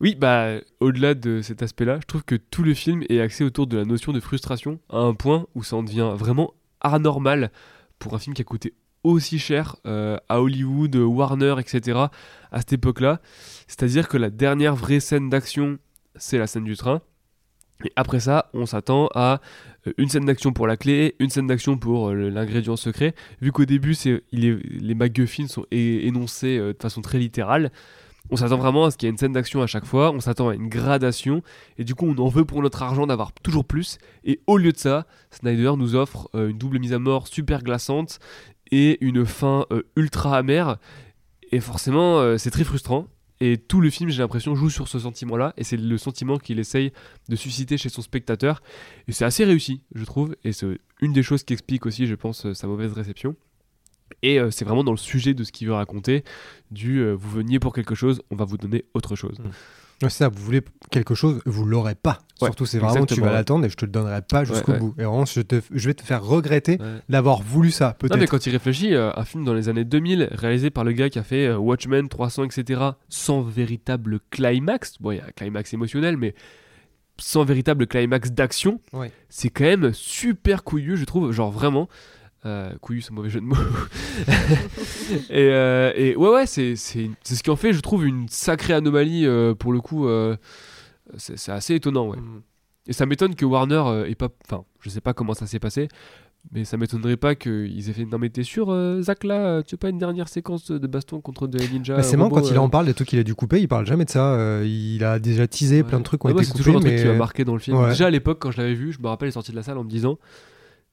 [0.00, 3.66] Oui, bah, au-delà de cet aspect-là, je trouve que tout le film est axé autour
[3.66, 7.50] de la notion de frustration à un point où ça en devient vraiment anormal
[7.98, 8.72] pour un film qui a coûté
[9.04, 11.98] aussi cher euh, à Hollywood, Warner, etc.
[12.50, 13.20] à cette époque-là.
[13.68, 15.78] C'est-à-dire que la dernière vraie scène d'action,
[16.16, 17.02] c'est la scène du train.
[17.84, 19.40] Et après ça, on s'attend à
[19.86, 23.14] euh, une scène d'action pour la clé, une scène d'action pour euh, l'ingrédient secret.
[23.40, 23.96] Vu qu'au début,
[24.32, 27.70] les MacGuffins sont énoncés euh, de façon très littérale,
[28.28, 30.20] on s'attend vraiment à ce qu'il y ait une scène d'action à chaque fois, on
[30.20, 31.42] s'attend à une gradation,
[31.78, 33.98] et du coup, on en veut pour notre argent d'avoir toujours plus.
[34.24, 37.62] Et au lieu de ça, Snyder nous offre euh, une double mise à mort super
[37.62, 38.18] glaçante
[38.70, 40.76] et une fin euh, ultra amère.
[41.50, 43.08] Et forcément, euh, c'est très frustrant.
[43.42, 45.54] Et tout le film, j'ai l'impression, joue sur ce sentiment-là.
[45.56, 46.92] Et c'est le sentiment qu'il essaye
[47.28, 48.62] de susciter chez son spectateur.
[49.08, 50.36] Et c'est assez réussi, je trouve.
[50.44, 53.34] Et c'est une des choses qui explique aussi, je pense, sa mauvaise réception.
[54.22, 56.24] Et euh, c'est vraiment dans le sujet de ce qu'il veut raconter,
[56.70, 59.36] du euh, vous veniez pour quelque chose, on va vous donner autre chose.
[60.02, 62.20] Ouais, c'est ça, vous voulez quelque chose, vous l'aurez pas.
[62.40, 63.32] Ouais, Surtout, c'est vraiment tu vas ouais.
[63.34, 64.78] l'attendre et je te le donnerai pas jusqu'au ouais.
[64.78, 64.94] bout.
[64.98, 67.00] Et vraiment, je, te- je vais te faire regretter Ouais.
[67.10, 68.30] d'avoir voulu ça, Non, mais peut-être.
[68.30, 71.18] quand il réfléchit, euh, un film dans les années 2000, réalisé par le gars qui
[71.18, 72.80] a fait euh, Watchmen, 300, etc.,
[73.10, 76.34] sans véritable climax, bon, il y a un climax émotionnel, mais
[77.18, 79.12] sans véritable climax d'action, Ouais.
[79.28, 81.90] c'est quand même super couillu, je trouve, genre vraiment.
[82.46, 83.54] Euh, couillu, c'est un mauvais jeu de mots.
[85.30, 88.28] et, euh, et ouais, ouais, c'est c'est- c'est ce qui en fait, je trouve, une
[88.28, 90.06] sacrée anomalie euh, pour le coup.
[90.06, 90.36] euh,
[91.16, 92.16] c'est c'est assez étonnant, ouais.
[92.18, 92.42] Mm.
[92.86, 94.28] Et ça m'étonne que Warner ait pas.
[94.46, 95.88] Enfin, je sais pas comment ça s'est passé,
[96.50, 98.04] mais ça m'étonnerait pas qu'ils aient fait.
[98.06, 101.20] Non, mais t'es sûr, euh, Zach, là, tu veux pas une dernière séquence de baston
[101.20, 103.34] contre des ninjas Bah, c'est marrant, quand il en parle des trucs qu'il a dû
[103.34, 104.32] couper, il parle jamais de ça.
[104.34, 105.82] Euh, il a déjà teasé Ouais.
[105.88, 106.64] plein de trucs qui ont Ouais, moi, été c'est coupés.
[106.64, 107.76] toujours un truc qui m'a marqué dans le film.
[107.76, 107.90] Ouais.
[107.90, 109.62] Déjà à l'époque, quand je l'avais vu, je me rappelle, il est sorti de la
[109.62, 110.18] salle en me disant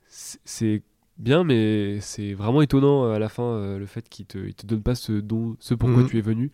[0.09, 0.83] c'est- c'est
[1.19, 4.53] bien, mais c'est vraiment étonnant euh, à la fin euh, le fait qu'il te, il
[4.53, 6.09] te donne pas ce, dont, ce pourquoi Mhm.
[6.09, 6.51] tu es venu.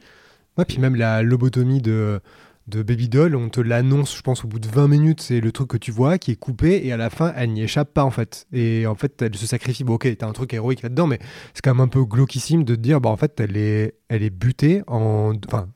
[0.58, 2.20] Ouais, puis même la lobotomie de,
[2.68, 5.52] de Baby Doll, on te l'annonce, je pense, au bout de 20 minutes, c'est le
[5.52, 8.04] truc que tu vois qui est coupé, et à la fin, elle n'y échappe pas,
[8.04, 8.46] en fait.
[8.54, 9.84] Et en fait, elle se sacrifie.
[9.84, 11.20] Bon, ok, t'as un truc héroïque là-dedans, mais
[11.54, 14.22] c'est quand même un peu glauquissime de te dire, bah, en fait, elle est, elle
[14.24, 15.68] est butée, en, enfin,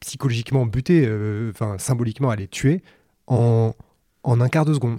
[0.00, 2.82] psychologiquement butée, euh, enfin, symboliquement, elle est tuée
[3.26, 3.74] en,
[4.22, 4.98] en un quart de seconde.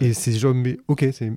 [0.00, 1.32] Et c'est genre, mais ok, c'est.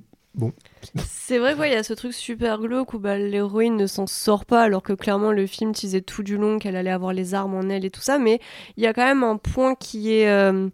[1.04, 4.44] C'est vrai qu'il y a ce truc super glauque où bah, l'héroïne ne s'en sort
[4.44, 7.54] pas alors que clairement le film disait tout du long qu'elle allait avoir les armes
[7.54, 8.40] en elle et tout ça, mais
[8.76, 10.68] il y a quand même un point qui est euh,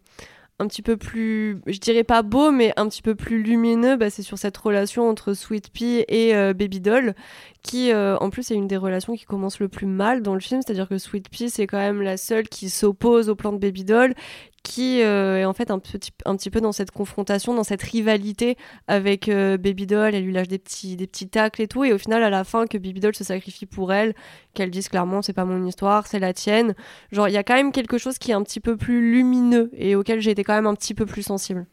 [0.60, 4.10] un petit peu plus, je dirais pas beau, mais un petit peu plus lumineux, bah,
[4.10, 7.14] c'est sur cette relation entre Sweet Pea et euh, Baby Doll,
[7.62, 10.40] qui euh, en plus est une des relations qui commence le plus mal dans le
[10.40, 13.58] film, c'est-à-dire que Sweet Pea c'est quand même la seule qui s'oppose au plan de
[13.58, 14.14] Baby Doll,
[14.64, 17.82] qui euh, est en fait un petit, un petit peu dans cette confrontation, dans cette
[17.82, 18.56] rivalité
[18.88, 21.92] avec euh, Baby Doll, elle lui lâche des petits, des petits tacles et tout, et
[21.92, 24.14] au final, à la fin, que Baby Doll se sacrifie pour elle,
[24.54, 26.74] qu'elle dise clairement, c'est pas mon histoire, c'est la tienne.
[27.12, 29.70] Genre, il y a quand même quelque chose qui est un petit peu plus lumineux
[29.76, 31.66] et auquel j'ai été quand même un petit peu plus sensible.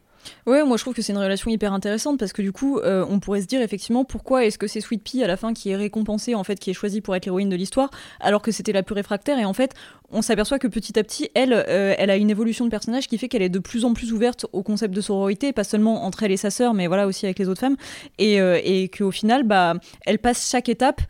[0.46, 3.04] Ouais, moi je trouve que c'est une relation hyper intéressante parce que du coup, euh,
[3.08, 5.70] on pourrait se dire effectivement pourquoi est-ce que c'est Sweet Pea à la fin qui
[5.70, 8.72] est récompensée, en fait, qui est choisie pour être l'héroïne de l'histoire, alors que c'était
[8.72, 9.38] la plus réfractaire?
[9.38, 9.74] Et en fait,
[10.10, 13.18] on s'aperçoit que petit à petit, elle, euh, elle a une évolution de personnage qui
[13.18, 16.22] fait qu'elle est de plus en plus ouverte au concept de sororité, pas seulement entre
[16.22, 17.76] elle et sa sœur, mais voilà aussi avec les autres femmes,
[18.18, 19.74] et, euh, et qu'au final, bah,
[20.06, 21.00] elle passe chaque étape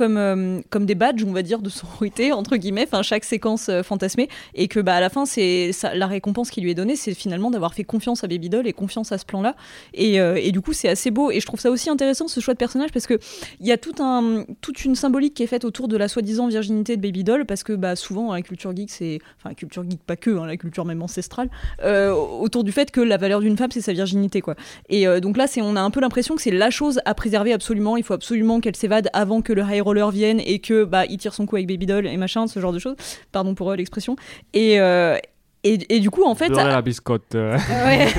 [0.00, 3.68] comme, euh, comme des badges, on va dire, de sororité, entre guillemets, enfin chaque séquence
[3.68, 6.96] euh, fantasmée, et que bah, à la fin, c'est la récompense qui lui est donnée,
[6.96, 9.56] c'est finalement d'avoir fait confiance à Baby Doll et confiance à ce plan-là.
[9.92, 11.30] Et, euh, et du coup, c'est assez beau.
[11.30, 13.18] Et je trouve ça aussi intéressant, ce choix de personnage, parce qu'il
[13.60, 16.96] y a tout un, toute une symbolique qui est faite autour de la soi-disant virginité
[16.96, 19.18] de Baby Doll, parce que bah, souvent, dans la culture geek, c'est.
[19.36, 21.50] Enfin, la culture geek, pas que, hein, la culture même ancestrale,
[21.82, 24.54] autour du fait que la valeur d'une femme, c'est sa virginité, quoi.
[24.88, 27.98] Et donc là, on a un peu l'impression que c'est la chose à préserver absolument.
[27.98, 31.18] Il faut absolument qu'elle s'évade avant que le high roller vienne et que bah il
[31.18, 32.96] tire son coup avec Baby Doll et machin, ce genre de choses.
[33.32, 34.16] Pardon pour euh, l'expression.
[34.54, 35.16] Et, euh,
[35.64, 37.34] et, et du coup, en fait, à la biscotte.
[37.34, 37.56] euh.
[37.86, 38.08] ouais.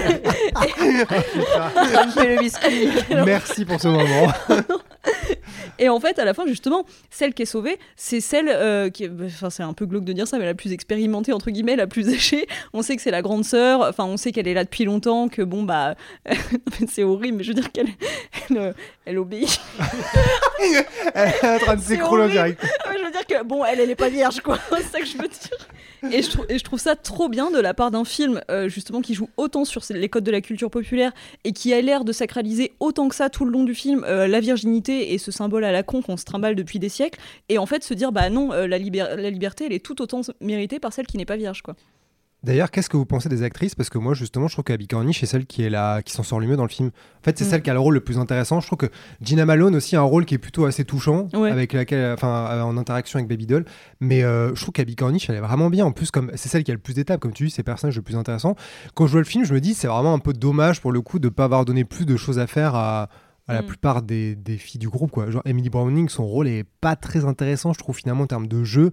[1.56, 2.88] Ça fait le biscuit.
[3.26, 4.32] Merci pour ce moment.
[5.80, 9.06] Et en fait, à la fin, justement, celle qui est sauvée, c'est celle euh, qui,
[9.06, 11.76] est- enfin, c'est un peu glauque de dire ça, mais la plus expérimentée entre guillemets,
[11.76, 12.48] la plus âgée.
[12.74, 13.82] On sait que c'est la grande sœur.
[13.82, 15.96] Enfin, on sait qu'elle est là depuis longtemps, que bon bah,
[16.88, 17.88] c'est horrible, mais je veux dire qu'elle,
[18.50, 18.74] elle, euh,
[19.06, 19.60] elle obéit.
[21.16, 22.64] Elle est en train de s'écrouler direct.
[22.94, 24.58] Je veux dire que bon, elle, elle est pas vierge, quoi.
[24.78, 25.68] c'est ça que je veux dire.
[26.10, 29.30] Et je, trouve ça trop bien de la part d'un film, euh, justement, qui joue
[29.38, 31.12] autant sur les codes de la culture populaire
[31.44, 34.28] et qui a l'air de sacraliser autant que ça tout le long du film euh,
[34.28, 37.20] la virginité et ce symbole à la con qu'on se trimballe depuis des siècles.
[37.50, 40.80] Et en fait, se dire, bah non, euh, la liberté, elle est tout autant méritée
[40.80, 41.76] par celle qui n'est pas vierge, quoi.
[42.44, 43.76] D'ailleurs, qu'est-ce que vous pensez des actrices?
[43.76, 46.02] Parce que moi, justement, je trouve qu'Abby Cornish est celle qui est la...
[46.02, 46.88] qui s'en sort le mieux dans le film.
[46.90, 47.50] En fait, c'est Mm.
[47.50, 48.60] celle qui a le rôle le plus intéressant.
[48.62, 48.88] Je trouve que
[49.22, 51.52] Gina Malone aussi a un rôle qui est plutôt assez touchant, Ouais.
[51.52, 53.66] avec laquelle, enfin, euh, en interaction avec Baby Doll.
[54.00, 55.86] Mais euh, je trouve qu'Abby Cornish, elle est vraiment bien.
[55.86, 57.66] En plus, comme c'est celle qui a le plus d'étapes, comme tu dis, c'est le
[57.66, 58.56] personnage le plus intéressant.
[58.96, 61.02] Quand je vois le film, je me dis, c'est vraiment un peu dommage pour le
[61.02, 63.10] coup de pas avoir donné plus de choses à faire à
[63.48, 63.66] à la Mm.
[63.66, 65.12] plupart des, des filles du groupe.
[65.12, 65.30] Quoi.
[65.32, 68.64] Genre Emily Browning, son rôle est pas très intéressant, je trouve, finalement, en termes de
[68.64, 68.92] jeu.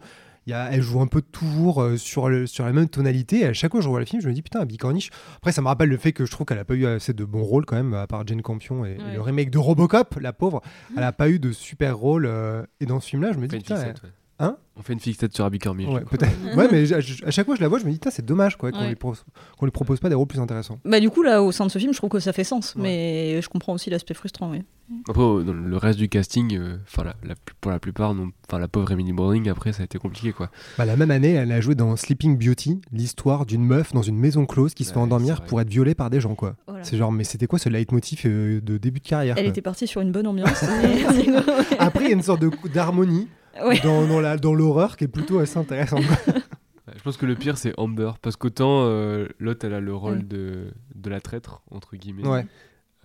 [0.48, 3.40] Il y a, elle joue un peu toujours euh, sur, le, sur la même tonalité.
[3.40, 5.10] Et à chaque fois que je revois le film, je me dis putain, Abby Cornish.
[5.36, 7.22] Après, ça me rappelle le fait que je trouve qu'elle a pas eu assez de
[7.26, 10.62] bons rôles quand même, à part Jane Campion et, le remake de Robocop, la pauvre.
[10.96, 12.24] Elle a pas eu de super rôle.
[12.24, 13.92] euh, et dans ce film-là, je me dis putain, ouais.
[14.40, 15.88] Hein On fait une fixette sur Abby Cornish.
[15.88, 16.30] Ouais, peut-être.
[16.56, 18.56] ouais, mais à, à chaque fois que je la vois, je me dis, c'est dommage
[18.56, 18.88] quoi, qu'on Ouais.
[18.90, 19.14] lui, pro-
[19.58, 20.78] qu'on lui propose pas des rôles plus intéressants.
[20.84, 22.74] Bah du coup là au sein de ce film je trouve que ça fait sens
[22.76, 22.82] Ouais.
[22.82, 24.62] mais je comprends aussi l'aspect frustrant oui.
[25.08, 28.30] Après, euh, dans le reste du casting, euh, enfin la, la- pour la plupart, non,
[28.48, 30.50] enfin la pauvre Emily Browning, après ça a été compliqué quoi.
[30.78, 34.16] Bah, la même année, elle a joué dans Sleeping Beauty, l'histoire d'une meuf dans une
[34.16, 36.54] maison close qui se fait endormir pour être violée par des gens quoi.
[36.68, 36.84] Voilà.
[36.84, 39.50] C'est genre, mais c'était quoi ce leitmotiv euh, de début de carrière Elle quoi.
[39.50, 40.62] était partie sur une bonne ambiance.
[40.82, 43.28] mais- Après, il y a une sorte de- d'harmonie
[43.64, 43.80] Ouais.
[43.80, 46.02] dans, dans la- dans l'horreur qui est plutôt assez intéressante.
[46.96, 50.18] Je pense que le pire c'est Amber, parce qu'autant euh, l'autre elle a le rôle
[50.20, 50.28] Mm.
[50.28, 52.46] de, de la traître, entre guillemets, ouais.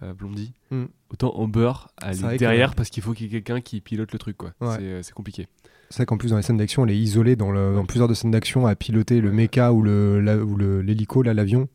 [0.02, 0.86] euh, Blondie, Mm.
[1.12, 3.82] autant Amber elle C'est est, que- derrière parce qu'il faut qu'il y ait quelqu'un qui
[3.82, 4.54] pilote le truc quoi.
[4.62, 4.76] Ouais.
[4.78, 5.48] C'est, euh, c'est compliqué.
[5.90, 8.08] C'est vrai qu'en plus, dans les scènes d'action, elle est isolée dans, le- dans plusieurs
[8.08, 11.68] de scènes d'action à piloter le mecha ou le- la- ou le- l'hélico, là, l'avion.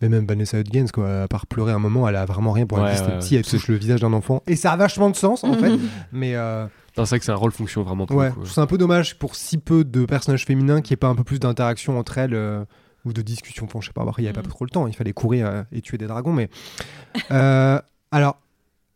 [0.00, 2.78] Mais même Vanessa Hudgens, quoi, à part pleurer un moment, elle a vraiment rien pour
[2.78, 3.12] Ouais, exister.
[3.14, 4.42] ouais, Si, elle touche le visage d'un enfant.
[4.46, 5.72] Et ça a vachement de sens, en fait.
[6.12, 8.78] Mais euh, c'est vrai que c'est un rôle fonction vraiment pour ouais, c'est un peu
[8.78, 11.98] dommage pour si peu de personnages féminins qu'il n'y ait pas un peu plus d'interaction
[11.98, 12.64] entre elles euh,
[13.04, 13.66] ou de discussion.
[13.72, 14.42] Bon, je sais pas, après, il n'y avait Mm.
[14.44, 14.86] pas trop le temps.
[14.86, 16.32] Il fallait courir euh, et tuer des dragons.
[16.32, 16.48] Mais
[17.30, 17.80] euh,
[18.12, 18.38] alors,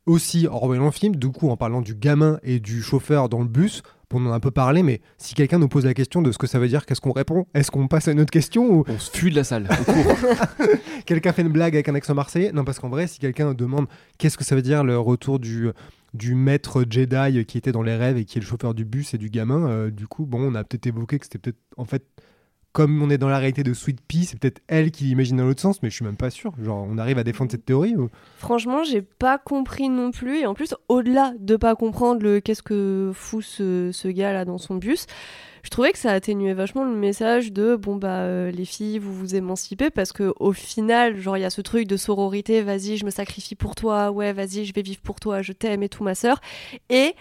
[0.07, 3.41] aussi, en revoyant le film, du coup, en parlant du gamin et du chauffeur dans
[3.41, 3.83] le bus,
[4.15, 6.39] on en a un peu parlé, mais si quelqu'un nous pose la question de ce
[6.39, 7.47] que ça veut dire, qu'est-ce qu'on répond?
[7.55, 9.69] Est-ce qu'on passe à une autre question ou On se fuit de la salle.
[11.07, 12.53] quelqu'un fait une blague avec un accent marseillais?
[12.53, 13.87] Non, parce qu'en vrai, si quelqu'un demande
[14.19, 15.71] qu'est-ce que ça veut dire le retour du,
[16.17, 19.15] du maître Jedi qui était dans les rêves et qui est le chauffeur du bus
[19.15, 21.85] et du gamin, euh, du coup, bon, on a peut-être évoqué que c'était peut-être, en
[21.85, 22.05] fait,
[22.77, 25.47] comme on est dans la réalité de Sweet Pea, c'est peut-être elle qui l'imagine dans
[25.47, 26.53] l'autre sens, mais je suis même pas sûr.
[26.63, 28.11] Genre, on arrive à défendre cette théorie ou...
[28.37, 30.41] Franchement, j'ai pas compris non plus.
[30.41, 34.45] Et en plus, au-delà de pas comprendre le qu'est-ce que fout ce, ce gars là
[34.45, 35.07] dans son bus,
[35.63, 39.15] je trouvais que ça atténuait vachement le message de bon bah euh, les filles, vous
[39.15, 42.99] vous émancipez parce que au final, genre il y a ce truc de sororité, vas-y,
[42.99, 45.89] je me sacrifie pour toi, ouais, vas-y, je vais vivre pour toi, je t'aime et
[45.89, 46.43] tout ma sœur.
[46.91, 47.15] Et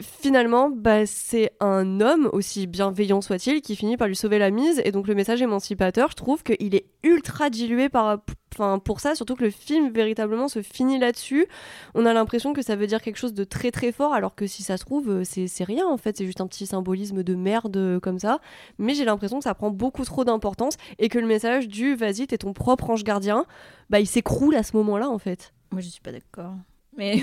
[0.00, 4.80] finalement, bah, c'est un homme, aussi bienveillant soit-il, qui finit par lui sauver la mise.
[4.84, 8.20] Et donc le message émancipateur, je trouve qu'il est ultra dilué par,
[8.84, 11.46] pour ça, surtout que le film véritablement se finit là-dessus.
[11.94, 14.46] On a l'impression que ça veut dire quelque chose de très très fort, alors que
[14.46, 17.22] si ça se trouve, euh, c'est c'est rien en fait, c'est juste un petit symbolisme
[17.22, 18.40] de merde euh, comme ça.
[18.78, 22.26] Mais j'ai l'impression que ça prend beaucoup trop d'importance et que le message du vas-y,
[22.26, 23.46] t'es ton propre ange gardien,
[23.88, 25.52] bah il s'écroule à ce moment-là en fait.
[25.72, 26.54] Moi, je suis pas d'accord.
[26.96, 27.22] Mais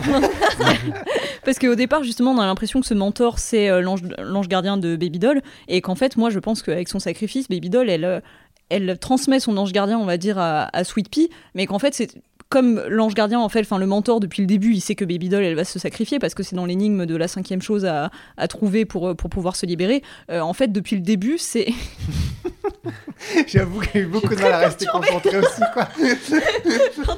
[1.45, 4.95] parce qu'au départ, justement, on a l'impression que ce mentor c'est euh, l'ange gardien de
[4.95, 8.95] Baby Doll et qu'en fait, moi, je pense qu'avec son sacrifice, Baby Doll, elle euh,
[8.95, 12.11] transmet son ange gardien, on va dire, à, à Sweet Pea, mais qu'en fait, c'est
[12.49, 15.29] comme l'ange gardien, en fait, enfin le mentor depuis le début, il sait que Baby
[15.29, 18.09] Doll, elle va se sacrifier parce que c'est dans l'énigme de la cinquième chose à,
[18.37, 20.01] à trouver pour, euh, pour pouvoir se libérer.
[20.31, 21.67] Euh, en fait, depuis le début, c'est
[23.47, 25.87] J'avoue qu'il y a eu beaucoup de mal à rester concentré aussi, quoi.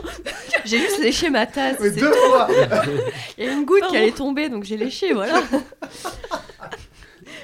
[0.66, 1.78] J'ai juste léché ma tasse.
[1.80, 2.30] Mais deux tout.
[2.30, 2.48] fois
[3.38, 5.42] Il y a une goutte qui allait tomber, donc j'ai léché, voilà.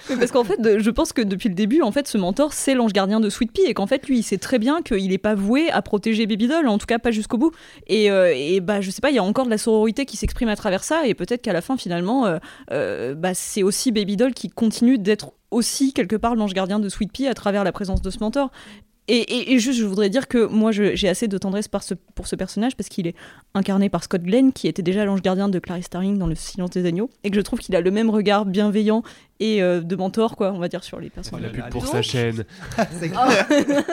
[0.07, 2.93] Parce qu'en fait, je pense que depuis le début, en fait, ce mentor, c'est l'ange
[2.93, 5.35] gardien de Sweet Pea et qu'en fait, lui, il sait très bien qu'il n'est pas
[5.35, 7.51] voué à protéger Baby Doll, en tout cas pas jusqu'au bout.
[7.87, 10.17] Et, euh, et bah, je sais pas, il y a encore de la sororité qui
[10.17, 12.37] s'exprime à travers ça et peut-être qu'à la fin, finalement, euh,
[12.71, 16.89] euh, bah, c'est aussi Baby Doll qui continue d'être aussi quelque part l'ange gardien de
[16.89, 18.51] Sweet Pea à travers la présence de ce mentor.
[19.07, 21.93] Et, et- et juste, je voudrais dire que moi, j'ai assez de tendresse par ce-
[22.15, 23.13] pour ce personnage parce qu'il est
[23.53, 26.71] incarné par Scott Glenn, qui était déjà l'ange gardien de Clarice Starling dans Le Silence
[26.71, 29.03] des Agneaux, et que je trouve qu'il a le même regard bienveillant
[29.39, 31.51] et euh, de mentor, quoi, on va dire, sur les La personnages.
[31.51, 32.45] pub là, pour donc- sa chaîne.
[32.99, 33.47] C'est clair.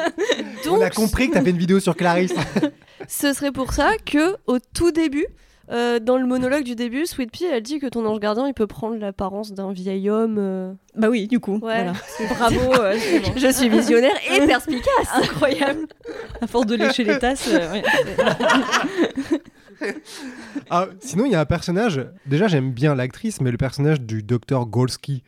[0.71, 2.33] On a Donc, compris que t'as fait une vidéo sur Clarisse.
[3.09, 5.27] ce serait pour ça que au tout début,
[5.71, 8.55] euh, dans le monologue du début, Sweet Pea, elle dit que ton ange gardien, il
[8.55, 10.37] peut prendre l'apparence d'un vieil homme.
[10.39, 10.73] euh.
[10.97, 11.85] Bah oui, du coup, Ouais.
[11.85, 11.93] voilà.
[12.35, 13.33] Bravo, euh, c'est bon.
[13.37, 15.09] Je suis visionnaire et perspicace.
[15.15, 15.87] incroyable.
[16.41, 17.49] À force de lécher les tasses.
[17.53, 17.83] euh, ouais.
[20.71, 22.05] Ah, sinon, il y a un personnage.
[22.27, 25.23] Déjà, j'aime bien l'actrice, mais le personnage du docteur Golski,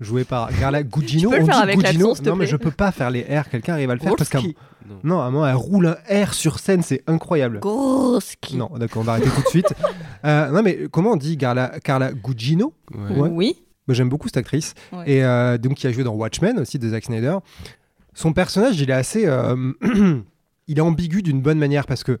[0.00, 1.30] joué par Carla Gugino.
[1.30, 1.92] Tu peux le on faire dit avec Gugino.
[2.08, 2.52] l'accent, s'il te Non, mais plaît.
[2.52, 3.48] je peux pas faire les R.
[3.50, 4.40] Quelqu'un arrive à le faire parce qu'à
[4.88, 4.98] Non.
[5.04, 7.60] non, à un moment, elle roule un R sur scène, c'est incroyable.
[7.60, 8.56] Groski.
[8.56, 9.72] Non, d'accord, on va arrêter tout de suite.
[10.24, 13.16] Euh, non, mais comment on dit Carla, Carla Gugino Ouais.
[13.16, 13.28] Ouais.
[13.30, 13.56] Oui.
[13.86, 14.74] Moi, J'aime beaucoup cette actrice.
[14.92, 15.04] Ouais.
[15.08, 17.36] Et euh, donc, qui a joué dans Watchmen aussi de Zack Snyder.
[18.12, 19.26] Son personnage, il est assez.
[19.26, 19.72] euh,
[20.66, 22.18] il est ambigu d'une bonne manière parce que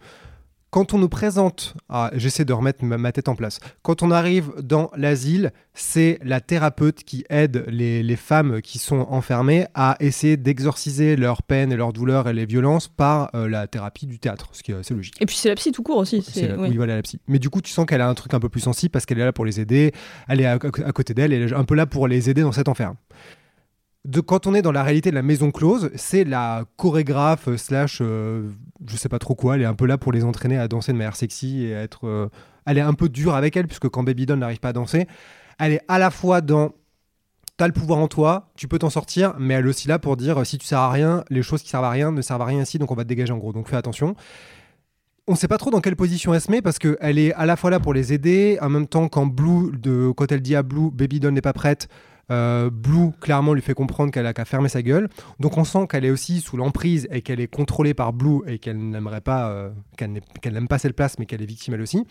[0.76, 4.52] quand on nous présente, ah, j'essaie de remettre ma, tête en place, quand on arrive
[4.62, 10.36] dans l'asile, c'est la thérapeute qui aide les, les femmes qui sont enfermées à essayer
[10.36, 14.50] d'exorciser leur peine et leur douleur et les violences par euh, la thérapie du théâtre,
[14.52, 15.14] ce qui est assez logique.
[15.18, 16.20] Et puis c'est la psy tout court aussi.
[16.20, 16.68] C'est c'est- la- ouais.
[16.68, 17.20] Oui, voilà la psy.
[17.26, 19.18] Mais du coup, tu sens qu'elle a un truc un peu plus sensible parce qu'elle
[19.18, 19.92] est là pour les aider.
[20.28, 22.52] Elle est à, à côté d'elle, elle est un peu là pour les aider dans
[22.52, 22.92] cet enfer.
[24.06, 27.98] De, quand on est dans la réalité de la maison close, c'est la chorégraphe slash,
[28.00, 28.48] euh,
[28.88, 30.92] je sais pas trop quoi, elle est un peu là pour les entraîner à danser
[30.92, 32.06] de manière sexy et à être.
[32.06, 32.28] euh,
[32.66, 35.06] elle est un peu dure avec elle puisque quand Baby Doll n'arrive pas à danser,
[35.58, 36.72] elle est à la fois dans.
[37.56, 40.18] T'as le pouvoir en toi, tu peux t'en sortir, mais elle est aussi là pour
[40.18, 42.44] dire si tu sers à rien, les choses qui servent à rien ne servent à
[42.44, 43.54] rien ici, donc on va te dégager en gros.
[43.54, 44.14] Donc fais attention
[45.28, 47.56] on sait pas trop dans quelle position elle se met parce qu'elle est à la
[47.56, 50.62] fois là pour les aider, en même temps quand Blue, de, quand elle dit à
[50.62, 51.88] Blue, Baby Doll n'est pas prête,
[52.30, 55.08] euh, Blue clairement lui fait comprendre qu'elle a qu'à fermer sa gueule.
[55.40, 58.58] Donc on sent qu'elle est aussi sous l'emprise et qu'elle est contrôlée par Blue et
[58.58, 60.12] qu'elle n'aimerait pas, euh, qu'elle
[60.52, 62.04] n'aime pas cette place, mais qu'elle est victime elle aussi.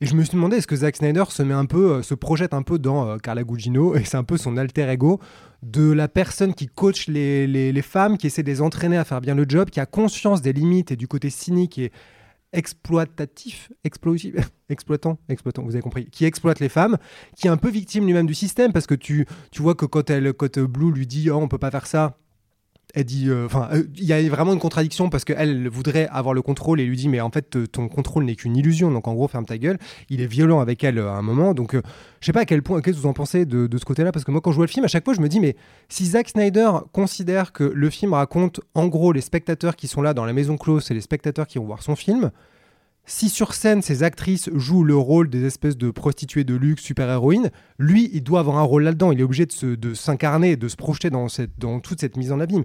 [0.00, 2.14] Et je me suis demandé est-ce que Zack Snyder se met un peu, euh, se
[2.14, 5.18] projette un peu dans Carla Gugino et c'est un peu son alter ego
[5.64, 9.20] de la personne qui coach les- les femmes, qui essaie de les entraîner à faire
[9.20, 11.90] bien le job, qui a conscience des limites et du côté cynique et
[12.52, 14.34] exploitatif, exploitif,
[14.68, 16.96] exploitant, exploitant, vous avez compris, qui exploite les femmes,
[17.36, 20.10] qui est un peu victime lui-même du système parce que tu, tu vois que quand
[20.10, 22.18] elle, quand Blue lui dit oh on peut pas faire ça,
[22.94, 26.80] elle euh, euh, il y a vraiment une contradiction parce qu'elle voudrait avoir le contrôle
[26.80, 29.28] et lui dit mais en fait euh, ton contrôle n'est qu'une illusion donc en gros
[29.28, 29.78] ferme ta gueule.
[30.08, 32.80] Il est violent avec elle à un moment donc je sais pas à quel point,
[32.80, 34.10] qu'est-ce que vous en pensez de, de ce côté-là?
[34.10, 35.56] Parce que moi quand je vois le film à chaque fois je me dis mais
[35.88, 40.14] si Zack Snyder considère que le film raconte en gros les spectateurs qui sont là
[40.14, 42.30] dans la maison close, c'est les spectateurs qui vont voir son film.
[43.10, 47.50] Si sur scène ces actrices jouent le rôle des espèces de prostituées de luxe, super-héroïnes,
[47.78, 49.12] lui, il doit avoir un rôle là-dedans.
[49.12, 51.26] Il est obligé de se- de s'incarner, de se projeter dans,
[51.80, 52.64] toute cette mise en abîme.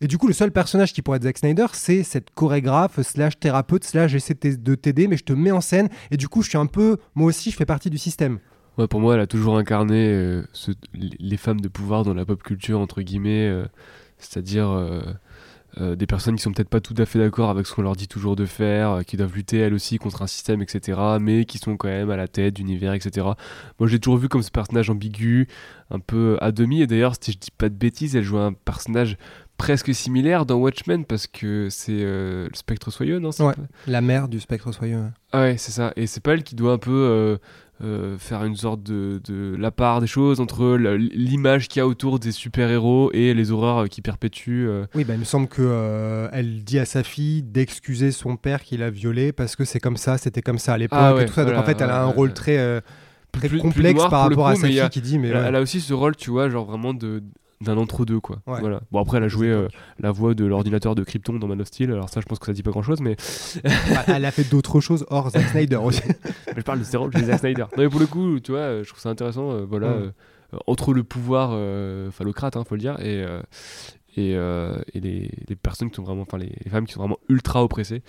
[0.00, 3.38] Et du coup, le seul personnage qui pourrait être Zack Snyder, c'est cette chorégraphe, slash
[3.38, 5.90] thérapeute, slash j'essaie de t'ai- de t'aider, mais je te mets en scène.
[6.10, 8.38] Et du coup, je suis un peu, moi aussi, je fais partie du système.
[8.78, 10.42] Ouais, pour moi, elle a toujours incarné euh,
[10.94, 13.66] les femmes de pouvoir dans la pop culture, entre guillemets, euh,
[14.16, 15.02] c'est-à-dire euh,
[15.80, 17.96] euh, des personnes qui sont peut-être pas tout à fait d'accord avec ce qu'on leur
[17.96, 21.44] dit toujours de faire, euh, qui doivent lutter elles aussi contre un système, etc., mais
[21.44, 23.26] qui sont quand même à la tête d'univers, etc.
[23.78, 25.48] Moi, j'ai toujours vu comme ce personnage ambigu,
[25.90, 28.52] un peu à demi, et d'ailleurs, si je dis pas de bêtises, elle joue un
[28.52, 29.16] personnage
[29.56, 33.54] presque similaire dans Watchmen, parce que c'est euh, le spectre soyeux, non Ouais.
[33.86, 35.04] La mère du spectre soyeux.
[35.32, 35.92] ah ouais, c'est ça.
[35.96, 37.38] Et c'est pas elle qui doit un peu
[37.80, 41.82] euh, euh, faire une sorte de, de la part des choses entre l'image qu'il y
[41.82, 44.66] a autour des super-héros et les horreurs qui perpétuent.
[44.68, 44.86] euh.
[44.94, 48.62] Oui, bah, il me semble que euh, elle dit à sa fille d'excuser son père
[48.62, 51.26] qui l'a violée parce que c'est comme ça, c'était comme ça à l'époque Ah ouais,
[51.26, 51.44] tout ça.
[51.44, 52.80] Donc en fait, elle a un ouais, rôle très, euh,
[53.32, 55.56] très Plus- plus complexe noir par rapport à sa fille a- qui dit mais elle
[55.56, 57.22] a aussi ce rôle, tu vois, genre vraiment de
[57.62, 58.36] d'un entre-deux, quoi.
[58.46, 58.60] Ouais.
[58.60, 58.80] Voilà.
[58.90, 59.68] Bon, après, elle a joué euh,
[59.98, 62.46] la voix de l'ordinateur de Krypton dans Man of Steel, alors ça, je pense que
[62.46, 63.16] ça dit pas grand-chose, mais
[63.64, 66.02] Bah, elle a fait d'autres choses hors Zack Snyder aussi.
[66.48, 67.62] Mais je parle de ces rôles chez Zack Snyder.
[67.76, 69.50] Non, mais pour le coup, tu vois, euh, je trouve ça intéressant.
[69.52, 70.02] euh, voilà, Ouais.
[70.52, 71.50] euh, entre le pouvoir
[72.12, 73.24] phallocrate, hein, faut le dire, et,
[74.16, 77.18] et, et les, les personnes qui sont vraiment, enfin, les, les femmes qui sont vraiment
[77.30, 78.02] ultra oppressées.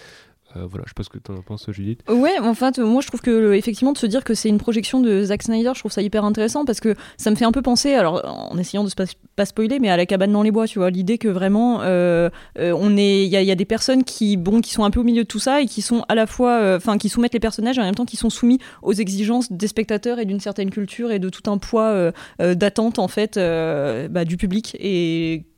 [0.55, 2.01] Euh, voilà, je sais pas ce que tu en penses, Judith.
[2.09, 4.57] Ouais, en fait, moi je trouve que le- effectivement de se dire que c'est une
[4.59, 7.51] projection de Zack Snyder, je trouve ça hyper intéressant parce que ça me fait un
[7.51, 8.21] peu penser, alors
[8.51, 8.95] en essayant de se
[9.35, 12.29] pas, spoiler, mais à la cabane dans les bois, tu vois, l'idée que vraiment euh,
[12.59, 15.27] euh, on est, il y, a- des personnes qui, sont un peu au milieu de
[15.27, 17.81] tout ça et qui sont à la fois, euh, enfin, qui soumettent les personnages et
[17.81, 21.19] en même temps qui sont soumis aux exigences des spectateurs et d'une certaine culture et
[21.19, 22.11] de tout un poids euh,
[22.41, 24.75] euh, d'attente en fait euh, bah, du public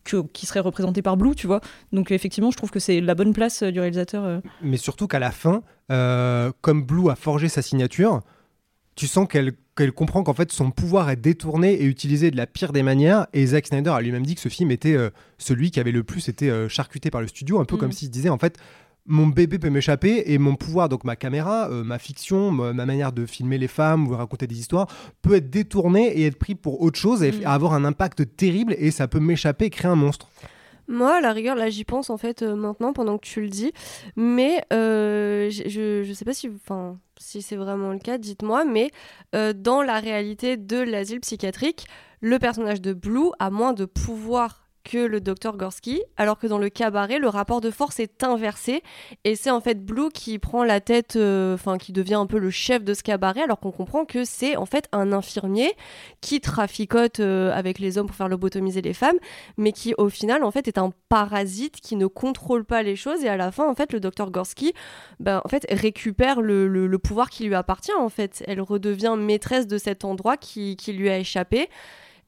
[0.05, 1.59] que, qui serait représenté par Blue, tu vois.
[1.91, 4.23] Donc effectivement, je trouve que c'est la bonne place euh, du réalisateur.
[4.23, 4.39] euh.
[4.61, 5.61] mais surtout qu'à la fin,
[5.91, 8.21] euh, comme Blue a forgé sa signature,
[8.95, 12.47] tu sens qu'elle qu'elle comprend qu'en fait son pouvoir est détourné et utilisé de la
[12.47, 13.27] pire des manières.
[13.33, 16.03] Et Zack Snyder a lui-même dit que ce film était euh, celui qui avait le
[16.05, 17.81] plus été euh, charcuté par le studio, un peu Mhm.
[17.81, 18.57] comme s'il disait en fait
[19.07, 22.85] mon bébé peut m'échapper et mon pouvoir, donc ma caméra, euh, ma fiction, ma, ma
[22.85, 24.87] manière de filmer les femmes ou raconter des histoires,
[25.21, 28.75] peut être détourné et être pris pour autre chose et f- avoir un impact terrible
[28.79, 30.27] et ça peut m'échapper et créer un monstre.
[30.87, 33.49] Moi, à la rigueur, là, j'y pense en fait euh, maintenant pendant que tu le
[33.49, 33.71] dis.
[34.15, 36.47] Mais euh, je, je sais pas si,
[37.17, 38.65] si c'est vraiment le cas, dites-moi.
[38.65, 38.91] Mais
[39.33, 41.87] euh, dans la réalité de l'asile psychiatrique,
[42.21, 46.59] le personnage de Blue a moins de pouvoir que le docteur Gorski, alors que dans
[46.59, 48.83] le cabaret, le rapport de force est inversé.
[49.25, 52.37] Et c'est en fait Blue qui prend la tête, euh, enfin, qui devient un peu
[52.37, 55.73] le chef de ce cabaret, alors qu'on comprend que c'est en fait un infirmier
[56.21, 59.17] qui traficote euh, avec les hommes pour faire lobotomiser les femmes
[59.57, 63.23] mais qui au final en fait est un parasite qui ne contrôle pas les choses.
[63.23, 64.73] Et à la fin en fait le docteur Gorski
[65.19, 68.43] ben, en fait récupère le, le- le pouvoir qui lui appartient en fait.
[68.47, 71.69] Elle redevient maîtresse de cet endroit qui, qui lui a échappé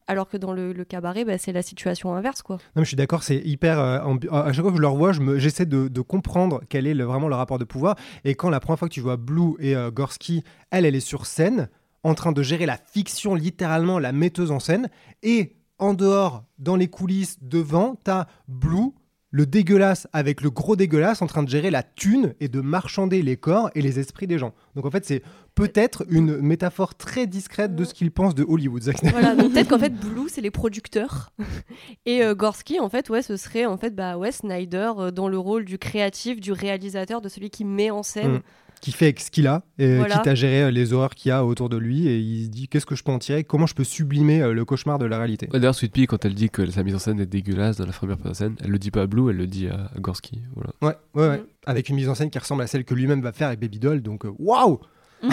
[0.08, 2.56] alors que dans le, cabaret, bah, c'est la situation inverse, quoi.
[2.56, 3.80] Non, mais je suis d'accord, c'est hyper.
[3.80, 4.00] euh,
[4.32, 7.60] à chaque fois que je le revois, j'essaie de, comprendre quel est vraiment le rapport
[7.60, 7.96] de pouvoir.
[8.24, 11.02] Et quand la première fois que tu vois Blue et euh, Gorski, elle, elle est
[11.02, 11.70] sur scène,
[12.04, 14.90] en train de gérer la fiction, littéralement la metteuse en scène.
[15.24, 18.94] Et en dehors, dans les coulisses, devant, t'as Blue,
[19.30, 23.22] le dégueulasse avec le gros dégueulasse, en train de gérer la thune et de marchander
[23.22, 24.54] les corps et les esprits des gens.
[24.76, 25.22] Donc en fait, c'est
[25.54, 28.84] peut-être une métaphore très discrète de ce qu'il pense de Hollywood.
[29.04, 31.32] Voilà, donc peut-être qu'en fait Blue c'est les producteurs
[32.06, 35.28] et euh, Gorski en fait ouais ce serait en fait bah ouais Snyder euh, dans
[35.28, 38.36] le rôle du créatif, du réalisateur, de celui qui met en scène.
[38.36, 38.42] Mm.
[38.82, 40.16] Qui fait avec ce qu'il a, et Voilà.
[40.18, 42.50] quitte à gérer euh, les horreurs qu'il y a autour de lui, et il se
[42.50, 45.06] dit qu'est-ce que je peux en tirer, comment je peux sublimer euh, le cauchemar de
[45.06, 45.48] la réalité?
[45.52, 47.86] Ouais, D'ailleurs, Sweet Pea, quand elle dit que sa mise en scène est dégueulasse dans
[47.86, 50.42] la première scène, elle le dit pas à Blue, elle le dit à Gorski.
[50.56, 50.72] Voilà.
[50.82, 51.38] Ouais, ouais, ouais.
[51.38, 51.46] Mm.
[51.66, 53.80] Avec une mise en scène qui ressemble à celle que lui-même va faire avec Baby
[53.80, 54.80] Doll, donc euh, waouh
[55.24, 55.30] Vous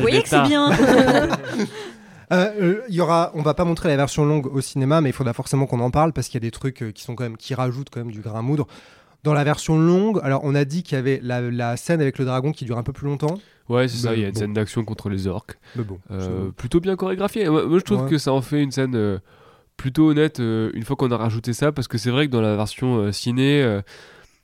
[0.00, 0.70] voyez que c'est bien
[2.30, 5.08] Euh, euh, Il y aura, on va pas montrer la version longue au cinéma, mais
[5.08, 7.24] il faudra forcément qu'on en parle parce qu'il y a des trucs qui sont quand
[7.24, 8.66] même qui rajoutent quand même du grain à moudre.
[9.24, 12.18] Dans la version longue, alors on a dit qu'il y avait la, la scène avec
[12.18, 13.38] le dragon qui dure un peu plus longtemps.
[13.68, 14.38] Ouais, c'est ça, il y a une bon.
[14.40, 15.58] scène d'action contre les orques.
[15.76, 17.48] Mais bon, Euh, plutôt bien chorégraphiée.
[17.50, 18.10] Moi, moi, je trouve Ouais.
[18.10, 19.18] que ça en fait une scène euh,
[19.76, 22.40] plutôt honnête euh, une fois qu'on a rajouté ça, parce que c'est vrai que dans
[22.40, 23.80] la version ciné,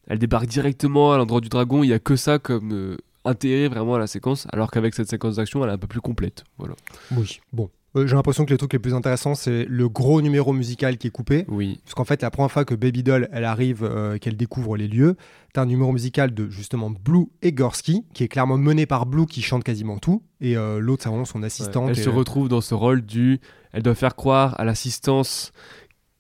[0.08, 3.94] elle débarque directement à l'endroit du dragon, il y a que ça comme intérêt vraiment
[3.94, 6.44] à la séquence, alors qu'avec cette séquence d'action, elle est un peu plus complète.
[6.58, 6.74] Voilà.
[7.16, 7.70] oui, bon.
[7.96, 11.06] Euh, J'ai l'impression que les trucs les plus intéressants, c'est le gros numéro musical qui
[11.06, 11.44] est coupé.
[11.48, 11.78] Oui.
[11.84, 14.88] Parce qu'en fait, la première fois que Baby Doll, elle arrive, euh, qu'elle découvre les
[14.88, 15.16] lieux,
[15.52, 19.26] t'as un numéro musical de justement Blue et Gorski, qui est clairement mené par Blue,
[19.26, 21.46] qui chante quasiment tout, et euh, l'autre, c'est vraiment son Ouais.
[21.46, 21.90] assistante.
[21.90, 23.40] Elle et, se retrouve dans ce rôle du.
[23.72, 25.52] Elle doit faire croire à l'assistance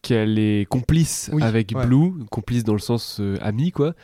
[0.02, 1.86] qu'elle est complice Oui, avec ouais.
[1.86, 3.94] Blue, complice dans le sens ami, quoi.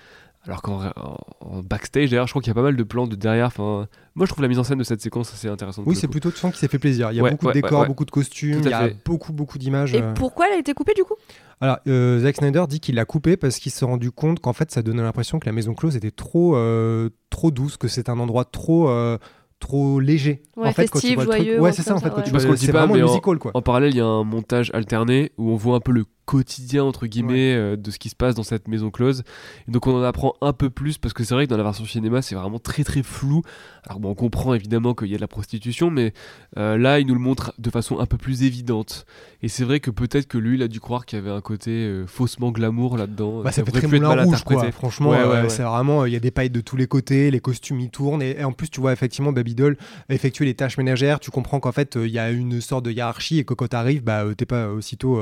[0.46, 3.06] Alors qu'en en- en backstage, d'ailleurs, je crois qu'il y a pas mal de plans
[3.06, 3.46] de derrière.
[3.48, 5.84] Enfin, moi, je trouve la mise en scène de cette séquence assez intéressante.
[5.86, 7.12] Oui, c'est plutôt, tu sens qu'il s'est fait plaisir.
[7.12, 7.86] Il y a Ouais, beaucoup ouais, de décors, ouais, ouais.
[7.88, 8.96] beaucoup de costumes, il y a fait.
[9.04, 9.94] beaucoup, beaucoup d'images.
[9.94, 10.14] Et euh.
[10.14, 11.14] pourquoi elle a été coupée du coup?
[11.60, 14.70] Alors, euh, Zack Snyder dit qu'il l'a coupé parce qu'il s'est rendu compte qu'en fait,
[14.70, 18.18] ça donnait l'impression que la maison close était trop, euh, trop douce, que c'est un
[18.18, 19.18] endroit trop, euh,
[19.58, 20.40] trop léger.
[20.56, 22.04] Ouais, en fait, quand tu festif, vois le truc, joyeux, ouais, c'est ça en fait.
[22.04, 22.22] ça, Quand ouais.
[22.22, 23.50] tu Parce vois, c'est pas, vraiment musical quoi.
[23.52, 26.84] En parallèle, il y a un montage alterné où on voit un peu le quotidien
[26.84, 29.24] entre guillemets euh, de ce qui se passe dans cette maison close.
[29.66, 31.64] Et donc on en apprend un peu plus parce que c'est vrai que dans la
[31.64, 33.42] version cinéma c'est vraiment très très flou.
[33.84, 36.12] Alors bon, on comprend évidemment qu'il y a de la prostitution, mais
[36.56, 39.06] euh, là il nous le montre de façon un peu plus évidente.
[39.42, 41.40] Et c'est vrai que peut-être que lui il a dû croire qu'il y avait un
[41.40, 43.42] côté euh, faussement glamour là-dedans.
[43.42, 44.70] Bah, ça aurait très pu être moulin mal rouge, quoi.
[44.70, 45.48] Franchement, Ouais, ouais, ouais.
[45.48, 48.22] c'est vraiment, il y a des pailles de tous les côtés, les costumes ils tournent,
[48.22, 49.76] et, et en plus, tu vois effectivement Baby Doll
[50.08, 51.18] effectuer les tâches ménagères.
[51.18, 54.04] Tu comprends qu'en fait, il y a une sorte de hiérarchie et que quand t'arrives,
[54.04, 55.20] bah, t'es pas aussitôt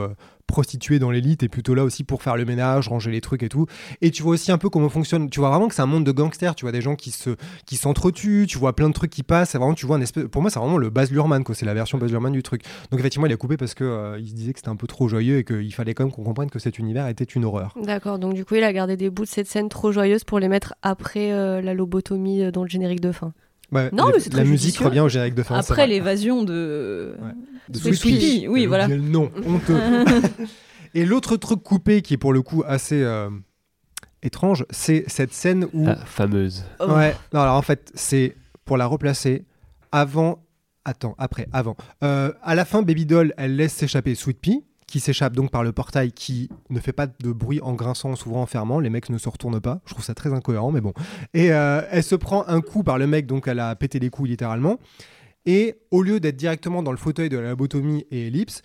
[0.49, 3.43] euh, prostitué dans l'élite, t'es plutôt là aussi pour faire le ménage, ranger les trucs
[3.43, 3.67] et tout.
[4.01, 5.31] Et tu vois aussi un peu comment fonctionne.
[5.31, 6.55] Tu vois vraiment que c'est un monde de gangsters.
[6.55, 7.31] Tu vois des gens qui se,
[7.67, 8.47] qui s'entretuent.
[8.47, 9.55] Tu vois plein de trucs qui passent.
[9.55, 10.25] Vraiment, tu vois un espèce.
[10.25, 11.45] Pour moi, c'est vraiment le Baz Luhrmann.
[11.53, 12.63] C'est la version Baz Luhrmann du truc.
[12.91, 14.87] Donc effectivement, il a coupé parce que euh, il se disait que c'était un peu
[14.87, 17.75] trop joyeux et qu'il fallait quand même qu'on comprenne que cet univers était une horreur.
[17.83, 20.39] D'accord, donc du coup il a gardé des bouts de cette scène trop joyeuse pour
[20.39, 23.33] les mettre après euh, la lobotomie euh, dans le générique de fin.
[23.71, 24.85] Ouais, Non, la- mais c'est la très musique judicieux.
[24.87, 25.57] revient au générique de fin.
[25.59, 27.15] Après l'évasion de.
[27.21, 27.33] Ouais.
[27.69, 28.03] De Sweet
[28.45, 28.49] Pea.
[28.49, 28.89] Oui, voilà.
[28.89, 29.79] nom, honteux.
[30.95, 33.29] Et l'autre truc coupé qui est pour le coup assez euh,
[34.23, 35.85] étrange, c'est cette scène où.
[35.85, 36.65] La fameuse.
[36.81, 36.87] Oh.
[36.93, 38.35] Ouais, non, alors en fait, c'est
[38.65, 39.45] pour la replacer
[39.93, 40.43] avant.
[40.87, 41.77] Attends, après, avant.
[42.03, 45.63] Euh, à la fin, Baby Doll, elle laisse s'échapper Sweet Pea, qui s'échappe donc par
[45.63, 48.81] le portail qui ne fait pas de bruit en grinçant, en s'ouvrant, en fermant.
[48.81, 49.81] Les mecs ne se retournent pas.
[49.85, 50.95] Je trouve ça très incohérent, mais bon.
[51.35, 54.11] Et euh, elle se prend un coup par le mec, donc elle a pété les
[54.11, 54.79] coups littéralement.
[55.47, 58.63] Et au lieu d'être directement dans le fauteuil de la lobotomie et Ellipse,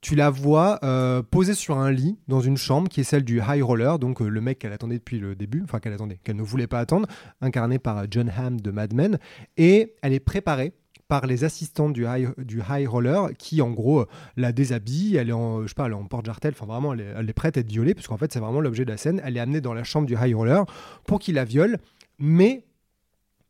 [0.00, 3.40] tu la vois euh, posée sur un lit dans une chambre qui est celle du
[3.40, 6.36] High Roller, donc euh, le mec qu'elle attendait depuis le début, enfin qu'elle attendait, qu'elle
[6.36, 7.08] ne voulait pas attendre,
[7.40, 9.18] incarné par John Hamm de Mad Men.
[9.56, 10.72] Et elle est préparée
[11.08, 14.06] par les assistants du high, du high roller qui en gros euh,
[14.36, 17.28] la déshabille, elle est en, je sais pas, elle est en porte-jartel, enfin vraiment elle
[17.28, 19.36] est, prête à être violée parce qu'en fait c'est vraiment l'objet de la scène, elle
[19.36, 20.66] est amenée dans la chambre du high roller
[21.06, 21.78] pour qu'il la viole,
[22.18, 22.66] mais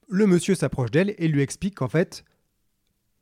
[0.09, 2.25] le monsieur s'approche d'elle et lui explique qu'en fait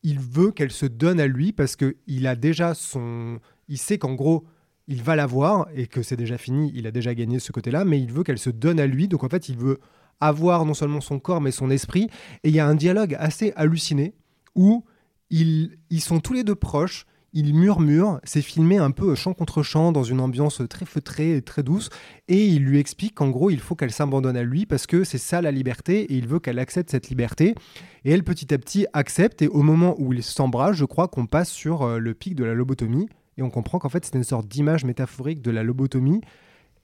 [0.02, 3.98] il veut qu'elle se donne à lui parce que il a déjà son, il sait
[3.98, 4.44] qu'en gros
[4.86, 7.84] il va la voir et que c'est déjà fini, il a déjà gagné ce côté-là,
[7.86, 9.80] mais il veut qu'elle se donne à lui, donc en fait il veut
[10.20, 12.08] avoir non seulement son corps mais son esprit,
[12.44, 14.14] et il y a un dialogue assez halluciné
[14.56, 14.84] où
[15.30, 19.62] ils, ils sont tous les deux proches, ils murmurent, c'est filmé un peu chant contre
[19.62, 21.90] chant dans une ambiance très feutrée et très douce,
[22.28, 25.18] et il lui explique qu'en gros il faut qu'elle s'abandonne à lui parce que c'est
[25.18, 27.54] ça la liberté et il veut qu'elle accepte cette liberté.
[28.06, 31.26] Et elle petit à petit accepte et au moment où ils s'embrassent, je crois qu'on
[31.26, 33.06] passe sur euh, le pic de la lobotomie
[33.36, 36.22] et on comprend qu'en fait c'est une sorte d'image métaphorique de la lobotomie.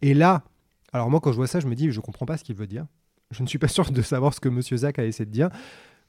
[0.03, 0.45] Et là,
[0.93, 2.67] alors moi quand je vois ça, je me dis je comprends pas ce qu'il veut
[2.67, 2.85] dire.
[3.31, 5.49] Je ne suis pas sûr de savoir ce que Monsieur Zach a essayé de dire.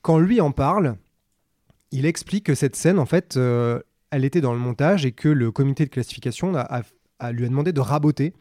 [0.02, 0.98] Quand lui en parle,
[1.94, 3.80] il explique que cette scène, en fait, euh,
[4.10, 6.58] elle était dans le montage et que le comité de classification lui
[7.20, 8.34] a demandé de raboter,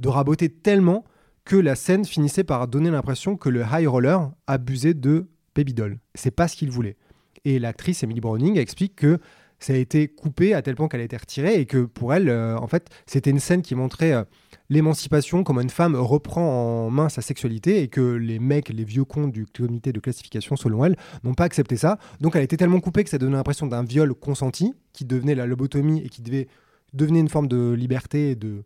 [0.00, 1.04] de raboter tellement
[1.44, 5.98] que la scène finissait par donner l'impression que le high roller abusait de Baby Doll.
[6.16, 6.96] C'est pas ce qu'il voulait.
[7.44, 9.20] Et l'actrice Emily Browning explique que
[9.58, 12.28] ça a été coupé à tel point qu'elle a été retirée et que pour elle,
[12.28, 14.24] euh, en fait, c'était une scène qui montrait euh,
[14.68, 19.04] l'émancipation, comment une femme reprend en main sa sexualité et que les mecs, les vieux
[19.04, 21.98] cons du comité de classification, selon elle, n'ont pas accepté ça.
[22.20, 25.34] Donc elle a été tellement coupée que ça donnait l'impression d'un viol consenti qui devenait
[25.34, 26.48] la lobotomie et qui devait
[26.92, 28.64] devenir une forme de liberté et de,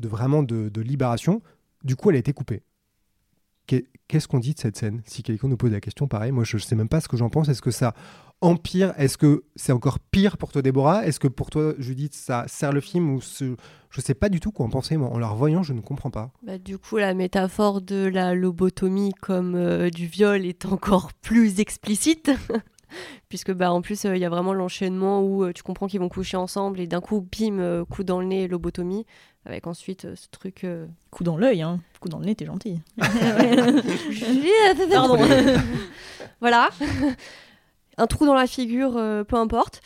[0.00, 1.42] vraiment de, de libération.
[1.84, 2.62] Du coup, elle a été coupée.
[3.66, 5.00] Qu'est- Qu'est-ce qu'on dit de cette scène?
[5.06, 7.16] Si quelqu'un nous pose la question, pareil, moi je ne sais même pas ce que
[7.16, 7.48] j'en pense.
[7.48, 7.94] Est-ce que ça
[8.42, 11.06] empire Est-ce que c'est encore pire pour toi, Déborah?
[11.06, 13.56] Est-ce que pour toi, Judith, ça sert le film ou ce...
[13.90, 14.96] Je sais pas du tout quoi en penser.
[14.96, 16.30] Moi, en la revoyant, je ne comprends pas.
[16.42, 21.60] Bah, du coup, la métaphore de la lobotomie comme euh, du viol est encore plus
[21.60, 22.30] explicite.
[23.28, 26.08] Puisque bah, en plus, il y a vraiment l'enchaînement où euh, tu comprends qu'ils vont
[26.08, 29.04] coucher ensemble et d'un coup, bim, euh, coup dans le nez, lobotomie.
[29.44, 30.64] Avec ensuite euh, ce truc.
[30.64, 31.80] euh, Coup dans l'œil, hein.
[32.00, 32.80] Coup dans le nez, t'es gentil.
[34.90, 35.18] Pardon.
[36.40, 36.70] voilà.
[37.98, 39.80] Un trou dans la figure, euh, peu importe.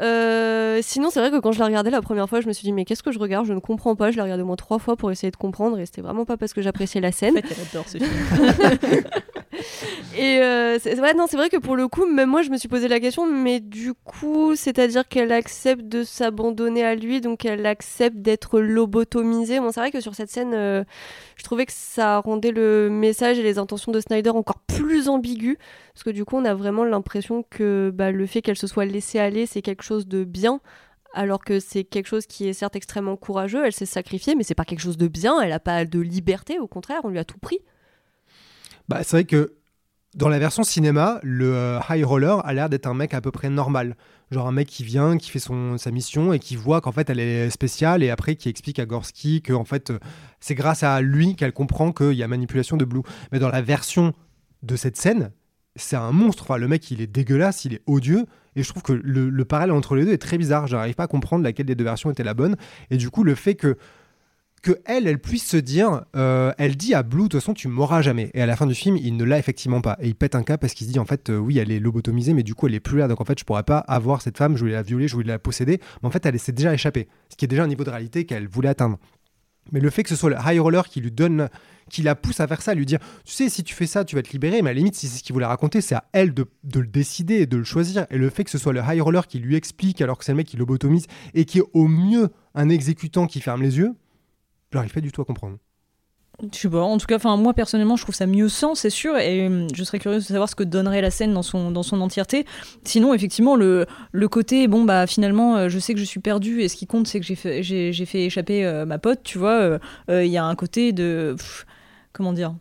[0.00, 2.64] Euh, sinon, c'est vrai que quand je l'ai regardé la première fois, je me suis
[2.64, 3.46] dit, mais qu'est-ce que je regarde?
[3.46, 4.10] Je ne comprends pas.
[4.10, 6.36] Je l'ai regardé au moins trois fois pour essayer de comprendre et c'était vraiment pas
[6.36, 7.34] parce que j'appréciais la En scène.
[7.40, 9.02] fait, elle adore ce film.
[10.16, 12.56] Et euh, c'est ouais, non, c'est vrai que pour le coup, même moi, je me
[12.56, 17.44] suis posé la question, mais du coup, c'est-à-dire qu'elle accepte de s'abandonner à lui, donc
[17.44, 19.60] elle accepte d'être lobotomisée.
[19.60, 20.84] Bon, c'est vrai que sur cette scène, euh,
[21.36, 25.56] je trouvais que ça rendait le message et les intentions de Snyder encore plus ambigus,
[25.94, 28.84] parce que du coup, on a vraiment l'impression que bah, le fait qu'elle se soit
[28.84, 30.60] laissée aller, c'est quelque chose de bien.
[31.14, 34.54] Alors que c'est quelque chose qui est certes extrêmement courageux, elle s'est sacrifiée, mais c'est
[34.54, 37.24] pas quelque chose de bien, elle a pas de liberté, au contraire, on lui a
[37.24, 37.58] tout pris.
[38.88, 39.56] Bah, c'est vrai que
[40.14, 43.30] dans la version cinéma, le euh, high roller a l'air d'être un mec à peu
[43.30, 43.96] près normal.
[44.30, 47.20] Genre un mec qui vient, qui fait sa mission et qui voit qu'en fait elle
[47.20, 49.98] est spéciale et après qui explique à Gorski que fait euh,
[50.40, 53.02] c'est grâce à lui qu'elle comprend qu'il y a manipulation de Blue.
[53.30, 54.14] Mais dans la version
[54.62, 55.32] de cette scène,
[55.76, 56.58] c'est un monstre.
[56.58, 58.26] Le mec il est dégueulasse, il est odieux
[58.56, 60.66] et je trouve que le, le parallèle entre les deux est très bizarre.
[60.66, 62.56] J'arrive pas à comprendre laquelle des deux versions était la bonne.
[62.90, 63.76] Et du coup, le fait que
[64.84, 68.02] elle, elle puisse se dire, euh, elle dit à Blue, de toute façon, tu m'auras
[68.02, 68.30] jamais.
[68.34, 69.96] Et à la fin du film, il ne l'a effectivement pas.
[70.00, 71.80] Et il pète un cap parce qu'il se dit, en fait, euh, oui, elle est
[71.80, 73.08] lobotomisée, mais du coup, elle est plus là.
[73.08, 75.28] Donc, en fait, je pourrais pas avoir cette femme, je voulais la violer, je voulais
[75.28, 75.80] la posséder.
[76.02, 77.08] Mais en fait, elle s'est déjà échappée.
[77.28, 78.98] Ce qui est déjà un niveau de réalité qu'elle voulait atteindre.
[79.72, 81.48] Mais le fait que ce soit le high roller qui lui donne,
[81.92, 84.04] qui la pousse à faire ça, à lui dire, tu sais, si tu fais ça,
[84.04, 84.62] tu vas te libérer.
[84.62, 86.80] Mais à la limite, si c'est ce qu'il voulait raconter, c'est à elle de, de
[86.80, 88.06] le décider et de le choisir.
[88.10, 90.32] Et le fait que ce soit le high roller qui lui explique, alors que c'est
[90.32, 93.92] le mec qui lobotomise, et qui est au mieux un exécutant qui ferme les yeux,
[94.72, 95.58] j'arrive pas du tout à comprendre.
[96.52, 99.16] Je sais pas, en tout cas, moi personnellement, je trouve ça mieux sans, c'est sûr,
[99.18, 101.82] et hum, je serais curieuse de savoir ce que donnerait la scène dans son, dans
[101.82, 102.46] son entièreté.
[102.84, 106.62] Sinon, effectivement, le, le côté, bon, bah finalement, euh, je sais que je suis perdue,
[106.62, 107.62] et ce qui compte, c'est que j'ai fait,
[108.06, 109.60] fait échapper euh, ma pote, tu vois.
[109.60, 109.78] euh,
[110.08, 111.36] euh, Il y a un côté de.
[112.12, 112.54] Comment dire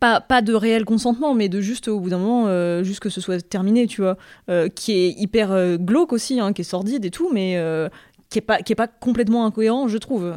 [0.00, 3.10] pas, pas de réel consentement, mais de juste au bout d'un moment, euh, juste que
[3.10, 4.16] ce soit terminé, tu vois,
[4.48, 7.60] euh, qui est hyper euh, glauque aussi, hein, qui est sordide et tout, mais
[8.30, 10.32] qui est pas qui est pas complètement incohérent, je trouve.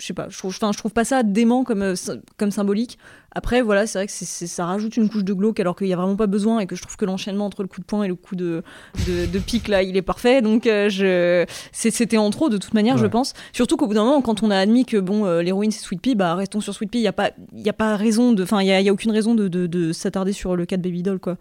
[0.00, 1.94] Je sais pas, je trouve, je trouve pas ça dément comme, euh,
[2.36, 2.98] comme symbolique.
[3.36, 5.86] Après, voilà, c'est vrai que c'est- c'est- ça rajoute une couche de glauque alors qu'il
[5.86, 7.84] y a vraiment pas besoin et que je trouve que l'enchaînement entre le coup de
[7.86, 8.62] poing et le coup de,
[9.06, 10.42] de, de pique là, il est parfait.
[10.42, 13.34] Donc, euh, je, c'était en trop de toute manière, je pense.
[13.52, 16.00] Surtout qu'au bout d'un moment, quand on a admis que bon, euh, l'héroïne c'est Sweet
[16.02, 16.98] Pea, bah restons sur Sweet Pea.
[16.98, 19.12] Il y a pas, y a pas raison de, enfin, il y a, a aucune
[19.12, 21.36] raison de, de, de s'attarder sur le cas de Baby Doll, quoi.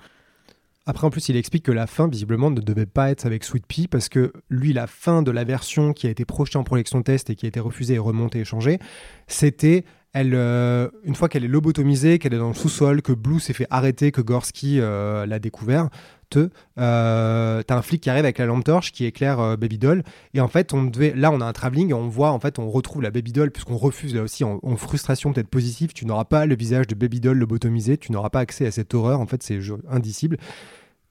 [0.85, 3.65] Après, en plus, il explique que la fin, visiblement, ne devait pas être avec Sweet
[3.65, 7.01] Pea parce que lui, la fin de la version qui a été projetée en projection
[7.03, 8.79] test et qui a été refusée et remontée et changée,
[9.27, 13.39] c'était elle, euh, une fois qu'elle est lobotomisée, qu'elle est dans le sous-sol, que Blue
[13.39, 15.89] s'est fait arrêter, que Gorski euh, l'a découvert,
[16.37, 20.03] euh, t'as un flic qui arrive avec la lampe torche qui éclaire euh, Baby Doll.
[20.33, 22.69] Et en fait, on devait, là, on a un travelling on voit, en fait, on
[22.69, 25.93] retrouve la Baby Doll puisqu'on refuse là aussi en, frustration peut-être positive.
[25.93, 28.93] Tu n'auras pas le visage de Baby Doll lobotomisé, tu n'auras pas accès à cette
[28.93, 29.19] horreur.
[29.19, 30.37] En fait, c'est indicible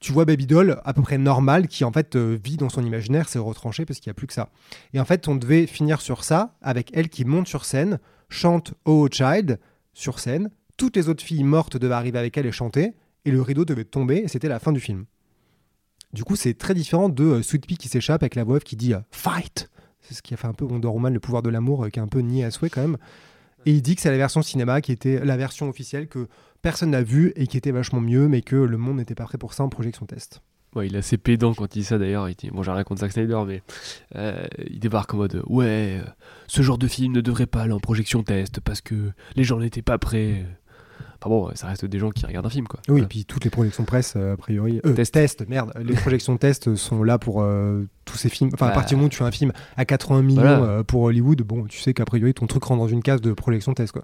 [0.03, 2.85] tu vois Baby Doll à peu près normal qui en fait euh, vit dans son
[2.85, 4.51] imaginaire, c'est retranché parce qu'il n'y a plus que ça.
[4.93, 8.74] Et en fait, on devait finir sur ça avec elle qui monte sur scène, chante
[8.85, 9.61] Oh Child
[9.94, 10.51] sur scène.
[10.77, 12.94] Toutes les autres filles mortes devaient arriver avec elle et chanter,
[13.24, 15.05] et le rideau devait tomber, et c'était la fin du film.
[16.13, 18.77] Du coup, c'est très différent de euh, Sweet Pea qui s'échappe avec la voix qui
[18.77, 19.71] dit euh, Fight
[20.01, 21.99] C'est ce qui a fait un peu Wonder Woman, le pouvoir de l'amour, euh, qui
[21.99, 22.99] est un peu nié à souhait quand même.
[23.65, 26.29] Et il dit que c'est la version cinéma qui était la version officielle que
[26.61, 29.39] personne n'a vue et qui était vachement mieux, mais que le monde n'était pas prêt
[29.39, 30.43] pour ça en projection test.
[30.75, 32.29] Ouais, il est assez pédant quand il dit ça d'ailleurs.
[32.29, 33.63] Il dit, bon, j'ai rien contre Zack Snyder, mais
[34.67, 36.01] il débarque en mode Ouais,
[36.47, 39.59] ce genre de film ne devrait pas aller en projection test parce que les gens
[39.59, 40.45] n'étaient pas prêts.
[41.24, 42.81] Enfin bon, ça reste des gens qui regardent un film, quoi.
[42.89, 43.05] Oui, Voilà.
[43.05, 44.81] et puis toutes les projections presse, euh, a priori.
[44.85, 45.15] Euh, Test.
[45.15, 45.73] test, merde.
[45.85, 48.51] Les projections test sont là pour euh, tous ces films.
[48.55, 48.74] Enfin, à Bah.
[48.74, 50.82] partir du moment où tu fais un film à 80 millions Voilà.
[50.85, 53.73] pour Hollywood, bon, tu sais qu'a priori ton truc rentre dans une case de projection
[53.73, 54.03] test, quoi.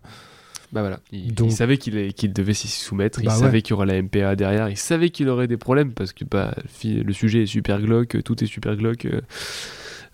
[0.70, 3.40] Bah voilà, il, Donc- il savait qu'il devait s'y soumettre, il Bah ouais.
[3.40, 6.24] savait qu'il y aurait la MPA derrière, il savait qu'il aurait des problèmes parce que
[6.24, 6.54] bah,
[6.84, 9.06] le sujet est super glauque, tout est super glauque.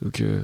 [0.00, 0.42] donc, euh,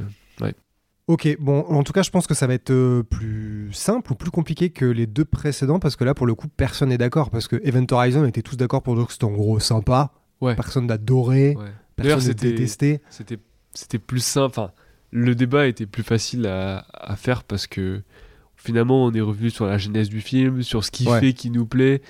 [1.12, 4.14] Ok, bon, en tout cas, je pense que ça va être euh, plus simple ou
[4.14, 7.30] plus compliqué que les deux précédents parce que là, pour le coup, personne n'est d'accord.
[7.30, 10.12] Parce que Event Horizon était tous d'accord pour dire que c'était en gros sympa.
[10.40, 10.54] ouais.
[10.54, 11.64] Personne n'a adoré, ouais.
[11.96, 13.00] Personne n'a détesté.
[13.74, 14.46] c'était plus simple.
[14.58, 14.70] Enfin,
[15.10, 18.02] le débat était plus facile à, à faire parce que
[18.56, 21.18] finalement, on est revenu sur la genèse du film, sur ce qui Ouais.
[21.18, 22.02] fait, qui nous plaît,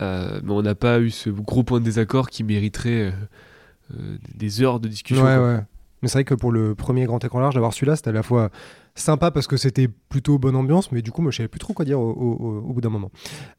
[0.00, 3.12] euh, mais on n'a pas eu ce gros point de désaccord qui mériterait
[3.94, 5.24] euh, des heures de discussion.
[5.24, 5.60] Ouais, ouais.
[6.02, 8.22] Mais c'est vrai que pour le premier grand écran large, d'avoir celui-là, c'était à la
[8.24, 8.50] fois
[8.94, 11.72] sympa parce que c'était plutôt bonne ambiance, mais du coup, moi, je savais plus trop
[11.74, 13.10] quoi dire au, au- au- au bout d'un moment.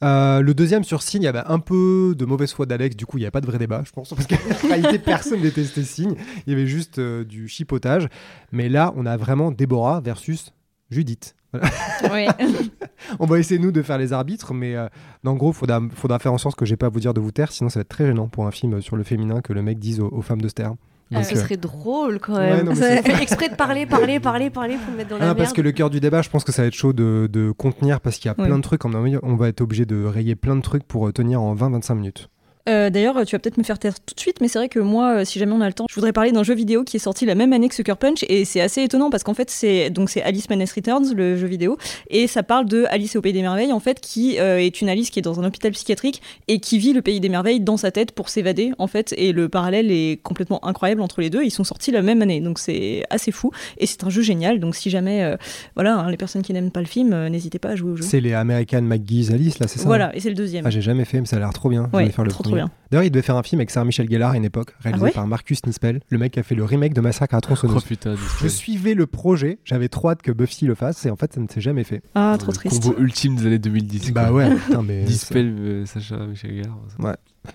[0.04, 3.06] Euh, le deuxième sur Signe, il y avait un peu de mauvaise foi d'Alex, du
[3.06, 5.84] coup, il n'y avait pas de vrai débat, je pense, parce qu'en réalité, personne détestait
[5.84, 6.16] Signe.
[6.46, 8.08] Il y avait juste euh, du chipotage.
[8.52, 10.54] Mais là, on a vraiment Déborah versus
[10.92, 11.36] Judith.
[13.20, 14.88] On va essayer, nous, de faire les arbitres, mais euh,
[15.26, 17.22] en gros, il faudra, faudra faire en sorte que j'ai pas à vous dire de
[17.22, 19.54] vous taire, sinon ça va être très gênant pour un film sur le féminin que
[19.54, 20.74] le mec dise aux, aux femmes de se taire.
[21.14, 22.66] Donc, ce euh, serait drôle quand Ouais, même.
[22.66, 25.26] non, c'est- fait exprès de parler, parler, parler, parler pour me mettre dans Ah la
[25.26, 25.38] non, merde.
[25.40, 27.52] parce que le cœur du débat, je pense que ça va être chaud de, de
[27.52, 28.48] contenir parce qu'il y a Ouais.
[28.48, 28.84] plein de trucs.
[28.86, 32.30] On va être obligé de rayer plein de trucs pour euh, tenir en 20-25 minutes.
[32.70, 34.80] Euh, D'ailleurs, tu vas peut-être me faire taire tout de suite, mais c'est vrai que
[34.80, 36.96] moi, euh, si jamais on a le temps, je voudrais parler d'un jeu vidéo qui
[36.98, 39.50] est sorti la même année que Sucker Punch, et c'est assez étonnant parce qu'en fait,
[39.50, 41.78] c'est donc c'est Alice Madness Returns, le jeu vidéo,
[42.10, 44.88] et ça parle de Alice au pays des merveilles, en fait, qui euh, est une
[44.88, 47.76] Alice qui est dans un hôpital psychiatrique et qui vit le pays des merveilles dans
[47.76, 51.44] sa tête pour s'évader, en fait, et le parallèle est complètement incroyable entre les deux.
[51.44, 54.60] Ils sont sortis la même année, donc c'est assez fou, et c'est un jeu génial.
[54.62, 55.36] Donc si jamais,
[55.76, 58.04] voilà, hein, les personnes qui n'aiment pas le film, n'hésitez pas à jouer au jeu.
[58.04, 59.88] C'est les American McGee's Alice, là, c'est ça hein?
[59.88, 60.66] Voilà, et c'est le deuxième.
[60.66, 61.90] Ah, j'ai jamais fait, mais ça a l'air trop bien.
[61.92, 62.72] Je Ouais, vais faire le trop trop bien.
[62.92, 65.06] D'ailleurs, il devait faire un film avec Sarah Michel Gellar à une époque, réalisé Ah
[65.08, 67.42] ouais par Marcus Nispel, le mec qui a fait le remake de Massacre à Oh
[67.42, 67.84] tronçonneuse.
[67.84, 71.34] putain, Je suivais le projet, j'avais trop hâte que Buffy le fasse, et en fait,
[71.34, 72.02] ça ne s'est jamais fait.
[72.16, 72.84] Ah, trop le triste.
[72.84, 74.12] combo ultime des années 2010.
[74.14, 74.34] Bah quoi.
[74.34, 75.04] ouais, putain, mais.
[75.06, 76.78] Dispel, euh, Sacha, Michel Gare.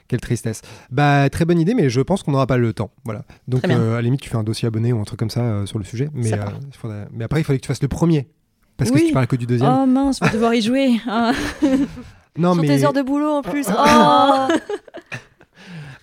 [0.07, 0.61] Quelle tristesse.
[0.91, 2.91] Bah, très bonne idée, mais je pense qu'on n'aura pas le temps.
[3.05, 3.25] Voilà.
[3.47, 5.41] Donc, euh, à la limite, tu fais un dossier abonné ou un truc comme ça
[5.41, 6.11] euh, sur le sujet.
[6.13, 6.53] Mais, Ça euh, va.
[6.71, 8.29] il faudrait- mais après, il fallait que tu fasses le premier.
[8.77, 9.73] Parce que si tu parles que du deuxième.
[9.73, 11.01] Oh mince, je vais devoir y jouer.
[12.39, 12.69] Non, Sur mais.
[12.69, 13.67] tes heures de boulot en plus.
[13.77, 14.49] Ah.
[14.51, 14.55] Oh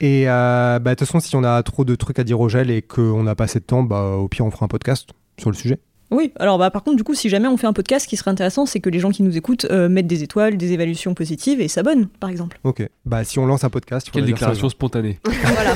[0.01, 2.49] Et euh, bah, de toute façon, si on a trop de trucs à dire au
[2.49, 5.09] gel et qu'on n'a pas assez de temps, bah, au pire, on fera un podcast
[5.39, 5.79] sur le sujet.
[6.11, 8.17] Oui, alors bah, par contre, du coup, si jamais on fait un podcast, ce qui
[8.17, 11.13] serait intéressant, c'est que les gens qui nous écoutent euh, mettent des étoiles, des évaluations
[11.13, 12.59] positives et s'abonnent, par exemple.
[12.63, 12.87] Ok.
[13.05, 15.19] Bah, si on lance un podcast, il Quelle déclaration spontanée.
[15.25, 15.75] voilà.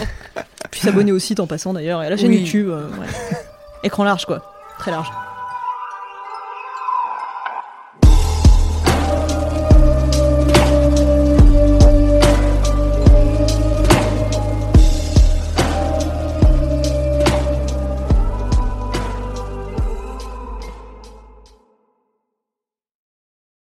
[0.69, 2.39] Puis s'abonner au site en passant d'ailleurs, et à la chaîne Oui.
[2.39, 2.67] YouTube.
[2.69, 3.07] euh, ouais.
[3.83, 4.43] Écran large, quoi.
[4.77, 5.09] Très large.